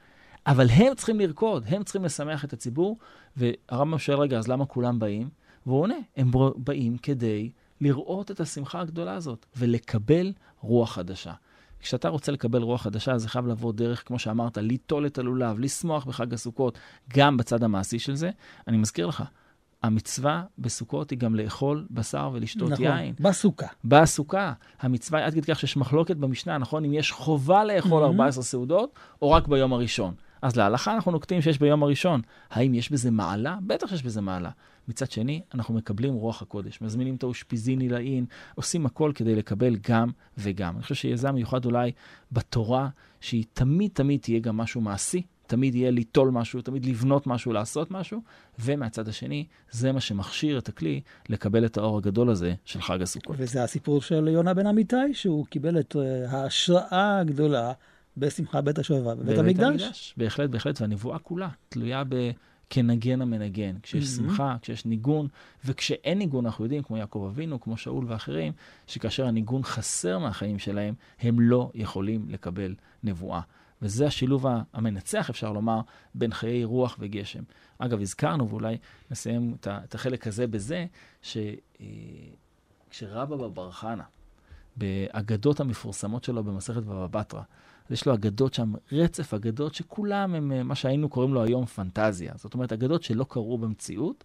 אבל 0.46 0.66
הם 0.70 0.94
צריכים 0.94 1.20
לרקוד, 1.20 1.64
הם 1.68 1.82
צריכים 1.82 2.04
לשמח 2.04 2.44
את 2.44 2.52
הציבור, 2.52 2.98
והרמב"ם 3.36 3.98
שואל, 3.98 4.18
רגע, 4.18 4.38
אז 4.38 4.48
למה 4.48 4.66
כולם 4.66 4.98
באים? 4.98 5.28
והוא 5.66 5.80
עונה, 5.80 5.94
הם 6.16 6.30
באים 6.56 6.96
כדי 6.98 7.50
לראות 7.80 8.30
את 8.30 8.40
השמחה 8.40 8.80
הגדולה 8.80 9.14
הזאת 9.14 9.46
ולקבל 9.56 10.32
רוח 10.60 10.92
חדשה. 10.92 11.32
כשאתה 11.80 12.08
רוצה 12.08 12.32
לקבל 12.32 12.62
רוח 12.62 12.82
חדשה, 12.82 13.18
זה 13.18 13.28
חייב 13.28 13.46
לבוא 13.46 13.72
דרך, 13.72 14.02
כמו 14.06 14.18
שאמרת, 14.18 14.58
ליטול 14.58 15.06
את 15.06 15.18
הלולב, 15.18 15.58
לשמוח 15.58 16.04
בחג 16.04 16.34
הסוכות, 16.34 16.78
גם 17.16 17.36
בצד 17.36 17.62
המעשי 17.62 17.98
של 17.98 18.14
זה. 18.14 18.30
אני 18.68 18.76
מזכיר 18.76 19.06
לך, 19.06 19.24
המצווה 19.82 20.42
בסוכות 20.58 21.10
היא 21.10 21.18
גם 21.18 21.34
לאכול 21.34 21.86
בשר 21.90 22.30
ולשתות 22.32 22.70
נכון, 22.70 22.84
יין. 22.84 23.12
נכון, 23.12 23.30
בסוכה. 23.30 23.66
בסוכה. 23.84 24.52
המצווה 24.80 25.18
היא 25.18 25.26
עד 25.26 25.32
כדי 25.32 25.54
כך 25.54 25.60
שיש 25.60 25.76
מחלוקת 25.76 26.16
במשנה, 26.16 26.58
נכון? 26.58 26.84
אם 26.84 26.92
יש 26.92 27.12
חובה 27.12 27.64
לאכול 27.64 28.02
mm-hmm. 28.02 28.06
14 28.06 28.42
סעודות, 28.44 28.92
או 29.22 29.30
רק 29.30 29.48
ביום 29.48 29.72
הראשון. 29.72 30.14
אז 30.44 30.56
להלכה 30.56 30.94
אנחנו 30.94 31.12
נוקטים 31.12 31.42
שיש 31.42 31.58
ביום 31.58 31.82
הראשון. 31.82 32.20
האם 32.50 32.74
יש 32.74 32.92
בזה 32.92 33.10
מעלה? 33.10 33.58
בטח 33.66 33.86
שיש 33.86 34.02
בזה 34.02 34.20
מעלה. 34.20 34.50
מצד 34.88 35.10
שני, 35.10 35.40
אנחנו 35.54 35.74
מקבלים 35.74 36.14
רוח 36.14 36.42
הקודש, 36.42 36.80
מזמינים 36.80 37.14
את 37.14 37.22
האושפיזין 37.22 37.80
עילאין, 37.80 38.26
עושים 38.54 38.86
הכל 38.86 39.12
כדי 39.14 39.34
לקבל 39.34 39.76
גם 39.88 40.10
וגם. 40.38 40.74
אני 40.74 40.82
חושב 40.82 40.94
שיהיה 40.94 41.32
מיוחד 41.32 41.64
אולי 41.64 41.92
בתורה, 42.32 42.88
שהיא 43.20 43.44
תמיד 43.52 43.90
תמיד 43.94 44.20
תהיה 44.20 44.40
גם 44.40 44.56
משהו 44.56 44.80
מעשי, 44.80 45.22
תמיד 45.46 45.74
יהיה 45.74 45.90
ליטול 45.90 46.30
משהו, 46.30 46.62
תמיד 46.62 46.86
לבנות 46.86 47.26
משהו, 47.26 47.52
לעשות 47.52 47.90
משהו, 47.90 48.20
ומהצד 48.58 49.08
השני, 49.08 49.46
זה 49.70 49.92
מה 49.92 50.00
שמכשיר 50.00 50.58
את 50.58 50.68
הכלי 50.68 51.00
לקבל 51.28 51.66
את 51.66 51.76
האור 51.76 51.98
הגדול 51.98 52.30
הזה 52.30 52.54
של 52.64 52.80
חג 52.80 53.02
הסוכות. 53.02 53.36
וזה 53.38 53.64
הסיפור 53.64 54.02
של 54.02 54.28
יונה 54.28 54.54
בן 54.54 54.66
אמיתי, 54.66 55.14
שהוא 55.14 55.46
קיבל 55.46 55.80
את 55.80 55.96
uh, 55.96 56.34
ההשראה 56.34 57.18
הגדולה 57.18 57.72
בשמחה 58.16 58.60
בית 58.60 58.78
השואבה 58.78 59.14
בבית 59.14 59.38
המקדש. 59.38 59.82
המקדש. 59.82 60.14
בהחלט, 60.16 60.50
בהחלט, 60.50 60.80
והנבואה 60.80 61.18
כולה 61.18 61.48
תלויה 61.68 62.04
ב... 62.08 62.30
כנגן 62.70 63.22
המנגן, 63.22 63.76
כשיש 63.82 64.04
mm-hmm. 64.04 64.16
שמחה, 64.16 64.56
כשיש 64.62 64.84
ניגון, 64.84 65.28
וכשאין 65.64 66.18
ניגון, 66.18 66.46
אנחנו 66.46 66.64
יודעים, 66.64 66.82
כמו 66.82 66.96
יעקב 66.96 67.26
אבינו, 67.30 67.60
כמו 67.60 67.76
שאול 67.76 68.04
ואחרים, 68.08 68.52
שכאשר 68.86 69.26
הניגון 69.26 69.62
חסר 69.62 70.18
מהחיים 70.18 70.58
שלהם, 70.58 70.94
הם 71.20 71.40
לא 71.40 71.70
יכולים 71.74 72.26
לקבל 72.28 72.74
נבואה. 73.02 73.40
וזה 73.82 74.06
השילוב 74.06 74.46
המנצח, 74.72 75.30
אפשר 75.30 75.52
לומר, 75.52 75.80
בין 76.14 76.32
חיי 76.32 76.64
רוח 76.64 76.96
וגשם. 77.00 77.42
אגב, 77.78 78.00
הזכרנו, 78.00 78.50
ואולי 78.50 78.78
נסיים 79.10 79.56
את 79.66 79.94
החלק 79.94 80.26
הזה 80.26 80.46
בזה, 80.46 80.86
שכשרבא 81.22 83.34
אה, 83.34 83.48
בבר 83.48 83.70
חנה, 83.70 84.04
באגדות 84.76 85.60
המפורסמות 85.60 86.24
שלו 86.24 86.44
במסכת 86.44 86.82
בבא 86.82 87.06
בתרא, 87.06 87.42
יש 87.90 88.06
לו 88.06 88.14
אגדות 88.14 88.54
שם, 88.54 88.72
רצף 88.92 89.34
אגדות 89.34 89.74
שכולם 89.74 90.34
הם 90.34 90.52
אה, 90.52 90.62
מה 90.62 90.74
שהיינו 90.74 91.08
קוראים 91.08 91.34
לו 91.34 91.42
היום 91.42 91.66
פנטזיה. 91.66 92.32
זאת 92.36 92.54
אומרת, 92.54 92.72
אגדות 92.72 93.02
שלא 93.02 93.24
קרו 93.24 93.58
במציאות, 93.58 94.24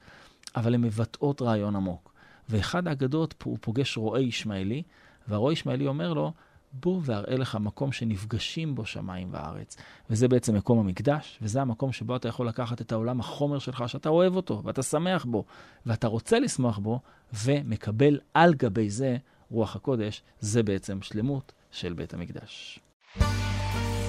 אבל 0.56 0.74
הן 0.74 0.82
מבטאות 0.82 1.42
רעיון 1.42 1.76
עמוק. 1.76 2.14
ואחד 2.50 2.88
האגדות, 2.88 3.36
הוא 3.44 3.58
פוגש 3.62 3.98
רועה 3.98 4.22
ישמעאלי, 4.22 4.84
והרועה 5.28 5.54
ישמעאלי 5.54 5.88
אומר 5.88 6.14
לו, 6.14 6.34
בוא 6.74 7.02
ואראה 7.04 7.38
לך 7.38 7.56
מקום 7.56 7.92
שנפגשים 7.92 8.76
בו 8.76 8.86
שמיים 8.86 9.28
וארץ. 9.32 9.78
וזה 10.10 10.28
בעצם 10.28 10.56
מקום 10.56 10.80
המקדש, 10.80 11.40
וזה 11.42 11.62
המקום 11.62 11.92
שבו 11.92 12.16
אתה 12.16 12.28
יכול 12.28 12.48
לקחת 12.48 12.82
את 12.82 12.92
העולם 12.92 13.20
החומר 13.20 13.60
שלך, 13.60 13.84
שאתה 13.88 14.10
אוהב 14.10 14.36
אותו, 14.36 14.62
ואתה 14.66 14.84
שמח 14.84 15.26
בו, 15.26 15.46
ואתה 15.86 16.08
רוצה 16.08 16.40
לשמוח 16.40 16.78
בו, 16.78 17.00
ומקבל 17.44 18.20
על 18.34 18.54
גבי 18.54 18.90
זה 18.90 19.18
רוח 19.52 19.76
הקודש, 19.76 20.22
זה 20.40 20.64
בעצם 20.64 21.02
שלמות 21.02 21.52
של 21.72 21.94
בית 21.94 22.14
המקדש. 22.14 22.80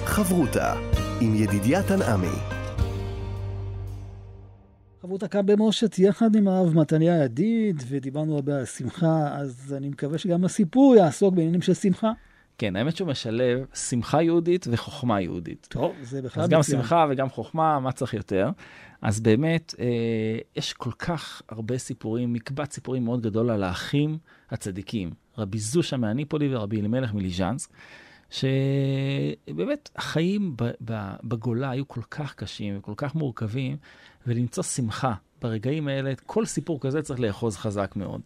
חברותה 0.05 0.73
עם 1.21 1.35
ידידיה 1.35 1.83
תנעמי. 1.83 2.27
חברותה 5.01 5.27
כאן 5.27 5.45
במושת 5.45 5.99
יחד 5.99 6.35
עם 6.35 6.47
הרב 6.47 6.75
מתניה 6.75 7.23
ידיד, 7.23 7.83
ודיברנו 7.87 8.35
הרבה 8.35 8.57
על 8.57 8.65
שמחה, 8.65 9.27
אז 9.33 9.73
אני 9.77 9.89
מקווה 9.89 10.17
שגם 10.17 10.45
הסיפור 10.45 10.95
יעסוק 10.95 11.33
בעניינים 11.33 11.61
של 11.61 11.73
שמחה. 11.73 12.11
כן, 12.57 12.75
האמת 12.75 12.95
שהוא 12.95 13.07
משלב 13.07 13.65
שמחה 13.73 14.21
יהודית 14.21 14.65
וחוכמה 14.71 15.21
יהודית. 15.21 15.67
טוב, 15.71 15.95
זה 16.01 16.21
בכלל... 16.21 16.43
אז 16.43 16.49
גם 16.49 16.59
מצוין. 16.59 16.81
שמחה 16.81 17.05
וגם 17.09 17.29
חוכמה, 17.29 17.79
מה 17.79 17.91
צריך 17.91 18.13
יותר? 18.13 18.49
אז 19.01 19.19
באמת, 19.19 19.75
אה, 19.79 19.85
יש 20.55 20.73
כל 20.73 20.91
כך 20.91 21.41
הרבה 21.49 21.77
סיפורים, 21.77 22.33
מקבץ 22.33 22.73
סיפורים 22.73 23.05
מאוד 23.05 23.21
גדול 23.21 23.49
על 23.49 23.63
האחים 23.63 24.17
הצדיקים, 24.49 25.11
רבי 25.37 25.59
זושה 25.59 25.97
מהניפולי 25.97 26.55
ורבי 26.55 26.79
אלימלך 26.79 27.13
מליז'נסק, 27.13 27.69
שבאמת 28.31 29.89
החיים 29.95 30.55
בגולה 31.23 31.69
היו 31.69 31.87
כל 31.87 32.01
כך 32.11 32.35
קשים 32.35 32.77
וכל 32.77 32.93
כך 32.97 33.15
מורכבים, 33.15 33.77
ולמצוא 34.27 34.63
שמחה 34.63 35.13
ברגעים 35.41 35.87
האלה, 35.87 36.13
כל 36.25 36.45
סיפור 36.45 36.79
כזה 36.79 37.01
צריך 37.01 37.19
לאחוז 37.19 37.57
חזק 37.57 37.91
מאוד. 37.95 38.21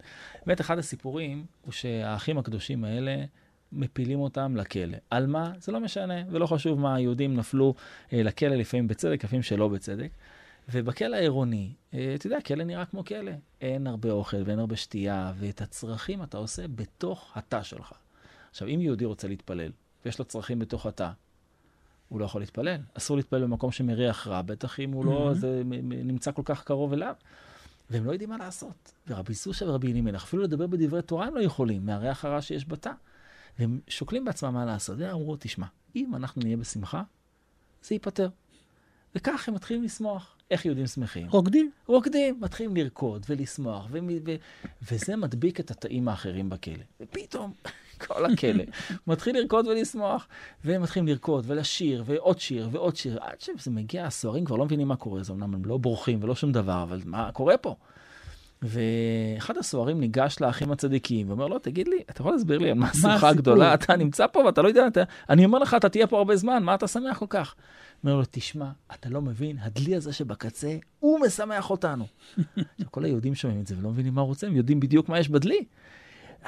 באמת, 0.45 0.62
אחד 0.62 0.78
הסיפורים 0.78 1.45
הוא 1.62 1.72
שהאחים 1.72 2.38
הקדושים 2.38 2.84
האלה, 2.84 3.24
מפילים 3.72 4.20
אותם 4.20 4.56
לכלא. 4.56 4.97
על 5.10 5.28
מה? 5.28 5.53
זה 5.60 5.72
לא 5.72 5.80
משנה, 5.80 6.14
ולא 6.32 6.45
חשוב 6.45 6.80
מה, 6.80 6.95
היהודים 6.95 7.36
נפלו 7.36 7.74
אה, 8.14 8.24
לכלא 8.24 8.56
לפעמים 8.56 8.88
בצדק, 8.88 9.24
לפעמים 9.24 9.43
שלא 9.43 9.68
בצדק. 9.68 10.10
ובכלא 10.72 11.16
העירוני, 11.16 11.74
אה, 11.93 12.16
אתה 12.16 12.28
יודע, 12.28 12.41
כלא 12.41 12.64
נראה 12.64 12.86
כמו 12.86 13.06
כלא. 13.06 13.32
אין 13.62 13.88
הרבה 13.88 14.12
אוכל 14.12 14.38
ואין 14.45 14.60
הרבה 14.60 14.76
שתייה, 14.76 15.34
ואת 15.38 15.62
הצרכים 15.62 16.24
אתה 16.24 16.38
עושה 16.38 16.68
בתוך 16.68 17.32
התא 17.36 17.64
שלך. 17.64 17.93
עכשיו, 18.49 18.68
אם 18.68 18.82
יהודי 18.82 19.06
רוצה 19.06 19.28
להתפלל, 19.28 19.72
ויש 20.06 20.20
לו 20.20 20.26
צרכים 20.26 20.60
בתוך 20.60 20.86
התא, 20.86 21.10
הוא 22.10 22.20
לא 22.20 22.26
יכול 22.26 22.41
להתפלל. 22.41 22.82
אסור 22.93 23.18
להתפלל 23.18 23.43
במקום 23.43 23.72
שמריח 23.72 24.28
רע, 24.28 24.41
בטח 24.41 24.80
אם 24.80 24.91
הוא 24.91 25.06
לא, 25.06 25.34
זה 25.34 25.62
נמצא 25.82 26.32
כל 26.32 26.41
כך 26.45 26.64
קרוב 26.64 26.93
אליו. 26.93 27.16
והם 27.89 28.06
לא 28.06 28.12
יודעים 28.12 28.30
מה 28.30 28.38
לעשות. 28.38 28.91
ורבי 29.08 29.34
סושה 29.34 29.66
ורבי 29.66 29.91
אלימלך, 29.91 30.24
אפילו 30.24 30.43
לדבר 30.43 30.68
בדברי 30.68 31.01
תורה 31.01 31.28
הם 31.28 31.36
לא 31.36 31.41
יכולים, 31.41 31.86
מהריח 31.86 32.26
הרע 32.26 32.41
שיש 32.41 32.68
בתא. 32.68 32.91
והם 33.60 33.80
שוקלים 33.88 34.26
בעצמם 34.26 34.53
מה 34.53 34.66
לעשות. 34.66 34.97
והם 34.99 35.10
אמרו, 35.10 35.36
תשמע, 35.39 35.66
אם 35.95 36.16
אנחנו 36.16 36.41
נהיה 36.41 36.58
בשמחה, 36.58 37.03
זה 37.84 37.95
ייפתר. 37.95 38.30
וכך 39.16 39.47
הם 39.47 39.56
מתחילים 39.56 39.84
לשמוח. 39.84 40.36
איך 40.51 40.66
יהודים 40.66 40.88
שמחים? 40.88 41.28
רוקדים. 41.30 41.72
רוקדים, 41.88 42.38
מתחילים 42.41 42.76
לרקוד 42.76 43.26
ולשמוח, 43.30 43.88
ו- 43.91 43.99
ו- 44.26 44.36
וזה 44.91 45.16
מדביק 45.16 45.60
את 45.60 45.72
התאים 45.72 46.08
האחרים 46.08 46.49
בכלא. 46.49 46.84
ופתאום, 46.99 47.53
כל 47.98 48.26
הכלא 48.26 48.64
מתחיל 49.08 49.38
לרקוד 49.38 49.68
ולשמוח, 49.68 50.28
והם 50.64 50.82
מתחילים 50.82 51.08
לרקוד 51.08 51.43
ולשיר, 51.48 52.04
ועוד 52.06 52.39
שיר 52.39 52.70
ועוד 52.72 52.96
שיר, 52.96 53.20
עד 53.22 53.41
שזה 53.41 53.72
מגיע, 53.72 54.06
הסוהרים 54.06 54.46
כבר 54.46 54.56
לא 54.56 54.66
מבינים 54.66 54.88
מה 54.88 54.96
קורה, 54.96 55.24
זה 55.24 55.34
אמנם 55.34 55.54
הם 55.54 55.66
לא 55.66 55.78
בורחים 55.78 56.20
ולא 56.24 56.36
שום 56.36 56.52
דבר, 56.52 56.84
אבל 56.84 57.02
מה 57.06 57.32
קורה 57.32 57.58
פה? 57.58 57.76
ואחד 58.62 59.58
הסוהרים 59.58 60.00
ניגש 60.00 60.38
לאחים 60.41 60.72
הצדיקים 60.72 61.30
ואומר 61.30 61.48
לו, 61.48 61.60
תגיד 61.60 61.88
לי, 61.88 61.98
אתה 62.10 62.22
יכול 62.22 62.32
להסביר 62.32 62.58
לי 62.58 62.72
על 62.72 62.78
מה 62.78 62.89
השמחה 62.89 63.30
הגדולה? 63.30 63.74
אתה 63.74 63.96
נמצא 63.96 64.28
פה 64.28 64.39
ואתה 64.39 64.62
לא 64.62 64.68
יודע, 64.68 64.88
אתה... 64.88 65.04
אני 65.30 65.46
אומר 65.46 65.60
לך, 65.60 65.74
אתה 65.74 65.89
תהיה 65.89 66.08
פה 66.08 66.18
הרבה 66.18 66.36
זמן, 66.36 66.64
מה 66.64 66.76
אתה 66.76 66.88
שמח 66.88 67.18
כל 67.18 67.26
כך? 67.30 67.56
אומר 68.04 68.16
לו, 68.16 68.24
תשמע, 68.32 68.70
אתה 68.93 69.10
לא 69.10 69.22
מבין, 69.22 69.58
הדלי 69.62 69.96
הזה 69.96 70.14
שבקצה, 70.14 70.78
הוא 71.00 71.20
משמח 71.20 71.70
אותנו. 71.70 72.06
עכשיו, 72.74 72.91
כל 72.91 73.06
היהודים 73.06 73.36
שומעים 73.36 73.62
את 73.62 73.68
זה 73.68 73.76
ולא 73.78 73.89
מבינים 73.89 74.14
מה 74.14 74.22
הוא 74.22 74.28
רוצה, 74.28 74.48
הם 74.48 74.56
יודעים 74.56 74.80
בדיוק 74.80 75.10
מה 75.10 75.20
יש 75.20 75.30
בדלי. 75.30 75.66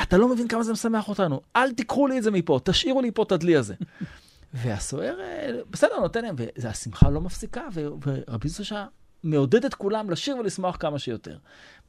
אתה 0.01 0.17
לא 0.17 0.27
מבין 0.33 0.47
כמה 0.47 0.63
זה 0.63 0.73
משמח 0.73 1.09
אותנו, 1.09 1.41
אל 1.55 1.73
תיקחו 1.73 2.07
לי 2.07 2.17
את 2.17 2.23
זה 2.23 2.31
מפה, 2.31 2.59
תשאירו 2.63 3.01
לי 3.01 3.11
פה 3.11 3.23
את 3.23 3.31
הדלי 3.31 3.55
הזה. 3.55 3.75
והסוהר, 4.53 5.19
אה, 5.19 5.49
בסדר, 5.69 5.99
נותן 5.99 6.21
להם, 6.21 6.35
והשמחה 6.57 7.09
לא 7.09 7.21
מפסיקה, 7.21 7.67
ורבי 8.05 8.49
זושה 8.49 8.85
מעודד 9.23 9.65
את 9.65 9.73
כולם 9.73 10.09
לשיר 10.09 10.37
ולשמוח 10.37 10.77
כמה 10.79 10.99
שיותר. 10.99 11.37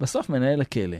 בסוף 0.00 0.28
מנהל 0.28 0.60
הכלא 0.60 0.96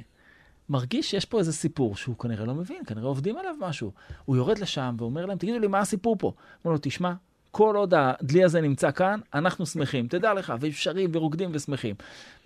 מרגיש 0.69 1.11
שיש 1.11 1.25
פה 1.25 1.39
איזה 1.39 1.53
סיפור 1.53 1.97
שהוא 1.97 2.17
כנראה 2.19 2.45
לא 2.45 2.55
מבין, 2.55 2.85
כנראה 2.87 3.07
עובדים 3.07 3.39
עליו 3.39 3.55
משהו. 3.61 3.93
הוא 4.25 4.37
יורד 4.37 4.59
לשם 4.59 4.97
ואומר 4.99 5.27
להם, 5.27 5.39
תגידו 5.39 5.59
לי, 5.59 5.67
מה 5.67 5.79
הסיפור 5.79 6.17
פה? 6.19 6.33
אומר 6.65 6.73
לו, 6.73 6.79
תשמע, 6.83 7.13
כל 7.51 7.77
עוד 7.77 7.95
הדלי 7.97 8.45
הזה 8.45 8.61
נמצא 8.61 8.91
כאן, 8.91 9.21
אנחנו 9.35 9.67
שמחים. 9.67 10.09
תדע 10.09 10.35
לך, 10.35 10.53
ואפשרים 10.61 11.11
ורוקדים 11.13 11.51
ושמחים. 11.53 11.95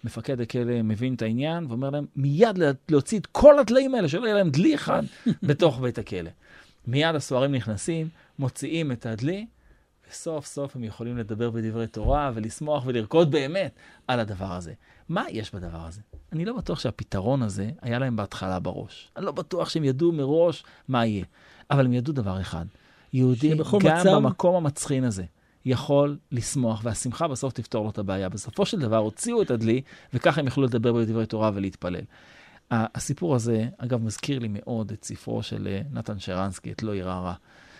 מפקד 0.04 0.40
הכלא 0.40 0.82
מבין 0.82 1.14
את 1.14 1.22
העניין 1.22 1.66
ואומר 1.68 1.90
להם, 1.90 2.06
מיד 2.16 2.58
להוציא 2.88 3.18
את 3.18 3.26
כל 3.26 3.58
הדליים 3.58 3.94
האלה, 3.94 4.08
שלא 4.08 4.26
יהיה 4.26 4.34
להם 4.34 4.50
דלי 4.50 4.74
אחד 4.74 5.02
בתוך 5.48 5.80
בית 5.80 5.98
הכלא. 5.98 6.30
מיד 6.86 7.14
הסוהרים 7.14 7.54
נכנסים, 7.54 8.08
מוציאים 8.38 8.92
את 8.92 9.06
הדלי, 9.06 9.46
וסוף 10.10 10.46
סוף 10.46 10.76
הם 10.76 10.84
יכולים 10.84 11.18
לדבר 11.18 11.50
בדברי 11.50 11.86
תורה 11.86 12.30
ולשמוח 12.34 12.82
ולרקוד 12.86 13.30
באמת 13.30 13.74
על 14.08 14.20
הדבר 14.20 14.52
הזה. 14.52 14.72
מה 15.08 15.24
יש 15.30 15.54
בדבר 15.54 15.86
הזה? 15.86 16.00
אני 16.32 16.44
לא 16.44 16.52
בטוח 16.52 16.80
שהפתרון 16.80 17.42
הזה 17.42 17.70
היה 17.82 17.98
להם 17.98 18.16
בהתחלה 18.16 18.60
בראש. 18.60 19.10
אני 19.16 19.24
לא 19.24 19.32
בטוח 19.32 19.68
שהם 19.68 19.84
ידעו 19.84 20.12
מראש 20.12 20.64
מה 20.88 21.06
יהיה. 21.06 21.24
אבל 21.70 21.84
הם 21.86 21.92
ידעו 21.92 22.14
דבר 22.14 22.40
אחד, 22.40 22.64
יהודי 23.12 23.50
גם 23.50 23.58
מצב... 23.58 24.14
במקום 24.14 24.54
המצחין 24.54 25.04
הזה 25.04 25.24
יכול 25.64 26.18
לשמוח, 26.32 26.80
והשמחה 26.84 27.28
בסוף 27.28 27.52
תפתור 27.52 27.84
לו 27.84 27.90
את 27.90 27.98
הבעיה. 27.98 28.28
בסופו 28.28 28.66
של 28.66 28.80
דבר 28.80 28.96
הוציאו 28.96 29.42
את 29.42 29.50
הדלי, 29.50 29.82
וככה 30.14 30.40
הם 30.40 30.46
יכלו 30.46 30.64
לדבר 30.64 30.92
בדברי 30.92 31.26
תורה 31.26 31.50
ולהתפלל. 31.54 32.04
הסיפור 32.70 33.34
הזה, 33.34 33.68
אגב, 33.78 34.02
מזכיר 34.02 34.38
לי 34.38 34.48
מאוד 34.50 34.92
את 34.92 35.04
ספרו 35.04 35.42
של 35.42 35.66
אה, 35.66 35.80
נתן 35.92 36.18
שרנסקי, 36.18 36.72
את 36.72 36.82
לא 36.82 36.94
ירא 36.94 37.14
רע. 37.14 37.34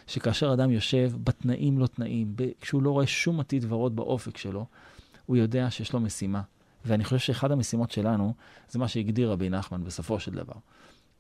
שכאשר 0.07 0.53
אדם 0.53 0.71
יושב 0.71 1.13
בתנאים 1.25 1.79
לא 1.79 1.87
תנאים, 1.87 2.35
כשהוא 2.61 2.83
לא 2.83 2.91
רואה 2.91 3.07
שום 3.07 3.41
עתיד 3.41 3.65
ורוד 3.69 3.97
באופק 3.97 4.37
שלו, 4.37 4.67
הוא 5.27 5.37
יודע 5.37 5.71
שיש 5.71 5.93
לו 5.93 6.01
משימה. 6.01 6.43
ואני 6.85 7.05
חושב 7.05 7.19
שאחד 7.19 7.53
המשימות 7.53 7.91
שלנו, 7.91 8.35
זה 8.69 8.79
מה 8.79 8.89
שהגדיר 8.89 9.33
רבי 9.33 9.51
נחמן 9.51 9.85
בסופו 9.85 10.21
של 10.21 10.31
דבר. 10.31 10.55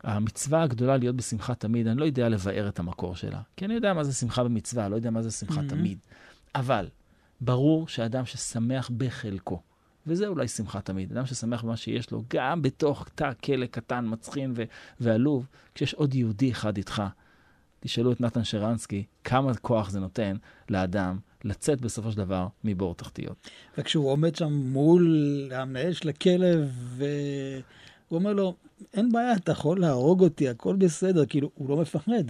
המצווה 0.04 0.62
הגדולה 0.62 0.96
להיות 0.96 1.16
בשמחה 1.16 1.54
תמיד, 1.54 1.86
אני 1.86 2.00
לא 2.00 2.04
יודע 2.04 2.28
לבאר 2.28 2.68
את 2.68 2.78
המקור 2.78 3.16
שלה. 3.16 3.40
כי 3.56 3.64
אני 3.64 3.74
יודע 3.74 3.94
מה 3.94 4.04
זה 4.04 4.12
שמחה 4.12 4.44
במצווה, 4.44 4.88
לא 4.88 4.96
יודע 4.96 5.10
מה 5.10 5.22
זה 5.22 5.30
שמחה 5.30 5.60
mm-hmm. 5.60 5.68
תמיד. 5.68 5.98
אבל 6.54 6.88
ברור 7.40 7.88
שאדם 7.88 8.26
ששמח 8.26 8.90
בחלקו, 8.96 9.60
וזה 10.06 10.26
אולי 10.26 10.48
שמחה 10.48 10.80
תמיד, 10.80 11.12
אדם 11.12 11.26
ששמח 11.26 11.62
במה 11.62 11.76
שיש 11.76 12.10
לו, 12.10 12.24
גם 12.28 12.62
בתוך 12.62 13.08
תא 13.14 13.32
כלא 13.44 13.66
קטן, 13.66 14.04
מצחין 14.08 14.52
ו- 14.54 14.64
ועלוב, 15.00 15.46
כשיש 15.74 15.94
עוד 15.94 16.14
יהודי 16.14 16.52
אחד 16.52 16.76
איתך, 16.76 17.02
תשאלו 17.80 18.12
את 18.12 18.20
נתן 18.20 18.44
שרנסקי 18.44 19.04
כמה 19.24 19.54
כוח 19.54 19.90
זה 19.90 20.00
נותן 20.00 20.36
לאדם 20.68 21.18
לצאת 21.44 21.80
בסופו 21.80 22.12
של 22.12 22.16
דבר 22.16 22.46
מבור 22.64 22.94
תחתיות. 22.94 23.50
וכשהוא 23.78 24.10
עומד 24.10 24.34
שם 24.34 24.52
מול 24.52 25.50
המנהל 25.54 25.92
של 25.92 26.08
הכלב, 26.08 26.70
והוא 26.96 28.18
אומר 28.18 28.32
לו, 28.32 28.54
אין 28.94 29.12
בעיה, 29.12 29.32
אתה 29.32 29.52
יכול 29.52 29.80
להרוג 29.80 30.22
אותי, 30.22 30.48
הכל 30.48 30.76
בסדר, 30.76 31.26
כאילו, 31.26 31.50
הוא 31.54 31.68
לא 31.68 31.76
מפחד. 31.76 32.24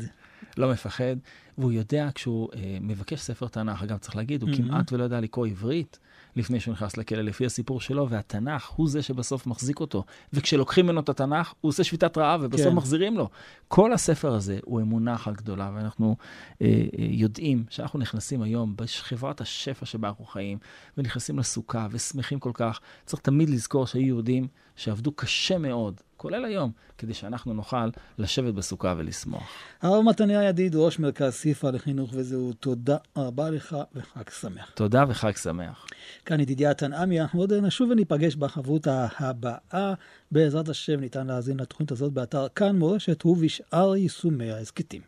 לא 0.57 0.71
מפחד, 0.73 1.17
והוא 1.59 1.73
יודע 1.73 2.09
כשהוא 2.15 2.49
אה, 2.55 2.79
מבקש 2.81 3.21
ספר 3.21 3.49
תנ"ך, 3.49 3.83
אגב, 3.83 3.99
צריך 3.99 4.17
להגיד, 4.17 4.43
הוא 4.43 4.51
mm-hmm. 4.51 4.57
כמעט 4.57 4.93
ולא 4.93 5.05
יודע 5.05 5.21
לקרוא 5.21 5.47
עברית. 5.47 5.99
לפני 6.37 6.61
שהוא 6.61 6.73
נכנס 6.73 6.97
לכלא, 6.97 7.23
לפי 7.23 7.47
הסיפור 7.47 7.81
שלו, 7.81 8.09
והתנ"ך 8.09 8.69
הוא 8.69 8.89
זה 8.89 9.03
שבסוף 9.03 9.47
מחזיק 9.47 9.81
אותו. 9.81 10.05
וכשלוקחים 10.33 10.87
ממנו 10.87 11.01
את 11.01 11.09
התנ"ך, 11.09 11.53
הוא 11.61 11.69
עושה 11.69 11.85
שביתת 11.85 12.19
רעב, 12.19 12.41
ובסוף 12.45 12.67
כן. 12.67 12.75
מחזירים 12.75 13.17
לו. 13.17 13.29
כל 13.69 13.93
הספר 13.93 14.35
הזה 14.35 14.59
הוא 14.65 14.81
אמונה 14.81 15.15
אחת 15.15 15.33
גדולה, 15.33 15.71
ואנחנו 15.75 16.17
אה, 16.63 16.67
אה, 16.67 16.83
יודעים 16.99 17.65
שאנחנו 17.71 17.99
נכנסים 17.99 18.43
היום 18.43 18.75
בחברת 18.77 19.41
השפע 19.41 19.87
שבה 19.87 20.09
אנחנו 20.09 20.25
חיים, 20.25 20.59
ונכנסים 20.99 21.39
לסוכה, 21.39 21.87
ושמחים 21.91 22.39
כל 22.39 22.53
כך. 22.55 22.81
צריך 23.07 23.23
תמיד 23.23 23.51
לזכור 23.51 23.87
שהיו 23.87 24.07
יהודים 24.07 24.47
שעבדו 24.77 25.13
קשה 25.13 25.59
מאוד 25.59 26.01
כולל 26.23 26.45
היום, 26.45 26.71
כדי 26.99 27.15
שאנחנו 27.15 27.55
נוכל 27.55 27.89
לשבת 28.19 28.55
בסוכה 28.55 28.95
ולשמוח. 28.99 29.43
הרב 29.83 30.05
מתניה 30.05 30.43
ידיד, 30.43 30.75
ראש 30.75 30.99
מרכז 30.99 31.33
סיפא 31.33 31.67
לחינוך 31.67 32.11
וזהות, 32.15 32.57
תודה 32.61 32.97
רבה 33.17 33.51
לך 33.51 33.77
וחג 33.95 34.31
שמח. 34.41 34.71
תודה 34.75 35.05
וחג 35.09 35.37
שמח. 35.37 35.87
כאן 36.27 36.41
ידידיה 36.41 36.75
תנעמיה, 36.75 37.27
ועוד 37.35 37.53
נשוב 37.53 37.91
וניפגש 37.91 38.37
בחברותה 38.37 39.07
הבאה. 39.19 39.95
בעזרת 40.33 40.69
השם 40.69 41.01
ניתן 41.01 41.27
להאזין 41.27 41.61
לתוכנית 41.61 41.93
הזאת 41.93 42.13
באתר 42.13 42.47
כאן 42.55 42.77
מורשת 42.77 43.27
ובשאר 43.27 43.97
יישומי 43.97 44.51
ההסכתים. 44.51 45.03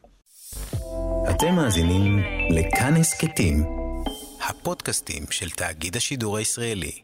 אתם 1.30 1.54
מאזינים 1.54 2.18
לכאן 2.50 2.94
הסכתים, 2.94 3.64
הפודקאסטים 4.48 5.22
של 5.30 5.50
תאגיד 5.50 5.96
השידור 5.96 6.36
הישראלי. 6.36 7.03